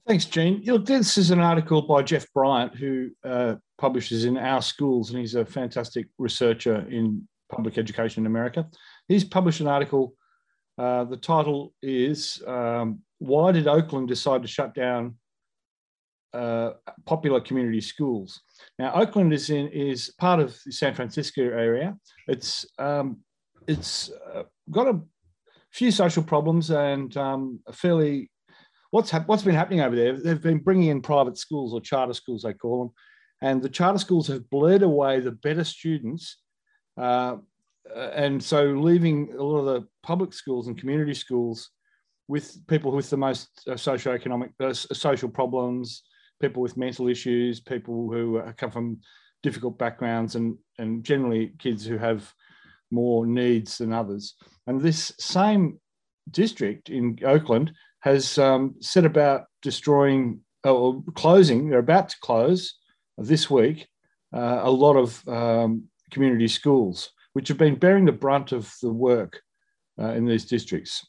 Thanks, 0.06 0.24
Jean. 0.24 0.62
You 0.62 0.72
know, 0.72 0.78
this 0.78 1.18
is 1.18 1.30
an 1.30 1.40
article 1.40 1.82
by 1.82 2.02
Jeff 2.02 2.24
Bryant, 2.32 2.74
who 2.74 3.10
uh, 3.22 3.56
publishes 3.76 4.24
in 4.24 4.38
Our 4.38 4.62
Schools, 4.62 5.10
and 5.10 5.18
he's 5.18 5.34
a 5.34 5.44
fantastic 5.44 6.06
researcher 6.16 6.86
in 6.88 7.28
public 7.50 7.78
education 7.78 8.22
in 8.22 8.26
America. 8.26 8.66
He's 9.08 9.24
published 9.24 9.60
an 9.60 9.68
article. 9.68 10.14
Uh, 10.78 11.04
the 11.04 11.16
title 11.16 11.74
is 11.82 12.42
um, 12.46 13.00
Why 13.18 13.52
Did 13.52 13.66
Oakland 13.66 14.08
Decide 14.08 14.42
to 14.42 14.48
Shut 14.48 14.74
Down 14.74 15.16
uh, 16.34 16.72
Popular 17.04 17.40
Community 17.40 17.80
Schools? 17.80 18.40
Now, 18.78 18.92
Oakland 18.94 19.32
is, 19.32 19.50
in, 19.50 19.68
is 19.68 20.12
part 20.18 20.40
of 20.40 20.56
the 20.64 20.72
San 20.72 20.94
Francisco 20.94 21.42
area. 21.42 21.96
It's, 22.26 22.66
um, 22.78 23.18
it's 23.66 24.10
uh, 24.34 24.42
got 24.70 24.88
a 24.88 25.00
few 25.72 25.90
social 25.90 26.22
problems 26.22 26.70
and 26.70 27.16
um, 27.16 27.60
a 27.66 27.72
fairly 27.72 28.30
what's 28.90 29.10
ha- 29.10 29.24
what's 29.26 29.42
been 29.42 29.54
happening 29.54 29.80
over 29.80 29.96
there? 29.96 30.18
They've 30.18 30.40
been 30.40 30.58
bringing 30.58 30.88
in 30.88 31.02
private 31.02 31.36
schools 31.36 31.74
or 31.74 31.80
charter 31.80 32.14
schools, 32.14 32.42
they 32.42 32.54
call 32.54 32.84
them, 32.84 32.94
and 33.42 33.62
the 33.62 33.68
charter 33.68 33.98
schools 33.98 34.26
have 34.28 34.48
bled 34.50 34.82
away 34.82 35.20
the 35.20 35.32
better 35.32 35.64
students 35.64 36.38
uh, 36.96 37.36
uh, 37.94 38.10
and 38.14 38.42
so 38.42 38.64
leaving 38.64 39.32
a 39.38 39.42
lot 39.42 39.58
of 39.58 39.66
the 39.66 39.88
public 40.02 40.32
schools 40.32 40.66
and 40.66 40.78
community 40.78 41.14
schools 41.14 41.70
with 42.28 42.66
people 42.66 42.90
with 42.90 43.08
the 43.10 43.16
most 43.16 43.48
uh, 43.68 43.72
socioeconomic 43.72 44.50
uh, 44.60 44.72
social 44.72 45.28
problems, 45.28 46.02
people 46.40 46.62
with 46.62 46.76
mental 46.76 47.08
issues, 47.08 47.60
people 47.60 48.10
who 48.10 48.38
uh, 48.38 48.52
come 48.52 48.70
from 48.70 48.98
difficult 49.42 49.78
backgrounds, 49.78 50.34
and 50.34 50.56
and 50.78 51.04
generally 51.04 51.52
kids 51.58 51.84
who 51.84 51.98
have 51.98 52.32
more 52.90 53.26
needs 53.26 53.78
than 53.78 53.92
others. 53.92 54.34
And 54.66 54.80
this 54.80 55.12
same 55.18 55.80
district 56.30 56.88
in 56.90 57.18
Oakland 57.24 57.72
has 58.00 58.38
um, 58.38 58.74
set 58.80 59.04
about 59.04 59.44
destroying 59.62 60.40
or 60.64 61.02
closing. 61.14 61.68
They're 61.68 61.78
about 61.78 62.08
to 62.10 62.16
close 62.20 62.74
this 63.18 63.48
week 63.48 63.86
uh, 64.34 64.60
a 64.62 64.70
lot 64.70 64.96
of 64.96 65.26
um, 65.28 65.84
community 66.10 66.48
schools 66.48 67.10
which 67.36 67.48
have 67.48 67.58
been 67.58 67.74
bearing 67.74 68.06
the 68.06 68.12
brunt 68.12 68.50
of 68.50 68.72
the 68.80 68.90
work 68.90 69.42
uh, 70.00 70.12
in 70.12 70.24
these 70.24 70.46
districts 70.46 71.06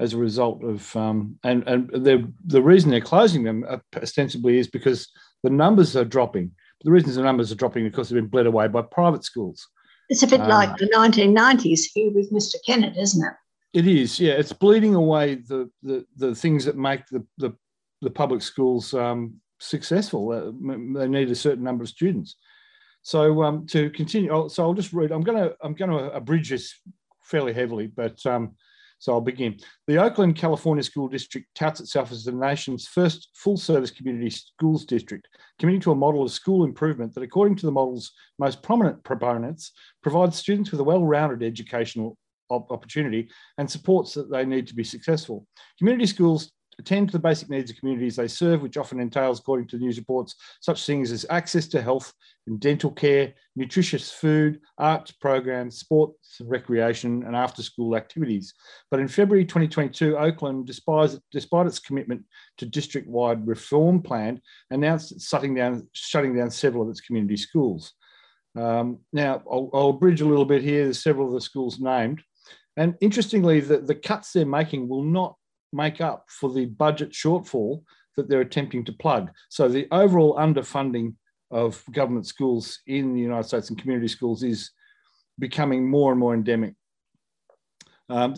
as 0.00 0.14
a 0.14 0.18
result 0.18 0.64
of, 0.64 0.96
um, 0.96 1.38
and, 1.44 1.62
and 1.68 1.88
the 1.92 2.60
reason 2.60 2.90
they're 2.90 3.00
closing 3.00 3.44
them 3.44 3.64
uh, 3.68 3.76
ostensibly 3.94 4.58
is 4.58 4.66
because 4.66 5.08
the 5.44 5.48
numbers 5.50 5.94
are 5.94 6.04
dropping. 6.04 6.50
But 6.78 6.86
The 6.86 6.90
reason 6.90 7.14
the 7.14 7.22
numbers 7.22 7.52
are 7.52 7.54
dropping 7.54 7.84
is 7.84 7.92
because 7.92 8.08
they've 8.08 8.20
been 8.20 8.26
bled 8.26 8.46
away 8.46 8.66
by 8.66 8.82
private 8.82 9.22
schools. 9.22 9.64
It's 10.08 10.24
a 10.24 10.26
bit 10.26 10.40
um, 10.40 10.48
like 10.48 10.76
the 10.76 10.88
1990s 10.88 11.82
here 11.94 12.10
with 12.10 12.32
Mr. 12.32 12.56
Kennett, 12.66 12.96
isn't 12.96 13.24
it? 13.24 13.34
It 13.78 13.86
is, 13.86 14.18
yeah. 14.18 14.32
It's 14.32 14.52
bleeding 14.52 14.96
away 14.96 15.36
the, 15.36 15.70
the, 15.84 16.04
the 16.16 16.34
things 16.34 16.64
that 16.64 16.76
make 16.76 17.06
the, 17.12 17.24
the, 17.38 17.52
the 18.02 18.10
public 18.10 18.42
schools 18.42 18.92
um, 18.92 19.34
successful. 19.60 20.32
Uh, 20.32 20.98
they 20.98 21.06
need 21.06 21.30
a 21.30 21.36
certain 21.36 21.62
number 21.62 21.84
of 21.84 21.90
students. 21.90 22.34
So 23.02 23.42
um, 23.42 23.66
to 23.68 23.90
continue, 23.90 24.48
so 24.48 24.62
I'll 24.62 24.74
just 24.74 24.92
read. 24.92 25.10
I'm 25.10 25.22
going 25.22 25.42
to 25.42 25.54
I'm 25.62 25.74
going 25.74 25.90
to 25.90 26.12
abridge 26.12 26.50
this 26.50 26.74
fairly 27.22 27.52
heavily, 27.52 27.86
but 27.86 28.24
um, 28.26 28.54
so 28.98 29.14
I'll 29.14 29.20
begin. 29.22 29.56
The 29.86 29.96
Oakland, 29.96 30.36
California 30.36 30.82
School 30.82 31.08
District 31.08 31.46
touts 31.54 31.80
itself 31.80 32.12
as 32.12 32.24
the 32.24 32.32
nation's 32.32 32.86
first 32.86 33.30
full-service 33.34 33.90
community 33.90 34.28
schools 34.28 34.84
district, 34.84 35.26
committing 35.58 35.80
to 35.82 35.92
a 35.92 35.96
model 35.96 36.22
of 36.22 36.30
school 36.30 36.64
improvement 36.64 37.14
that, 37.14 37.22
according 37.22 37.56
to 37.56 37.66
the 37.66 37.72
model's 37.72 38.12
most 38.38 38.62
prominent 38.62 39.02
proponents, 39.02 39.72
provides 40.02 40.36
students 40.36 40.70
with 40.70 40.80
a 40.80 40.84
well-rounded 40.84 41.42
educational 41.42 42.18
opportunity 42.50 43.30
and 43.56 43.70
supports 43.70 44.12
that 44.12 44.30
they 44.30 44.44
need 44.44 44.66
to 44.66 44.74
be 44.74 44.84
successful. 44.84 45.46
Community 45.78 46.06
schools 46.06 46.52
attend 46.80 47.08
to 47.08 47.12
the 47.12 47.18
basic 47.18 47.48
needs 47.48 47.70
of 47.70 47.76
communities 47.76 48.16
they 48.16 48.26
serve, 48.26 48.62
which 48.62 48.76
often 48.76 48.98
entails, 48.98 49.38
according 49.38 49.68
to 49.68 49.78
news 49.78 49.98
reports, 49.98 50.34
such 50.60 50.84
things 50.84 51.12
as 51.12 51.26
access 51.30 51.68
to 51.68 51.82
health 51.82 52.12
and 52.46 52.58
dental 52.58 52.90
care, 52.90 53.34
nutritious 53.54 54.10
food, 54.10 54.60
arts 54.78 55.12
programs, 55.12 55.78
sports 55.78 56.38
and 56.40 56.50
recreation, 56.50 57.22
and 57.24 57.36
after 57.36 57.62
school 57.62 57.96
activities. 57.96 58.54
But 58.90 59.00
in 59.00 59.08
February 59.08 59.44
2022, 59.44 60.16
Oakland, 60.16 60.66
despite, 60.66 61.16
despite 61.30 61.66
its 61.66 61.78
commitment 61.78 62.24
to 62.58 62.66
district 62.66 63.06
wide 63.08 63.46
reform 63.46 64.02
plan, 64.02 64.40
announced 64.70 65.12
it's 65.12 65.28
shutting 65.28 65.54
down, 65.54 65.88
shutting 65.92 66.34
down 66.34 66.50
several 66.50 66.82
of 66.82 66.88
its 66.88 67.00
community 67.00 67.36
schools. 67.36 67.92
Um, 68.56 68.98
now, 69.12 69.42
I'll, 69.50 69.70
I'll 69.72 69.92
bridge 69.92 70.22
a 70.22 70.26
little 70.26 70.44
bit 70.44 70.62
here. 70.62 70.84
There's 70.84 71.02
several 71.02 71.28
of 71.28 71.34
the 71.34 71.40
schools 71.40 71.78
named. 71.78 72.22
And 72.76 72.94
interestingly, 73.00 73.60
the, 73.60 73.78
the 73.78 73.94
cuts 73.94 74.32
they're 74.32 74.46
making 74.46 74.88
will 74.88 75.04
not 75.04 75.36
make 75.72 76.00
up 76.00 76.26
for 76.28 76.52
the 76.52 76.66
budget 76.66 77.10
shortfall 77.10 77.82
that 78.16 78.28
they're 78.28 78.40
attempting 78.40 78.84
to 78.84 78.92
plug. 78.92 79.30
So 79.48 79.68
the 79.68 79.86
overall 79.92 80.36
underfunding 80.36 81.14
of 81.50 81.82
government 81.92 82.26
schools 82.26 82.80
in 82.86 83.14
the 83.14 83.20
United 83.20 83.44
States 83.44 83.70
and 83.70 83.80
community 83.80 84.08
schools 84.08 84.42
is 84.42 84.70
becoming 85.38 85.88
more 85.88 86.12
and 86.12 86.20
more 86.20 86.34
endemic. 86.34 86.74
Um, 88.08 88.34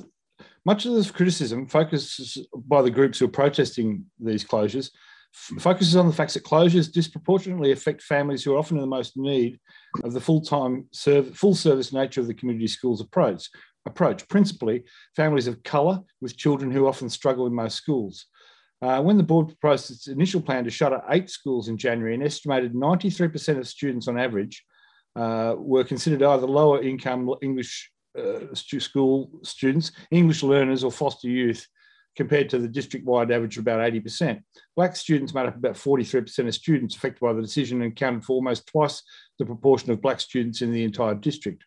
much 0.65 0.87
of 0.87 0.95
this 0.95 1.11
criticism 1.11 1.67
focuses 1.67 2.39
by 2.55 2.83
the 2.83 2.91
groups 2.91 3.19
who 3.19 3.25
are 3.25 3.29
protesting 3.29 4.05
these 4.21 4.45
closures 4.45 4.91
focuses 5.33 5.97
on 5.97 6.07
the 6.07 6.13
fact 6.13 6.35
that 6.35 6.45
closures 6.45 6.93
disproportionately 6.93 7.73
affect 7.73 8.03
families 8.03 8.45
who 8.45 8.55
are 8.55 8.59
often 8.59 8.77
in 8.77 8.83
the 8.83 8.87
most 8.87 9.17
need 9.17 9.59
of 10.05 10.13
the 10.13 10.21
full-time 10.21 10.87
serv- 10.93 11.35
full 11.37 11.55
service 11.55 11.93
nature 11.93 12.21
of 12.21 12.27
the 12.27 12.35
community 12.35 12.67
schools 12.67 13.01
approach 13.01 13.49
approach, 13.87 14.29
principally 14.29 14.85
families 15.17 15.47
of 15.47 15.63
colour 15.63 16.01
with 16.21 16.37
children 16.37 16.71
who 16.71 16.87
often 16.87 17.09
struggle 17.09 17.47
in 17.47 17.55
most 17.55 17.77
schools. 17.77 18.27
Uh, 18.81 19.01
when 19.01 19.17
the 19.17 19.23
board 19.23 19.47
proposed 19.47 19.91
its 19.91 20.09
initial 20.09 20.41
plan 20.41 20.65
to 20.65 20.71
shutter 20.71 21.01
eight 21.11 21.31
schools 21.31 21.69
in 21.69 21.77
January, 21.77 22.15
an 22.15 22.23
estimated 22.23 22.75
93% 22.75 23.59
of 23.59 23.69
students 23.69 24.09
on 24.09 24.19
average 24.19 24.65
uh, 25.15 25.55
were 25.57 25.85
considered 25.85 26.23
either 26.23 26.47
lower 26.47 26.83
income 26.83 27.33
English 27.43 27.91
uh, 28.19 28.41
school 28.55 29.31
students, 29.43 29.93
English 30.11 30.43
learners, 30.43 30.85
or 30.85 30.91
foster 30.91 31.29
youth 31.29 31.67
compared 32.17 32.51
to 32.51 32.59
the 32.59 32.69
district-wide 32.69 33.31
average 33.31 33.57
of 33.57 33.63
about 33.63 33.81
80%. 33.81 34.43
Black 34.77 34.97
students 34.97 35.33
made 35.33 35.47
up 35.47 35.57
about 35.57 35.75
43% 35.75 36.47
of 36.47 36.55
students 36.55 36.95
affected 36.95 37.21
by 37.21 37.33
the 37.33 37.41
decision 37.41 37.81
and 37.83 37.93
accounted 37.93 38.25
for 38.25 38.35
almost 38.35 38.67
twice 38.67 39.03
the 39.39 39.47
proportion 39.47 39.91
of 39.91 40.03
black 40.03 40.21
students 40.21 40.61
in 40.61 40.73
the 40.73 40.85
entire 40.85 41.15
district. 41.15 41.65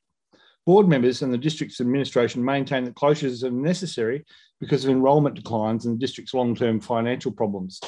Board 0.66 0.88
members 0.88 1.22
and 1.22 1.32
the 1.32 1.38
district's 1.38 1.80
administration 1.80 2.44
maintain 2.44 2.86
that 2.86 2.96
closures 2.96 3.44
are 3.44 3.52
necessary 3.52 4.26
because 4.60 4.84
of 4.84 4.92
enrolment 4.92 5.36
declines 5.36 5.86
and 5.86 5.96
the 5.96 6.00
district's 6.00 6.34
long-term 6.34 6.82
financial 6.82 7.32
problems. 7.32 7.80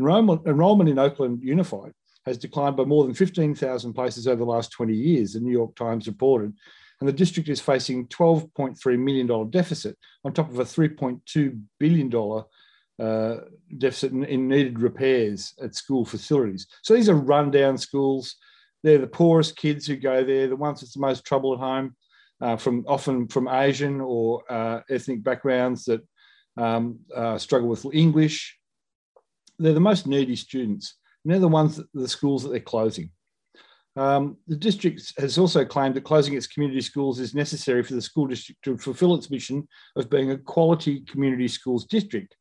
Enrollment, 0.00 0.46
enrollment 0.46 0.90
in 0.90 0.98
Oakland 0.98 1.40
Unified 1.42 1.92
has 2.26 2.38
declined 2.38 2.76
by 2.76 2.84
more 2.84 3.04
than 3.04 3.14
15,000 3.14 3.92
places 3.92 4.26
over 4.26 4.38
the 4.38 4.44
last 4.44 4.72
20 4.72 4.94
years, 4.94 5.34
the 5.34 5.40
New 5.40 5.52
York 5.52 5.76
Times 5.76 6.06
reported, 6.08 6.52
and 7.00 7.08
the 7.08 7.12
district 7.12 7.48
is 7.48 7.60
facing 7.60 8.06
$12.3 8.08 8.98
million 8.98 9.50
deficit 9.50 9.96
on 10.24 10.32
top 10.32 10.50
of 10.50 10.58
a 10.58 10.64
$3.2 10.64 11.60
billion 11.78 12.42
uh, 12.98 13.44
deficit 13.78 14.12
in, 14.12 14.24
in, 14.24 14.48
needed 14.48 14.80
repairs 14.80 15.54
at 15.62 15.74
school 15.74 16.04
facilities. 16.04 16.66
So 16.82 16.94
these 16.94 17.08
are 17.08 17.14
rundown 17.14 17.76
schools. 17.76 18.36
They're 18.82 18.98
the 18.98 19.06
poorest 19.06 19.56
kids 19.56 19.86
who 19.86 19.96
go 19.96 20.24
there, 20.24 20.46
the 20.46 20.56
ones 20.56 20.80
that's 20.80 20.94
the 20.94 21.00
most 21.00 21.24
trouble 21.24 21.52
at 21.54 21.60
home, 21.60 21.96
uh, 22.40 22.56
from 22.56 22.84
often 22.86 23.28
from 23.28 23.48
Asian 23.48 24.00
or 24.00 24.42
uh, 24.50 24.80
ethnic 24.90 25.22
backgrounds 25.22 25.84
that 25.84 26.00
um, 26.56 26.98
uh, 27.14 27.38
struggle 27.38 27.68
with 27.68 27.86
English. 27.92 28.58
They're 29.58 29.72
the 29.72 29.80
most 29.80 30.06
needy 30.06 30.36
students. 30.36 30.96
And 31.24 31.32
they're 31.32 31.40
the 31.40 31.48
ones, 31.48 31.76
that, 31.76 31.86
the 31.94 32.08
schools 32.08 32.42
that 32.42 32.50
they're 32.50 32.60
closing. 32.60 33.10
Um, 33.96 34.36
the 34.48 34.56
district 34.56 35.12
has 35.18 35.38
also 35.38 35.64
claimed 35.64 35.94
that 35.94 36.04
closing 36.04 36.34
its 36.34 36.48
community 36.48 36.80
schools 36.80 37.20
is 37.20 37.34
necessary 37.34 37.82
for 37.82 37.94
the 37.94 38.02
school 38.02 38.26
district 38.26 38.62
to 38.64 38.76
fulfil 38.76 39.14
its 39.14 39.30
mission 39.30 39.68
of 39.94 40.10
being 40.10 40.32
a 40.32 40.38
quality 40.38 41.00
community 41.02 41.46
schools 41.46 41.86
district. 41.86 42.34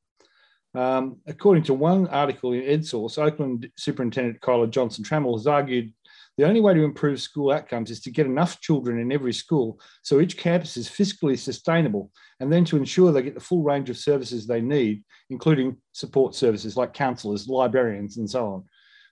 Um, 0.76 1.18
according 1.28 1.64
to 1.66 1.76
one 1.76 2.08
article 2.08 2.54
in 2.54 2.62
EdSource, 2.62 3.20
Oakland 3.20 3.70
Superintendent 3.78 4.42
Kyla 4.42 4.68
Johnson 4.68 5.04
Trammell 5.04 5.38
has 5.38 5.46
argued 5.46 5.94
the 6.38 6.46
only 6.46 6.62
way 6.62 6.74
to 6.74 6.84
improve 6.84 7.22
school 7.22 7.52
outcomes 7.52 7.92
is 7.92 8.02
to 8.02 8.12
get 8.12 8.26
enough 8.26 8.60
children 8.60 9.00
in 9.00 9.12
every 9.12 9.34
school 9.34 9.80
so 10.02 10.20
each 10.20 10.38
campus 10.38 10.78
is 10.78 10.90
fiscally 10.90 11.38
sustainable, 11.38 12.12
and 12.40 12.52
then 12.52 12.66
to 12.66 12.78
ensure 12.78 13.12
they 13.12 13.22
get 13.22 13.36
the 13.36 13.40
full 13.40 13.64
range 13.64 13.90
of 13.90 13.98
services 13.98 14.48
they 14.48 14.62
need, 14.62 15.04
including 15.30 15.78
support 15.92 16.36
services 16.36 16.76
like 16.76 16.94
counsellors, 16.94 17.48
librarians, 17.48 18.18
and 18.18 18.30
so 18.30 18.48
on. 18.48 18.64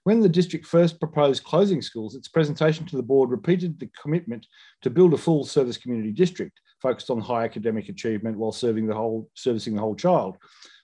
When 0.03 0.19
the 0.19 0.29
district 0.29 0.65
first 0.65 0.99
proposed 0.99 1.43
closing 1.43 1.81
schools, 1.81 2.15
its 2.15 2.27
presentation 2.27 2.87
to 2.87 2.97
the 2.97 3.03
board 3.03 3.29
repeated 3.29 3.79
the 3.79 3.89
commitment 4.01 4.47
to 4.81 4.89
build 4.89 5.13
a 5.13 5.17
full 5.17 5.45
service 5.45 5.77
community 5.77 6.11
district 6.11 6.59
focused 6.81 7.11
on 7.11 7.21
high 7.21 7.43
academic 7.43 7.87
achievement 7.87 8.35
while 8.35 8.51
serving 8.51 8.87
the 8.87 8.95
whole, 8.95 9.29
servicing 9.35 9.75
the 9.75 9.81
whole 9.81 9.95
child. 9.95 10.37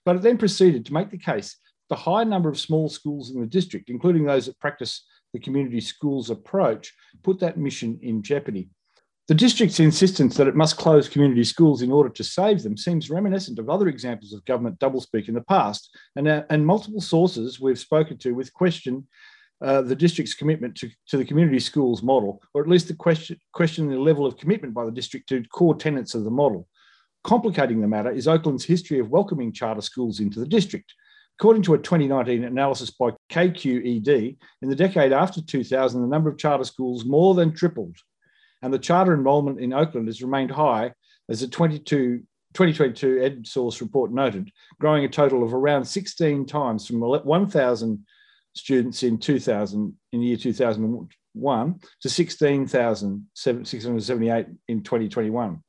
But 0.06 0.18
it 0.18 0.22
then 0.22 0.38
proceeded 0.38 0.86
to 0.86 0.94
make 0.94 1.10
the 1.10 1.18
case 1.18 1.58
the 1.90 1.96
high 1.96 2.24
number 2.24 2.50
of 2.50 2.60
small 2.60 2.90
schools 2.90 3.32
in 3.32 3.42
the 3.42 3.48
district, 3.48 3.90
including 3.90 4.26
those 4.26 4.46
that 4.46 4.60
practice 4.60 5.06
the 5.34 5.40
community 5.40 5.82
schools 5.82 6.30
approach, 6.30 6.94
put 7.24 7.40
that 7.40 7.58
mission 7.58 8.00
in 8.02 8.24
jeopardy. 8.24 8.70
The 9.28 9.36
district's 9.36 9.82
insistence 9.82 10.38
that 10.38 10.48
it 10.48 10.56
must 10.56 10.78
close 10.78 11.10
community 11.10 11.44
schools 11.44 11.82
in 11.82 11.92
order 11.92 12.10
to 12.10 12.24
save 12.24 12.64
them 12.64 12.78
seems 12.78 13.10
reminiscent 13.10 13.60
of 13.60 13.70
other 13.70 13.90
examples 13.90 14.32
of 14.32 14.46
government 14.46 14.80
doublespeak 14.80 15.28
in 15.28 15.34
the 15.34 15.42
past, 15.42 15.96
and, 16.16 16.28
uh, 16.28 16.44
and 16.50 16.66
multiple 16.66 17.02
sources 17.02 17.60
we've 17.60 17.80
spoken 17.80 18.18
to 18.20 18.32
with 18.32 18.54
question 18.54 19.06
uh, 19.60 19.82
the 19.82 19.96
district's 19.96 20.34
commitment 20.34 20.76
to, 20.76 20.90
to 21.08 21.18
the 21.18 21.26
community 21.26 21.60
schools 21.60 22.04
model, 22.04 22.42
or 22.54 22.62
at 22.62 22.70
least 22.70 22.88
the 22.88 22.94
question, 22.94 23.38
question 23.54 23.90
the 23.90 24.00
level 24.00 24.26
of 24.26 24.38
commitment 24.38 24.74
by 24.74 24.86
the 24.86 24.92
district 24.92 25.28
to 25.28 25.44
core 25.46 25.76
tenets 25.76 26.16
of 26.16 26.24
the 26.24 26.32
model. 26.32 26.68
Complicating 27.24 27.82
the 27.82 27.88
matter 27.88 28.12
is 28.12 28.28
Oakland's 28.28 28.64
history 28.64 29.00
of 29.00 29.10
welcoming 29.10 29.52
charter 29.52 29.82
schools 29.82 30.20
into 30.20 30.40
the 30.40 30.48
district. 30.48 30.94
According 31.40 31.64
to 31.64 31.76
a 31.76 31.78
2019 31.78 32.44
analysis 32.44 32.90
by 32.90 33.12
KQED, 33.32 34.38
in 34.62 34.70
the 34.70 34.76
decade 34.76 35.14
after 35.14 35.42
2000, 35.42 36.02
the 36.02 36.08
number 36.08 36.30
of 36.30 36.38
charter 36.38 36.64
schools 36.64 37.06
more 37.06 37.36
than 37.36 37.54
tripled 37.54 37.96
and 38.62 38.74
the 38.74 38.80
charter 38.80 39.14
enrolment 39.14 39.60
in 39.60 39.74
Oakland 39.74 40.08
has 40.08 40.22
remained 40.22 40.52
high, 40.52 40.94
as 41.30 41.42
the 41.42 41.48
22, 41.48 42.20
2022 42.54 43.18
EdSource 43.18 43.82
report 43.82 44.12
noted, 44.12 44.50
growing 44.80 45.04
a 45.06 45.10
total 45.10 45.44
of 45.44 45.54
around 45.54 45.86
16 45.86 46.46
times 46.46 46.88
from 46.88 47.02
1,000 47.02 48.06
students 48.56 49.04
in 49.04 49.20
2000 49.20 49.94
in 50.14 50.20
the 50.20 50.26
year 50.26 50.38
2001 50.38 51.80
to 52.02 52.10
16,678 52.10 54.48
in 54.68 54.82
2021. 54.82 55.62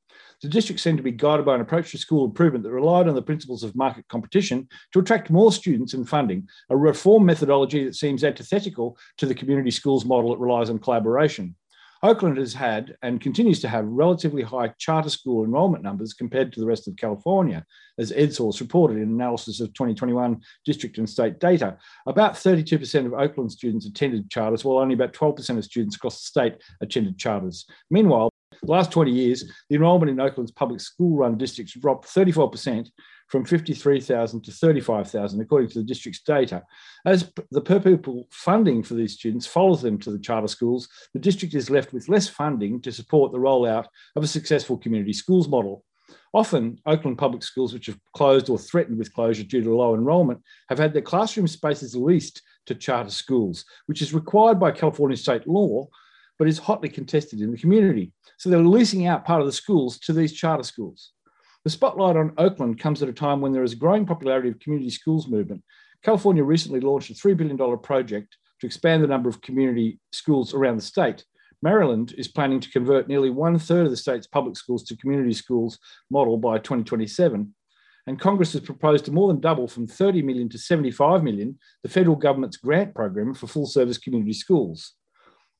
The 0.42 0.48
district 0.48 0.80
seemed 0.80 0.98
to 0.98 1.02
be 1.02 1.10
guided 1.10 1.46
by 1.46 1.56
an 1.56 1.60
approach 1.60 1.90
to 1.90 1.98
school 1.98 2.24
improvement 2.24 2.62
that 2.62 2.70
relied 2.70 3.08
on 3.08 3.16
the 3.16 3.22
principles 3.22 3.64
of 3.64 3.74
market 3.74 4.06
competition 4.08 4.68
to 4.92 5.00
attract 5.00 5.30
more 5.30 5.50
students 5.50 5.94
and 5.94 6.08
funding, 6.08 6.46
a 6.70 6.76
reform 6.76 7.26
methodology 7.26 7.84
that 7.84 7.96
seems 7.96 8.22
antithetical 8.22 8.96
to 9.16 9.26
the 9.26 9.34
community 9.34 9.72
schools 9.72 10.04
model 10.04 10.30
that 10.30 10.38
relies 10.38 10.70
on 10.70 10.78
collaboration. 10.78 11.56
Oakland 12.04 12.36
has 12.36 12.54
had 12.54 12.96
and 13.02 13.20
continues 13.20 13.60
to 13.60 13.68
have 13.68 13.84
relatively 13.84 14.42
high 14.42 14.68
charter 14.78 15.10
school 15.10 15.44
enrolment 15.44 15.82
numbers 15.82 16.14
compared 16.14 16.52
to 16.52 16.60
the 16.60 16.66
rest 16.66 16.86
of 16.86 16.96
California, 16.96 17.64
as 17.98 18.12
EdSource 18.12 18.60
reported 18.60 18.98
in 18.98 19.02
analysis 19.02 19.58
of 19.58 19.74
2021 19.74 20.40
district 20.64 20.98
and 20.98 21.10
state 21.10 21.40
data. 21.40 21.76
About 22.06 22.34
32% 22.34 23.06
of 23.06 23.14
Oakland 23.14 23.50
students 23.50 23.86
attended 23.86 24.30
charters, 24.30 24.64
while 24.64 24.78
only 24.78 24.94
about 24.94 25.12
12% 25.12 25.58
of 25.58 25.64
students 25.64 25.96
across 25.96 26.20
the 26.20 26.26
state 26.26 26.62
attended 26.80 27.18
charters. 27.18 27.66
Meanwhile, 27.90 28.30
the 28.62 28.70
last 28.70 28.90
20 28.90 29.10
years, 29.10 29.44
the 29.68 29.76
enrolment 29.76 30.10
in 30.10 30.20
Oakland's 30.20 30.52
public 30.52 30.80
school 30.80 31.16
run 31.16 31.38
districts 31.38 31.74
dropped 31.74 32.06
34%, 32.06 32.88
from 33.28 33.44
53,000 33.44 34.42
to 34.42 34.50
35,000, 34.52 35.40
according 35.40 35.68
to 35.68 35.78
the 35.78 35.84
district's 35.84 36.22
data. 36.22 36.62
As 37.06 37.30
the 37.50 37.60
per 37.60 37.78
pupil 37.78 38.26
funding 38.30 38.82
for 38.82 38.94
these 38.94 39.14
students 39.14 39.46
follows 39.46 39.82
them 39.82 39.98
to 39.98 40.10
the 40.10 40.18
charter 40.18 40.48
schools, 40.48 40.88
the 41.12 41.20
district 41.20 41.54
is 41.54 41.70
left 41.70 41.92
with 41.92 42.08
less 42.08 42.26
funding 42.26 42.80
to 42.82 42.92
support 42.92 43.32
the 43.32 43.38
rollout 43.38 43.86
of 44.16 44.24
a 44.24 44.28
successful 44.28 44.78
community 44.78 45.12
schools 45.12 45.46
model. 45.46 45.84
Often, 46.32 46.80
Oakland 46.86 47.18
public 47.18 47.42
schools, 47.42 47.74
which 47.74 47.86
have 47.86 47.98
closed 48.14 48.48
or 48.48 48.58
threatened 48.58 48.98
with 48.98 49.12
closure 49.12 49.44
due 49.44 49.62
to 49.62 49.74
low 49.74 49.94
enrolment, 49.94 50.42
have 50.70 50.78
had 50.78 50.94
their 50.94 51.02
classroom 51.02 51.46
spaces 51.46 51.94
leased 51.94 52.42
to 52.66 52.74
charter 52.74 53.10
schools, 53.10 53.64
which 53.86 54.00
is 54.00 54.14
required 54.14 54.58
by 54.58 54.70
California 54.70 55.16
state 55.16 55.46
law, 55.46 55.86
but 56.38 56.48
is 56.48 56.58
hotly 56.58 56.88
contested 56.88 57.40
in 57.40 57.50
the 57.50 57.58
community. 57.58 58.12
So 58.38 58.48
they're 58.48 58.60
leasing 58.60 59.06
out 59.06 59.24
part 59.24 59.40
of 59.40 59.46
the 59.46 59.52
schools 59.52 59.98
to 60.00 60.12
these 60.12 60.32
charter 60.32 60.62
schools. 60.62 61.12
The 61.64 61.70
spotlight 61.70 62.16
on 62.16 62.32
Oakland 62.38 62.78
comes 62.78 63.02
at 63.02 63.08
a 63.08 63.12
time 63.12 63.40
when 63.40 63.52
there 63.52 63.64
is 63.64 63.72
a 63.72 63.76
growing 63.76 64.06
popularity 64.06 64.48
of 64.48 64.60
community 64.60 64.90
schools 64.90 65.28
movement. 65.28 65.62
California 66.02 66.44
recently 66.44 66.80
launched 66.80 67.10
a 67.10 67.14
$3 67.14 67.36
billion 67.36 67.78
project 67.78 68.36
to 68.60 68.66
expand 68.66 69.02
the 69.02 69.08
number 69.08 69.28
of 69.28 69.40
community 69.40 69.98
schools 70.12 70.54
around 70.54 70.76
the 70.76 70.82
state. 70.82 71.24
Maryland 71.60 72.14
is 72.16 72.28
planning 72.28 72.60
to 72.60 72.70
convert 72.70 73.08
nearly 73.08 73.30
one 73.30 73.58
third 73.58 73.84
of 73.84 73.90
the 73.90 73.96
state's 73.96 74.26
public 74.26 74.56
schools 74.56 74.84
to 74.84 74.96
community 74.96 75.32
schools 75.32 75.78
model 76.10 76.36
by 76.36 76.58
2027. 76.58 77.52
And 78.06 78.18
Congress 78.18 78.52
has 78.52 78.62
proposed 78.62 79.04
to 79.04 79.12
more 79.12 79.28
than 79.28 79.40
double 79.40 79.68
from 79.68 79.86
30 79.86 80.22
million 80.22 80.48
to 80.50 80.58
75 80.58 81.22
million 81.22 81.58
the 81.82 81.90
federal 81.90 82.16
government's 82.16 82.56
grant 82.56 82.94
program 82.94 83.34
for 83.34 83.46
full 83.46 83.66
service 83.66 83.98
community 83.98 84.32
schools. 84.32 84.94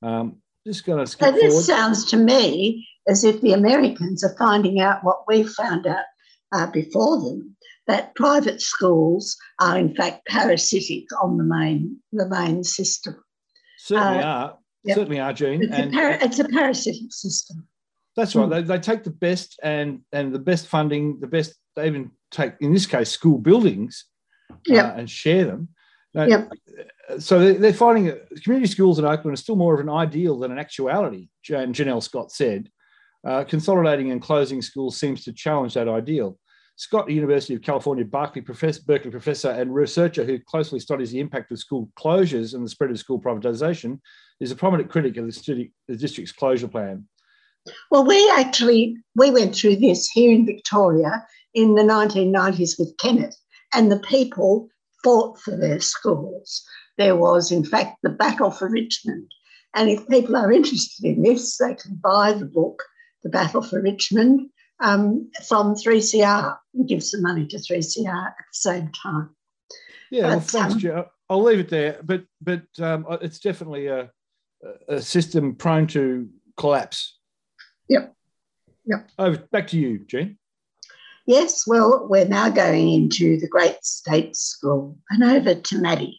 Um, 0.02 0.36
just 0.66 0.84
going 0.84 0.98
to 0.98 1.06
skip 1.10 1.28
so 1.28 1.32
this 1.32 1.52
forward. 1.52 1.64
sounds 1.64 2.04
to 2.06 2.16
me 2.16 2.86
as 3.08 3.24
if 3.24 3.40
the 3.40 3.52
Americans 3.52 4.22
are 4.24 4.36
finding 4.38 4.80
out 4.80 5.02
what 5.04 5.24
we 5.26 5.42
found 5.44 5.86
out 5.86 6.04
uh, 6.52 6.66
before 6.70 7.18
them 7.22 7.56
that 7.86 8.14
private 8.16 8.60
schools 8.60 9.36
are 9.60 9.78
in 9.78 9.94
fact 9.94 10.26
parasitic 10.26 11.04
on 11.22 11.38
the 11.38 11.44
main 11.44 11.96
the 12.12 12.28
main 12.28 12.62
system. 12.64 13.16
Certainly 13.78 14.18
Uh, 14.18 14.26
are. 14.26 14.58
yep. 14.84 14.94
Certainly 14.96 15.20
are, 15.20 15.32
Jean. 15.32 15.62
It's, 15.62 15.78
a, 15.78 15.90
par- 15.90 16.18
it's 16.20 16.38
a 16.38 16.44
parasitic 16.48 17.10
system. 17.12 17.66
That's 18.16 18.34
right. 18.34 18.50
They, 18.50 18.62
they 18.62 18.78
take 18.78 19.04
the 19.04 19.10
best 19.10 19.58
and 19.62 20.00
and 20.12 20.34
the 20.34 20.38
best 20.40 20.66
funding, 20.66 21.20
the 21.20 21.26
best. 21.28 21.54
They 21.76 21.86
even 21.86 22.10
take, 22.32 22.54
in 22.60 22.74
this 22.74 22.86
case, 22.86 23.08
school 23.10 23.38
buildings, 23.38 24.04
Yep. 24.66 24.84
uh, 24.84 24.98
and 24.98 25.08
share 25.08 25.44
them. 25.44 25.68
Now, 26.18 26.24
Yep. 26.26 26.52
So 27.20 27.38
they- 27.38 27.54
they're 27.54 27.72
finding 27.72 28.12
community 28.42 28.70
schools 28.70 28.98
in 28.98 29.04
Oakland 29.04 29.34
are 29.34 29.40
still 29.40 29.56
more 29.56 29.72
of 29.72 29.80
an 29.80 29.88
ideal 29.88 30.38
than 30.38 30.50
an 30.50 30.58
actuality. 30.58 31.28
Jan, 31.42 31.72
Janelle 31.72 32.02
Scott 32.02 32.32
said, 32.32 32.70
uh, 33.26 33.44
consolidating 33.44 34.10
and 34.10 34.20
closing 34.20 34.60
schools 34.60 34.98
seems 34.98 35.24
to 35.24 35.32
challenge 35.32 35.74
that 35.74 35.88
ideal. 35.88 36.38
Scott, 36.76 37.10
University 37.10 37.54
of 37.54 37.62
California, 37.62 38.04
Berkeley 38.04 38.42
professor, 38.42 38.80
Berkeley 38.86 39.10
professor 39.10 39.50
and 39.50 39.74
researcher 39.74 40.24
who 40.24 40.38
closely 40.38 40.80
studies 40.80 41.10
the 41.10 41.20
impact 41.20 41.50
of 41.50 41.58
school 41.58 41.88
closures 41.96 42.54
and 42.54 42.64
the 42.64 42.68
spread 42.70 42.90
of 42.90 42.98
school 42.98 43.20
privatization, 43.20 44.00
is 44.40 44.50
a 44.50 44.56
prominent 44.56 44.90
critic 44.90 45.16
of 45.16 45.26
the, 45.26 45.70
the 45.88 45.96
district's 45.96 46.32
closure 46.32 46.68
plan. 46.68 47.08
Well, 47.90 48.04
we 48.04 48.30
actually 48.36 48.96
we 49.16 49.30
went 49.30 49.54
through 49.54 49.76
this 49.76 50.08
here 50.08 50.32
in 50.32 50.46
Victoria 50.46 51.26
in 51.54 51.74
the 51.74 51.82
1990s 51.82 52.78
with 52.78 52.96
Kennett, 52.98 53.34
and 53.74 53.90
the 53.90 54.00
people 54.00 54.68
fought 55.02 55.38
for 55.40 55.56
their 55.56 55.80
schools. 55.80 56.64
There 56.96 57.16
was, 57.16 57.52
in 57.52 57.64
fact, 57.64 57.98
the 58.02 58.10
battle 58.10 58.50
for 58.50 58.68
Richmond. 58.68 59.32
And 59.74 59.88
if 59.88 60.08
people 60.08 60.36
are 60.36 60.50
interested 60.50 61.04
in 61.04 61.22
this, 61.22 61.58
they 61.58 61.74
can 61.74 61.94
buy 61.96 62.32
the 62.32 62.46
book, 62.46 62.82
The 63.22 63.28
Battle 63.28 63.62
for 63.62 63.80
Richmond, 63.80 64.50
um, 64.80 65.30
from 65.46 65.74
3CR 65.74 66.56
and 66.74 66.88
give 66.88 67.02
some 67.04 67.22
money 67.22 67.46
to 67.46 67.58
3CR 67.58 68.26
at 68.26 68.34
the 68.38 68.52
same 68.52 68.90
time. 68.92 69.30
Yeah, 70.10 70.28
well, 70.28 70.38
But, 70.38 70.44
thanks, 70.44 70.74
um, 70.74 70.78
Joe. 70.80 71.06
I'll 71.28 71.42
leave 71.42 71.60
it 71.60 71.68
there. 71.68 72.00
But 72.02 72.24
but 72.40 72.62
um, 72.80 73.06
it's 73.20 73.38
definitely 73.38 73.88
a, 73.88 74.10
a 74.88 75.00
system 75.02 75.54
prone 75.54 75.86
to 75.88 76.28
collapse. 76.56 77.18
Yep. 77.88 78.14
Yep. 78.86 79.08
Over 79.18 79.36
back 79.52 79.66
to 79.68 79.78
you, 79.78 79.98
Jean. 80.06 80.37
Yes, 81.28 81.66
well, 81.66 82.06
we're 82.08 82.24
now 82.24 82.48
going 82.48 82.88
into 82.88 83.38
the 83.38 83.48
Great 83.48 83.84
State 83.84 84.34
School 84.34 84.96
and 85.10 85.22
over 85.22 85.54
to 85.54 85.78
Maddie. 85.78 86.18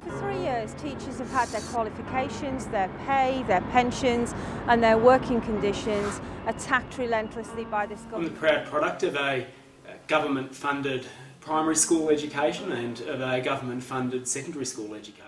For 0.00 0.10
three 0.18 0.40
years, 0.40 0.74
teachers 0.74 1.18
have 1.18 1.30
had 1.30 1.46
their 1.50 1.60
qualifications, 1.60 2.66
their 2.66 2.88
pay, 3.06 3.44
their 3.46 3.60
pensions, 3.70 4.34
and 4.66 4.82
their 4.82 4.98
working 4.98 5.40
conditions 5.42 6.20
attacked 6.48 6.98
relentlessly 6.98 7.66
by 7.66 7.86
this 7.86 8.00
government. 8.00 8.30
I'm 8.30 8.34
the 8.34 8.40
proud 8.40 8.66
product 8.66 9.04
of 9.04 9.14
a 9.14 9.46
uh, 9.46 9.92
government 10.08 10.52
funded 10.52 11.06
primary 11.38 11.76
school 11.76 12.10
education 12.10 12.72
and 12.72 13.00
of 13.02 13.20
a 13.20 13.40
government 13.40 13.84
funded 13.84 14.26
secondary 14.26 14.64
school 14.64 14.92
education. 14.92 15.27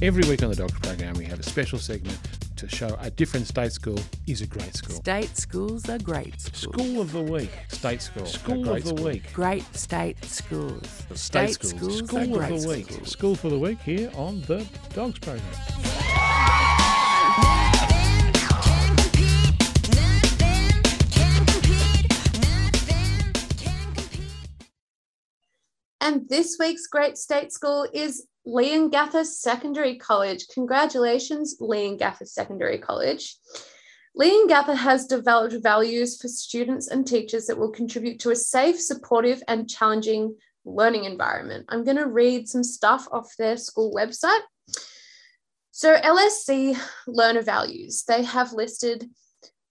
Every 0.00 0.22
week 0.28 0.44
on 0.44 0.50
the 0.50 0.54
Dogs 0.54 0.78
program, 0.78 1.14
we 1.14 1.24
have 1.24 1.40
a 1.40 1.42
special 1.42 1.76
segment 1.76 2.16
to 2.54 2.68
show 2.68 2.96
a 3.00 3.10
different 3.10 3.48
state 3.48 3.72
school 3.72 3.98
is 4.28 4.42
a 4.42 4.46
great 4.46 4.72
school. 4.76 4.94
State 4.94 5.36
schools 5.36 5.88
are 5.88 5.98
great 5.98 6.40
schools. 6.40 6.72
School 6.72 7.00
of 7.00 7.10
the 7.10 7.22
week, 7.22 7.50
state 7.66 8.00
school. 8.00 8.24
School 8.24 8.68
of 8.68 8.84
the 8.84 8.90
school. 8.90 9.04
week. 9.04 9.32
Great 9.32 9.64
state 9.74 10.24
schools. 10.24 11.04
State, 11.14 11.54
schools. 11.54 12.02
are 12.02 12.06
School 12.06 12.40
of 12.40 12.62
the 12.62 12.68
week. 12.68 13.06
School 13.06 13.34
for 13.34 13.48
the 13.48 13.58
week 13.58 13.80
here 13.80 14.08
on 14.14 14.40
the 14.42 14.64
Dogs 14.94 15.18
program. 15.18 15.42
And 26.00 26.28
this 26.28 26.56
week's 26.60 26.86
Great 26.86 27.18
State 27.18 27.52
School 27.52 27.84
is 27.92 28.28
Leongatha 28.48 29.26
Secondary 29.26 29.96
College. 29.96 30.48
Congratulations, 30.48 31.58
Leongatha 31.60 32.26
Secondary 32.26 32.78
College. 32.78 33.36
Leongatha 34.18 34.74
has 34.74 35.06
developed 35.06 35.62
values 35.62 36.20
for 36.20 36.28
students 36.28 36.88
and 36.88 37.06
teachers 37.06 37.44
that 37.46 37.58
will 37.58 37.70
contribute 37.70 38.18
to 38.20 38.30
a 38.30 38.36
safe, 38.36 38.80
supportive, 38.80 39.42
and 39.48 39.68
challenging 39.68 40.34
learning 40.64 41.04
environment. 41.04 41.66
I'm 41.68 41.84
going 41.84 41.98
to 41.98 42.06
read 42.06 42.48
some 42.48 42.64
stuff 42.64 43.06
off 43.12 43.36
their 43.38 43.58
school 43.58 43.92
website. 43.94 44.40
So, 45.70 45.96
LSC 45.96 46.76
learner 47.06 47.42
values, 47.42 48.04
they 48.08 48.24
have 48.24 48.54
listed 48.54 49.08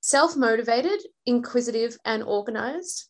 self 0.02 0.38
motivated, 0.38 1.02
inquisitive, 1.26 1.98
and 2.06 2.24
organized, 2.24 3.10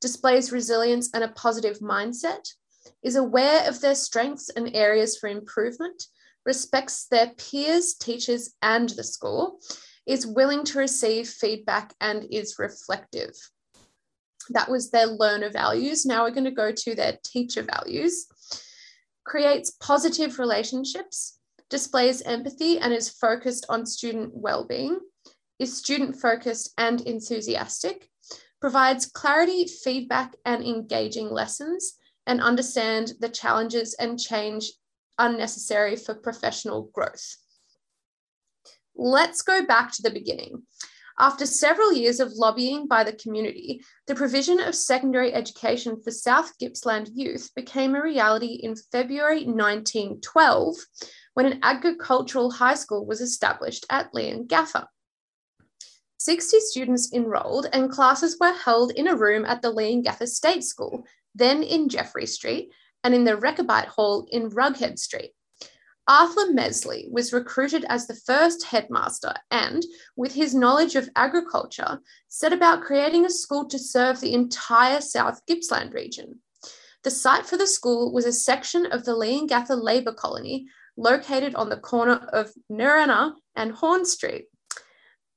displays 0.00 0.52
resilience 0.52 1.10
and 1.12 1.24
a 1.24 1.28
positive 1.28 1.80
mindset, 1.80 2.48
is 3.02 3.16
aware 3.16 3.68
of 3.68 3.80
their 3.80 3.94
strengths 3.94 4.48
and 4.50 4.74
areas 4.74 5.18
for 5.18 5.28
improvement, 5.28 6.02
respects 6.44 7.06
their 7.06 7.32
peers, 7.36 7.94
teachers, 7.94 8.54
and 8.62 8.88
the 8.90 9.04
school, 9.04 9.60
is 10.06 10.26
willing 10.26 10.64
to 10.64 10.78
receive 10.78 11.28
feedback, 11.28 11.94
and 12.00 12.26
is 12.30 12.56
reflective. 12.58 13.32
That 14.50 14.70
was 14.70 14.90
their 14.90 15.06
learner 15.06 15.50
values. 15.50 16.06
Now 16.06 16.24
we're 16.24 16.30
going 16.30 16.44
to 16.44 16.50
go 16.50 16.72
to 16.72 16.94
their 16.94 17.18
teacher 17.22 17.62
values. 17.62 18.26
Creates 19.26 19.72
positive 19.72 20.38
relationships, 20.38 21.38
displays 21.68 22.22
empathy, 22.22 22.78
and 22.78 22.94
is 22.94 23.10
focused 23.10 23.66
on 23.68 23.84
student 23.84 24.30
well-being, 24.32 24.98
is 25.58 25.76
student 25.76 26.16
focused 26.16 26.72
and 26.78 27.02
enthusiastic, 27.02 28.08
provides 28.60 29.04
clarity, 29.04 29.66
feedback, 29.66 30.34
and 30.46 30.64
engaging 30.64 31.28
lessons, 31.28 31.98
and 32.28 32.42
understand 32.42 33.14
the 33.20 33.28
challenges 33.28 33.94
and 33.94 34.20
change 34.20 34.70
unnecessary 35.18 35.96
for 35.96 36.14
professional 36.14 36.90
growth. 36.92 37.36
Let's 38.94 39.42
go 39.42 39.64
back 39.64 39.92
to 39.92 40.02
the 40.02 40.10
beginning. 40.10 40.62
After 41.18 41.46
several 41.46 41.92
years 41.92 42.20
of 42.20 42.34
lobbying 42.34 42.86
by 42.86 43.02
the 43.02 43.14
community, 43.14 43.82
the 44.06 44.14
provision 44.14 44.60
of 44.60 44.76
secondary 44.76 45.34
education 45.34 46.00
for 46.00 46.12
South 46.12 46.56
Gippsland 46.58 47.10
youth 47.12 47.50
became 47.56 47.96
a 47.96 48.02
reality 48.02 48.60
in 48.62 48.76
February 48.92 49.44
1912 49.44 50.76
when 51.34 51.46
an 51.46 51.58
agricultural 51.62 52.52
high 52.52 52.74
school 52.74 53.04
was 53.04 53.20
established 53.20 53.84
at 53.90 54.12
Leongatha. 54.12 54.86
60 56.18 56.60
students 56.60 57.12
enrolled 57.12 57.66
and 57.72 57.90
classes 57.90 58.36
were 58.38 58.52
held 58.52 58.92
in 58.92 59.08
a 59.08 59.16
room 59.16 59.44
at 59.44 59.62
the 59.62 59.72
Leongatha 59.72 60.26
State 60.26 60.62
School, 60.62 61.04
then 61.34 61.62
in 61.62 61.88
Jeffrey 61.88 62.26
Street, 62.26 62.72
and 63.04 63.14
in 63.14 63.24
the 63.24 63.36
Rechabite 63.36 63.86
Hall 63.86 64.26
in 64.30 64.50
Rughead 64.50 64.98
Street. 64.98 65.32
Arthur 66.08 66.52
Mesley 66.52 67.06
was 67.10 67.34
recruited 67.34 67.84
as 67.90 68.06
the 68.06 68.14
first 68.14 68.64
headmaster 68.64 69.34
and, 69.50 69.84
with 70.16 70.32
his 70.32 70.54
knowledge 70.54 70.96
of 70.96 71.10
agriculture, 71.16 72.00
set 72.28 72.52
about 72.52 72.82
creating 72.82 73.26
a 73.26 73.30
school 73.30 73.66
to 73.68 73.78
serve 73.78 74.18
the 74.20 74.32
entire 74.32 75.02
South 75.02 75.44
Gippsland 75.46 75.92
region. 75.92 76.40
The 77.04 77.10
site 77.10 77.44
for 77.44 77.58
the 77.58 77.66
school 77.66 78.12
was 78.12 78.24
a 78.24 78.32
section 78.32 78.86
of 78.86 79.04
the 79.04 79.12
Leongatha 79.12 79.80
Labour 79.80 80.14
Colony 80.14 80.66
located 80.96 81.54
on 81.54 81.68
the 81.68 81.76
corner 81.76 82.26
of 82.32 82.52
Nerrena 82.72 83.34
and 83.54 83.72
Horn 83.72 84.04
Street. 84.04 84.46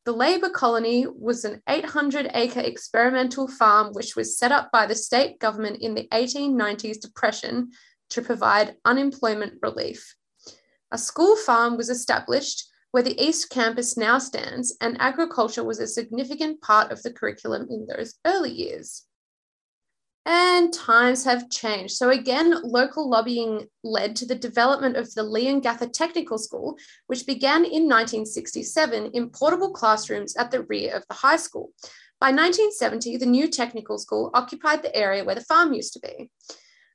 The 0.04 0.12
Labour 0.12 0.50
colony 0.50 1.06
was 1.06 1.46
an 1.46 1.62
800 1.70 2.32
acre 2.34 2.60
experimental 2.60 3.48
farm 3.48 3.94
which 3.94 4.16
was 4.16 4.38
set 4.38 4.52
up 4.52 4.72
by 4.72 4.88
the 4.88 4.96
state 4.96 5.38
government 5.38 5.78
in 5.82 5.94
the 5.94 6.08
1890s 6.12 7.00
depression 7.00 7.70
to 8.10 8.22
provide 8.24 8.78
unemployment 8.84 9.60
relief. 9.62 10.16
A 10.92 10.98
school 10.98 11.36
farm 11.36 11.78
was 11.78 11.90
established 11.90 12.68
where 12.90 13.04
the 13.04 13.22
East 13.24 13.50
Campus 13.52 13.96
now 13.96 14.18
stands, 14.18 14.76
and 14.82 15.00
agriculture 15.00 15.64
was 15.64 15.80
a 15.80 15.88
significant 15.88 16.62
part 16.62 16.92
of 16.92 17.02
the 17.04 17.14
curriculum 17.14 17.68
in 17.70 17.88
those 17.88 18.16
early 18.26 18.52
years. 18.52 19.06
And 20.26 20.72
times 20.72 21.24
have 21.26 21.50
changed. 21.50 21.96
So, 21.96 22.12
again, 22.12 22.62
local 22.64 23.10
lobbying 23.10 23.66
led 23.84 24.16
to 24.18 24.26
the 24.26 24.36
development 24.36 24.96
of 24.96 25.12
the 25.16 25.24
Leongatha 25.24 25.92
Technical 25.92 26.38
School, 26.38 26.78
which 27.08 27.26
began 27.26 27.66
in 27.66 27.90
1967 27.90 29.12
in 29.14 29.30
portable 29.30 29.72
classrooms 29.72 30.36
at 30.36 30.52
the 30.52 30.64
rear 30.64 30.96
of 30.96 31.04
the 31.08 31.16
high 31.16 31.38
school. 31.38 31.72
By 32.20 32.28
1970, 32.28 33.18
the 33.18 33.26
new 33.26 33.48
technical 33.48 33.98
school 33.98 34.30
occupied 34.36 34.84
the 34.84 34.96
area 34.96 35.24
where 35.24 35.34
the 35.34 35.42
farm 35.42 35.74
used 35.74 35.94
to 35.94 36.00
be. 36.00 36.30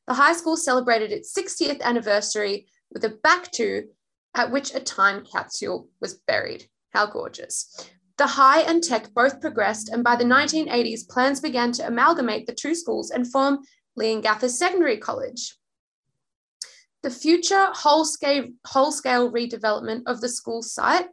The 0.06 0.14
high 0.14 0.34
school 0.34 0.56
celebrated 0.56 1.10
its 1.10 1.36
60th 1.36 1.82
anniversary 1.82 2.68
with 2.92 3.04
a 3.04 3.08
back 3.08 3.50
to 3.52 3.88
at 4.36 4.52
which 4.52 4.72
a 4.72 4.80
time 4.80 5.24
capsule 5.24 5.88
was 6.00 6.14
buried. 6.14 6.66
How 6.90 7.06
gorgeous. 7.06 7.90
The 8.18 8.26
high 8.26 8.60
and 8.60 8.82
tech 8.82 9.12
both 9.12 9.40
progressed, 9.40 9.90
and 9.90 10.02
by 10.02 10.16
the 10.16 10.24
1980s, 10.24 11.08
plans 11.08 11.40
began 11.40 11.72
to 11.72 11.86
amalgamate 11.86 12.46
the 12.46 12.54
two 12.54 12.74
schools 12.74 13.10
and 13.10 13.30
form 13.30 13.58
Leongatha 13.98 14.48
Secondary 14.48 14.96
College. 14.96 15.56
The 17.02 17.10
future 17.10 17.66
whole-scale, 17.72 18.46
whole-scale 18.66 19.30
redevelopment 19.30 20.02
of 20.06 20.20
the 20.20 20.28
school 20.28 20.62
site 20.62 21.08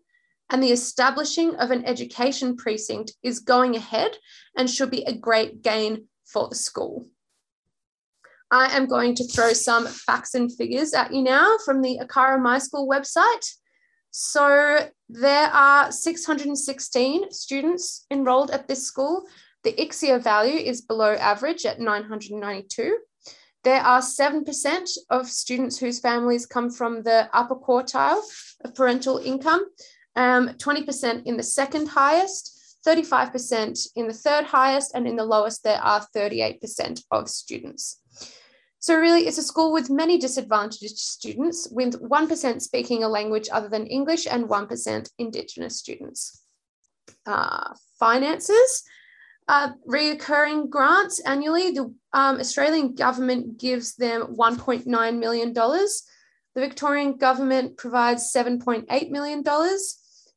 and 0.49 0.63
the 0.63 0.71
establishing 0.71 1.55
of 1.55 1.71
an 1.71 1.85
education 1.85 2.55
precinct 2.55 3.13
is 3.21 3.39
going 3.39 3.75
ahead 3.75 4.17
and 4.55 4.69
should 4.69 4.91
be 4.91 5.03
a 5.03 5.13
great 5.13 5.61
gain 5.61 6.07
for 6.25 6.47
the 6.47 6.55
school. 6.55 7.07
I 8.49 8.75
am 8.77 8.85
going 8.85 9.15
to 9.15 9.27
throw 9.27 9.53
some 9.53 9.87
facts 9.87 10.35
and 10.35 10.53
figures 10.53 10.93
at 10.93 11.13
you 11.13 11.23
now 11.23 11.57
from 11.65 11.81
the 11.81 11.99
ACARA 12.01 12.39
My 12.39 12.59
School 12.59 12.87
website. 12.87 13.55
So 14.11 14.89
there 15.13 15.47
are 15.49 15.91
616 15.91 17.31
students 17.31 18.05
enrolled 18.09 18.49
at 18.49 18.67
this 18.67 18.83
school. 18.83 19.25
The 19.63 19.73
ICSEA 19.73 20.23
value 20.23 20.57
is 20.57 20.81
below 20.81 21.13
average 21.13 21.67
at 21.67 21.79
992. 21.79 22.97
There 23.63 23.79
are 23.79 24.01
7% 24.01 24.89
of 25.11 25.29
students 25.29 25.77
whose 25.77 25.99
families 25.99 26.47
come 26.47 26.71
from 26.71 27.03
the 27.03 27.29
upper 27.31 27.55
quartile 27.55 28.21
of 28.65 28.73
parental 28.73 29.19
income, 29.19 29.65
um, 30.15 30.49
20% 30.49 31.27
in 31.27 31.37
the 31.37 31.43
second 31.43 31.89
highest, 31.89 32.77
35% 32.85 33.87
in 33.95 34.07
the 34.07 34.13
third 34.13 34.45
highest, 34.45 34.95
and 34.95 35.07
in 35.07 35.15
the 35.15 35.23
lowest, 35.23 35.63
there 35.63 35.79
are 35.79 36.05
38% 36.15 37.03
of 37.11 37.29
students. 37.29 38.01
So, 38.83 38.99
really, 38.99 39.27
it's 39.27 39.37
a 39.37 39.43
school 39.43 39.71
with 39.71 39.89
many 39.89 40.17
disadvantaged 40.17 40.97
students, 40.97 41.69
with 41.71 42.01
1% 42.01 42.61
speaking 42.61 43.05
a 43.05 43.07
language 43.07 43.47
other 43.49 43.69
than 43.69 43.87
English 43.87 44.27
and 44.27 44.49
1% 44.49 45.09
Indigenous 45.17 45.77
students. 45.77 46.41
Uh, 47.25 47.73
finances. 47.97 48.83
Uh, 49.47 49.69
reoccurring 49.87 50.69
grants 50.69 51.21
annually, 51.21 51.71
the 51.71 51.95
um, 52.11 52.41
Australian 52.41 52.93
government 52.93 53.57
gives 53.57 53.95
them 53.95 54.35
$1.9 54.35 55.17
million. 55.17 55.53
The 55.53 56.01
Victorian 56.53 57.15
government 57.15 57.77
provides 57.77 58.33
$7.8 58.35 59.11
million, 59.11 59.45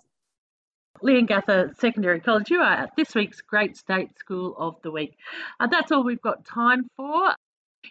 Leongatha 1.02 1.78
Secondary 1.78 2.20
College, 2.20 2.50
you 2.50 2.60
are 2.60 2.72
at 2.72 2.90
this 2.96 3.14
week's 3.14 3.42
Great 3.42 3.76
State 3.76 4.16
School 4.18 4.54
of 4.56 4.76
the 4.82 4.90
Week. 4.90 5.16
Uh, 5.60 5.66
that's 5.66 5.92
all 5.92 6.04
we've 6.04 6.22
got 6.22 6.46
time 6.46 6.88
for. 6.96 7.34